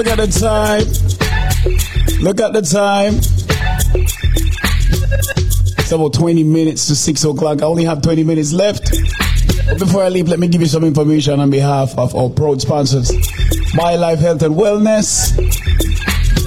[0.00, 0.86] Look at the time.
[2.22, 3.16] Look at the time.
[5.78, 7.60] It's about 20 minutes to 6 o'clock.
[7.60, 8.94] I only have 20 minutes left.
[9.68, 12.62] But before I leave, let me give you some information on behalf of our proud
[12.62, 13.10] sponsors
[13.76, 15.36] BioLife Health and Wellness.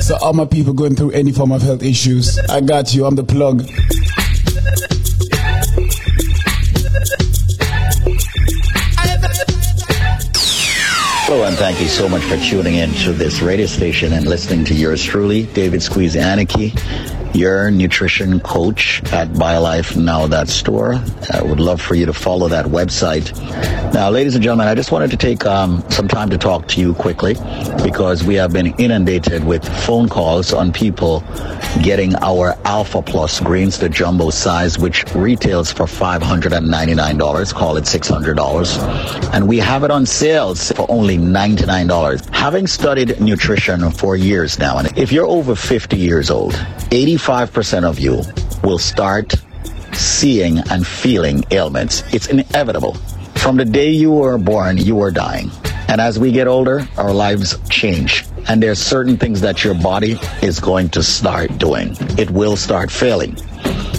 [0.02, 3.06] So, all my people going through any form of health issues, I got you.
[3.06, 3.70] I'm the plug.
[11.34, 14.64] Hello, and thank you so much for tuning in to this radio station and listening
[14.66, 16.76] to yours truly, David Squeeze Anarchy,
[17.34, 20.94] your nutrition coach at BioLifeNow.store.
[21.34, 23.34] I would love for you to follow that website.
[23.96, 26.80] Now, ladies and gentlemen, I just wanted to take um, some time to talk to
[26.80, 27.34] you quickly
[27.82, 31.22] because we have been inundated with phone calls on people
[31.82, 39.34] getting our Alpha Plus greens, the jumbo size, which retails for $599, call it $600.
[39.34, 42.30] And we have it on sales for only $99.
[42.34, 48.00] Having studied nutrition for years now, and if you're over 50 years old, 85% of
[48.00, 48.22] you
[48.64, 49.34] will start
[49.94, 52.04] seeing and feeling ailments.
[52.14, 52.94] It's inevitable.
[53.36, 55.52] From the day you were born, you are dying.
[55.88, 58.26] And as we get older, our lives change.
[58.48, 61.96] And there's certain things that your body is going to start doing.
[62.18, 63.38] It will start failing.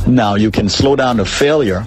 [0.07, 1.87] Now you can slow down the failure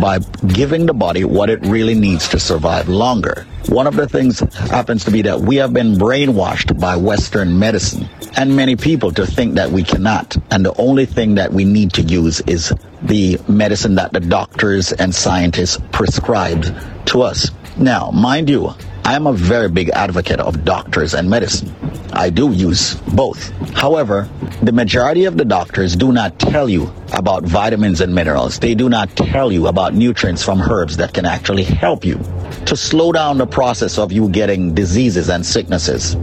[0.00, 3.46] by giving the body what it really needs to survive longer.
[3.68, 4.40] One of the things
[4.70, 9.26] happens to be that we have been brainwashed by Western medicine and many people to
[9.26, 10.36] think that we cannot.
[10.50, 12.72] And the only thing that we need to use is
[13.02, 16.72] the medicine that the doctors and scientists prescribed
[17.06, 17.50] to us.
[17.76, 18.74] Now, mind you,
[19.06, 21.74] I am a very big advocate of doctors and medicine.
[22.14, 23.50] I do use both.
[23.74, 24.30] However,
[24.62, 28.58] the majority of the doctors do not tell you about vitamins and minerals.
[28.58, 32.18] They do not tell you about nutrients from herbs that can actually help you
[32.64, 36.14] to slow down the process of you getting diseases and sicknesses.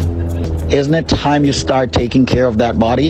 [0.73, 3.09] Isn't it time you start taking care of that body?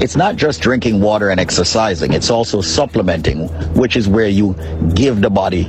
[0.00, 4.54] It's not just drinking water and exercising, it's also supplementing, which is where you
[4.94, 5.68] give the body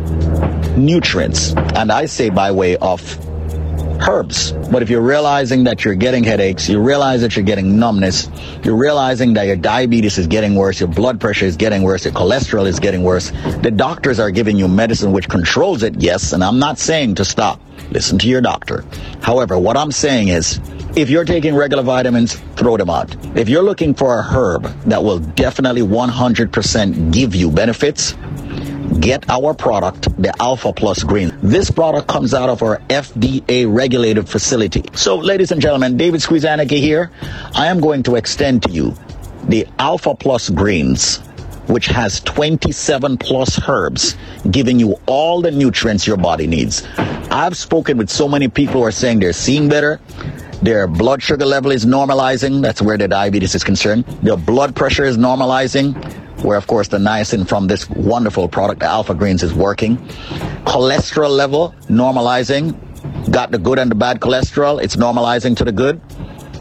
[0.78, 1.54] nutrients.
[1.76, 3.02] And I say by way of
[4.02, 4.52] herbs.
[4.52, 8.30] But if you're realizing that you're getting headaches, you realize that you're getting numbness,
[8.64, 12.14] you're realizing that your diabetes is getting worse, your blood pressure is getting worse, your
[12.14, 13.32] cholesterol is getting worse,
[13.62, 17.26] the doctors are giving you medicine which controls it, yes, and I'm not saying to
[17.26, 17.60] stop.
[17.92, 18.86] Listen to your doctor.
[19.22, 20.60] However, what I'm saying is,
[20.96, 23.16] if you're taking regular vitamins, throw them out.
[23.36, 28.16] If you're looking for a herb that will definitely 100% give you benefits,
[29.00, 31.38] get our product, the Alpha Plus Green.
[31.42, 34.84] This product comes out of our FDA regulated facility.
[34.94, 37.12] So, ladies and gentlemen, David Squeezaniki here.
[37.56, 38.96] I am going to extend to you
[39.48, 41.18] the Alpha Plus Greens,
[41.68, 44.16] which has 27 plus herbs,
[44.52, 46.86] giving you all the nutrients your body needs.
[46.98, 50.00] I've spoken with so many people who are saying they're seeing better.
[50.62, 52.62] Their blood sugar level is normalizing.
[52.62, 54.06] That's where the diabetes is concerned.
[54.24, 55.94] Their blood pressure is normalizing
[56.44, 59.98] where of course the niacin from this wonderful product, the alpha greens, is working.
[60.66, 62.78] Cholesterol level normalizing.
[63.32, 64.82] Got the good and the bad cholesterol.
[64.82, 66.02] It's normalizing to the good.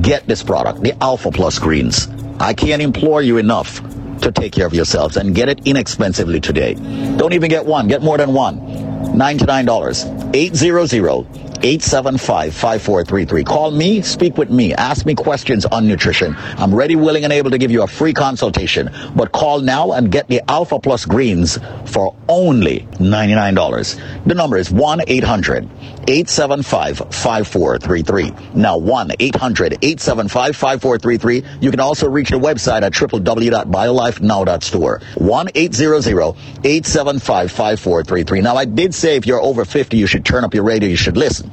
[0.00, 2.08] get this product, the Alpha Plus Greens.
[2.40, 3.82] I can't implore you enough
[4.20, 6.72] to take care of yourselves and get it inexpensively today.
[7.18, 8.87] Don't even get one, get more than one.
[9.14, 10.34] $99.
[10.34, 13.44] 800 875 5433.
[13.44, 16.36] Call me, speak with me, ask me questions on nutrition.
[16.38, 18.90] I'm ready, willing, and able to give you a free consultation.
[19.16, 24.24] But call now and get the Alpha Plus Greens for only $99.
[24.24, 25.68] The number is 1 800
[26.08, 28.32] 875 5433.
[28.54, 31.44] Now 1 800 875 5433.
[31.60, 35.00] You can also reach the website at www.biolifenow.store.
[35.16, 38.40] 1 800 875 5433.
[38.40, 40.96] Now I did say if you're over 50, you should turn up your radio, you
[40.96, 41.50] should listen.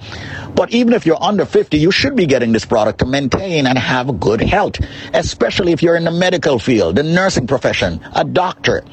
[0.56, 3.78] But even if you're under 50, you should be getting this product to maintain and
[3.78, 4.76] have good health,
[5.14, 8.84] especially if you're in the medical field, the nursing profession, a doctor.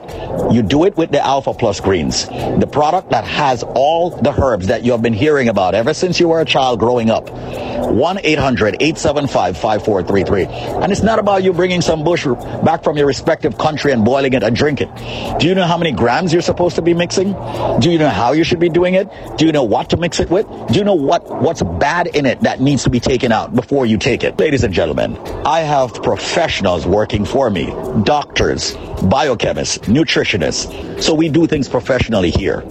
[0.52, 4.68] You do it with the Alpha Plus Greens, the product that has all the herbs
[4.68, 7.28] that you have been hearing about ever since you were a child growing up.
[7.82, 10.82] 1-800-875-5433.
[10.82, 12.24] And it's not about you bringing some bush
[12.64, 14.88] back from your respective country and boiling it and drink it.
[15.38, 17.32] Do you know how many grams you're supposed to be mixing?
[17.80, 19.08] Do you know how you should be doing it?
[19.36, 20.46] Do you know what to mix it with?
[20.68, 23.86] Do you know what, what's bad in it that needs to be taken out before
[23.86, 24.38] you take it?
[24.38, 27.66] Ladies and gentlemen, I have professionals working for me.
[28.04, 31.02] Doctors, biochemists, nutritionists.
[31.02, 32.62] So we do things professionally here.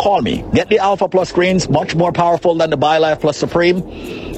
[0.00, 0.44] Call me.
[0.54, 3.82] Get the Alpha Plus greens, much more powerful than the BioLife Plus Supreme.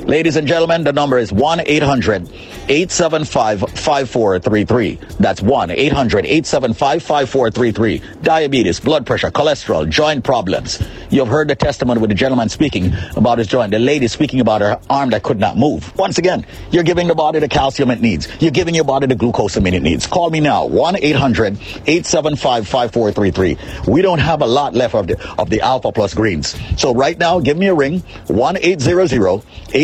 [0.07, 2.29] Ladies and gentlemen, the number is 1 800
[2.69, 4.99] 875 5433.
[5.21, 8.03] That's 1 800 875 5433.
[8.23, 10.83] Diabetes, blood pressure, cholesterol, joint problems.
[11.11, 14.61] You've heard the testimony with the gentleman speaking about his joint, the lady speaking about
[14.61, 15.97] her arm that could not move.
[15.97, 18.27] Once again, you're giving the body the calcium it needs.
[18.41, 20.07] You're giving your body the glucosamine it needs.
[20.09, 23.93] Call me now, 1 800 875 5433.
[23.93, 26.57] We don't have a lot left of the, of the Alpha Plus greens.
[26.77, 29.43] So right now, give me a ring, 1 800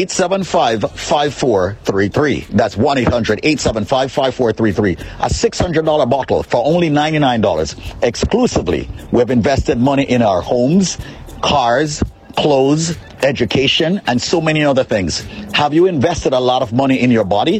[0.08, 2.46] 875 5433.
[2.56, 4.92] That's 1 800 875 5433.
[4.92, 8.02] A $600 bottle for only $99.
[8.02, 10.96] Exclusively, we've invested money in our homes,
[11.42, 12.02] cars,
[12.38, 15.20] clothes, education, and so many other things.
[15.52, 17.58] Have you invested a lot of money in your body?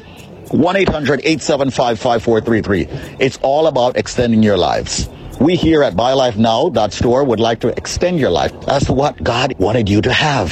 [0.51, 3.17] 1 800 875 5433.
[3.21, 5.07] It's all about extending your lives.
[5.41, 10.01] We here at BioLifeNow.store would like to extend your life That's what God wanted you
[10.03, 10.51] to have.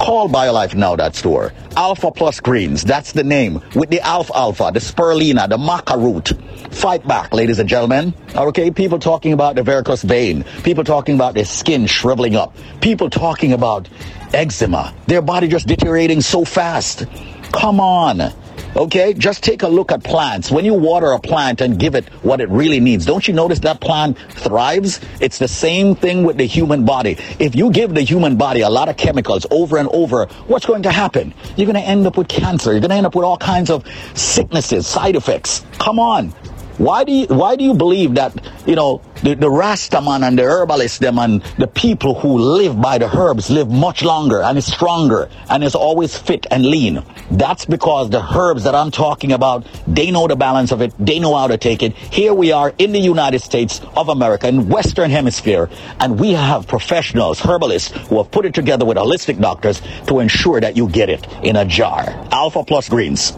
[0.00, 1.52] Call BioLifeNow.store.
[1.76, 3.62] Alpha Plus Greens, that's the name.
[3.76, 6.32] With the alfalfa, the Spirulina, the Maca root.
[6.74, 8.12] Fight back, ladies and gentlemen.
[8.34, 10.44] Okay, people talking about the varicose vein.
[10.64, 12.56] People talking about their skin shriveling up.
[12.80, 13.88] People talking about
[14.32, 14.92] eczema.
[15.06, 17.06] Their body just deteriorating so fast.
[17.52, 18.32] Come on.
[18.76, 20.50] Okay, just take a look at plants.
[20.50, 23.60] When you water a plant and give it what it really needs, don't you notice
[23.60, 25.00] that plant thrives?
[25.20, 27.16] It's the same thing with the human body.
[27.38, 30.82] If you give the human body a lot of chemicals over and over, what's going
[30.82, 31.32] to happen?
[31.56, 32.72] You're going to end up with cancer.
[32.72, 35.64] You're going to end up with all kinds of sicknesses, side effects.
[35.78, 36.34] Come on.
[36.78, 38.34] Why do you why do you believe that
[38.66, 42.98] you know the, the Rastaman and the herbalists them and the people who live by
[42.98, 47.04] the herbs live much longer and is stronger and is always fit and lean?
[47.30, 51.20] That's because the herbs that I'm talking about, they know the balance of it, they
[51.20, 51.94] know how to take it.
[51.96, 55.70] Here we are in the United States of America, in Western Hemisphere,
[56.00, 60.60] and we have professionals, herbalists, who have put it together with holistic doctors to ensure
[60.60, 62.04] that you get it in a jar.
[62.32, 63.30] Alpha Plus Greens,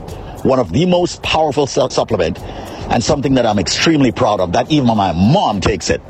[0.43, 2.39] one of the most powerful su- supplement
[2.91, 6.01] and something that I'm extremely proud of that even my mom takes it.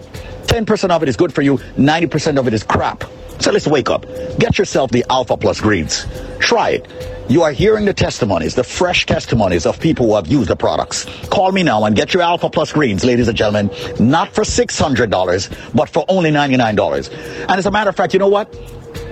[0.47, 3.03] 10% of it is good for you, 90% of it is crap.
[3.38, 4.07] So let's wake up.
[4.39, 6.07] Get yourself the Alpha Plus greens.
[6.39, 6.88] Try it.
[7.30, 11.06] You are hearing the testimonies, the fresh testimonies of people who have used the products.
[11.30, 15.75] Call me now and get your Alpha Plus greens, ladies and gentlemen, not for $600,
[15.75, 17.11] but for only $99.
[17.41, 18.51] And as a matter of fact, you know what?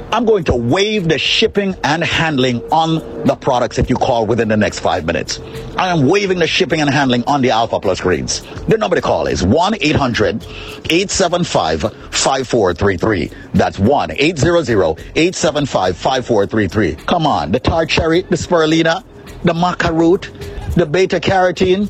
[0.10, 4.48] I'm going to waive the shipping and handling on the products if you call within
[4.48, 5.40] the next five minutes.
[5.78, 8.42] I am waiving the shipping and handling on the Alpha Plus greens.
[8.68, 10.44] The number to call is 1 800
[10.90, 13.32] 875 5433.
[13.54, 16.96] That's 1 800 875 5433.
[17.06, 19.04] Come on, the tart cherry, the spirulina,
[19.44, 20.32] the maca root,
[20.76, 21.90] the beta carotene,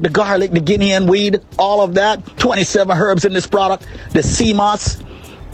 [0.00, 2.24] the garlic, the Guinea hen weed, all of that.
[2.38, 3.86] 27 herbs in this product.
[4.12, 5.02] The sea moss.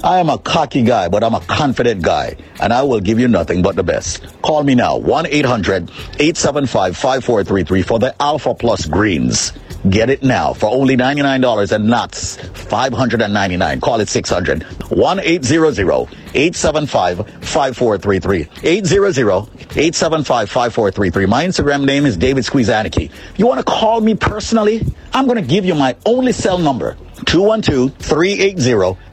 [0.04, 3.28] I am a cocky guy, but I'm a confident guy, and I will give you
[3.28, 4.26] nothing but the best.
[4.42, 9.52] Call me now, 1 800 875 5433 for the Alpha Plus Greens.
[9.88, 17.18] Get it now for only $99 and nuts, 599 Call it 600 1 800 875
[17.40, 18.48] 5433.
[18.62, 21.26] 800 875 5433.
[21.26, 22.44] My Instagram name is David.
[22.44, 26.58] If you want to call me personally, I'm going to give you my only cell
[26.58, 28.60] number 212 380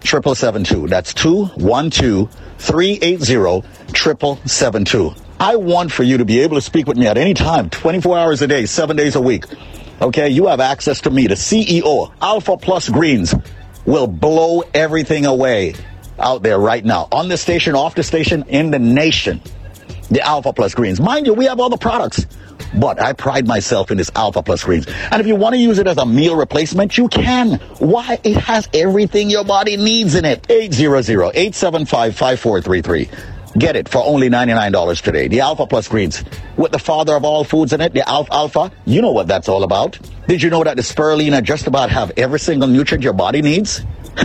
[0.06, 0.88] 7772.
[0.88, 5.16] That's 212 380 7772.
[5.40, 8.18] I want for you to be able to speak with me at any time, 24
[8.18, 9.46] hours a day, seven days a week.
[10.02, 13.34] Okay, you have access to me, the CEO, Alpha Plus Greens
[13.86, 15.76] will blow everything away
[16.20, 19.42] out there right now on the station, off the station, in the nation.
[20.10, 21.00] The Alpha Plus Greens.
[21.00, 22.26] Mind you, we have all the products.
[22.74, 24.88] But I pride myself in this Alpha Plus Greens.
[25.12, 27.54] And if you want to use it as a meal replacement, you can.
[27.80, 28.20] Why?
[28.24, 30.44] It has everything your body needs in it.
[30.44, 33.10] 800-875-5433.
[33.58, 35.28] Get it for only $99 today.
[35.28, 36.24] The Alpha Plus Greens.
[36.56, 38.72] With the father of all foods in it, the alfalfa.
[38.86, 39.98] You know what that's all about.
[40.28, 43.82] Did you know that the spirulina just about have every single nutrient your body needs?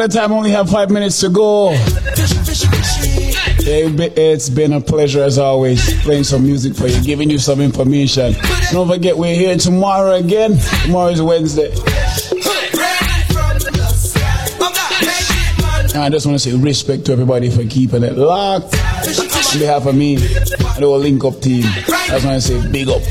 [0.00, 1.70] At the time, only have five minutes to go.
[3.70, 8.34] It's been a pleasure as always playing some music for you, giving you some information.
[8.70, 10.56] Don't forget, we're here tomorrow again.
[10.84, 11.72] Tomorrow is Wednesday.
[15.94, 18.76] And I just want to say respect to everybody for keeping it locked.
[18.76, 22.88] On behalf of me the whole Link Up team, I just want to say big
[22.88, 23.02] up.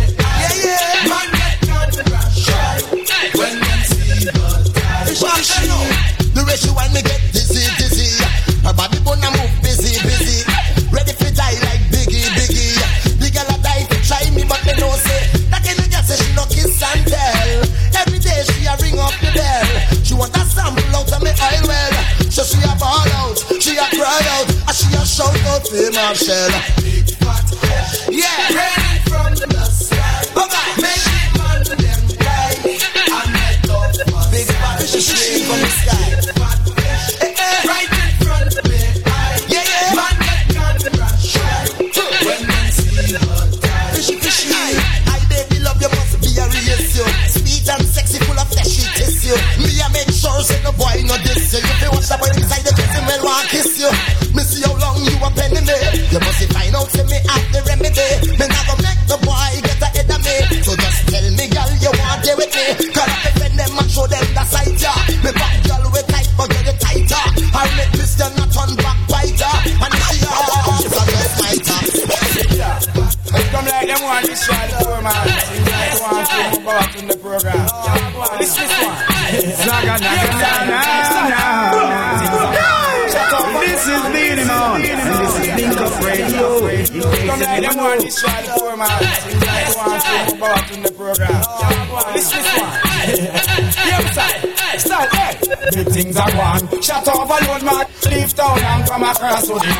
[99.08, 99.72] And come across with the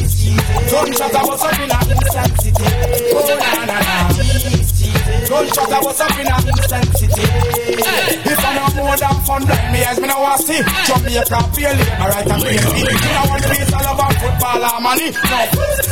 [0.00, 0.20] east.
[0.70, 2.66] Gunshot I was up in a instant city.
[3.12, 3.86] Oh na na na.
[5.28, 7.24] Gunshot I was up in a instant city.
[8.20, 10.60] If I know more than fun, like me as me no want see.
[10.60, 12.60] Jamaica feel it, alright I'm it.
[12.60, 15.10] You know one piece all about football and money.
[15.10, 15.38] No,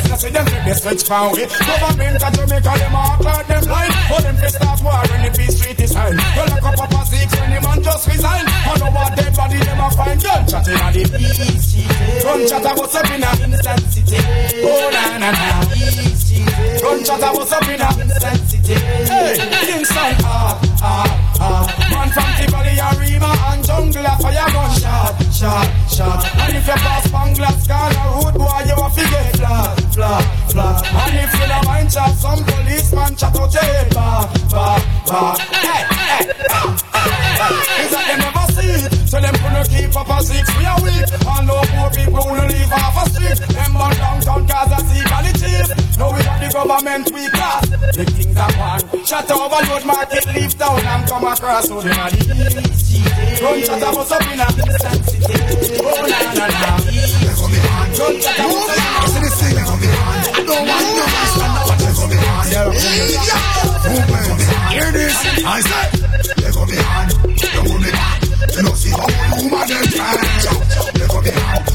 [0.09, 1.47] no see them take the switch from we.
[1.49, 3.93] Government of Jamaica them all cloud them line.
[4.09, 6.17] But them fi start war when the peace treaty sign.
[6.37, 8.45] Well look up up a six when the man just resign.
[8.45, 12.23] I know what dead body them a find gunshot in a the peace.
[12.23, 14.19] Gunshot I was up in a instant city.
[14.65, 15.65] Oh na na na.
[16.81, 18.75] Gunshot I was up in a instant city.
[18.75, 19.37] Hey,
[19.67, 21.65] Kingston, ah ah ah.
[21.91, 25.17] Man from Tivoli, Arima and Jungle, a fire gun shot,
[25.89, 26.25] shot.
[26.37, 30.77] And if you pass Bangladesh, Ghana, road boy, you a figure flat, flat, flat.
[30.85, 35.37] And if you don't mind chat, some policeman chat out your head, bah, bah, bah.
[35.39, 37.09] Hey, hey, hey, hey.
[37.79, 38.18] Is that
[39.09, 41.09] So them gonna keep up a six, we are weak.
[41.09, 43.41] And no poor people who live off a street.
[43.57, 45.65] Them burn downtown Gaza, see the chief.
[45.97, 47.65] Now we got the government we class.
[47.97, 48.85] The things are one.
[49.09, 51.69] Shut overload market, leave town and come across.
[51.69, 53.41] So the east.
[53.41, 55.35] Run shut up us up in a instant city.
[55.81, 56.77] Oh na na na.
[56.77, 59.65] Run shut up us up in a instant city.
[60.45, 61.81] Don't want no man stand up and
[62.13, 62.45] me on.
[64.69, 65.17] Hear this?
[65.45, 65.89] I said,
[66.43, 67.13] let go me hand,
[68.59, 69.69] you hold me back.
[69.69, 71.68] You know see how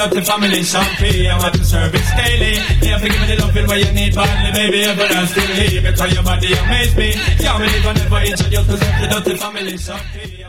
[0.00, 0.62] myself to Family.
[0.62, 2.54] Champagne I want to serve it daily.
[2.80, 6.96] Yeah, forgive me the loving where you need badly Baby, everlastingly Because your body amaze
[6.96, 7.12] me.
[7.12, 9.36] Can't believe I never introduce myself to Dr.
[9.36, 9.78] Family.
[9.78, 10.39] Champagne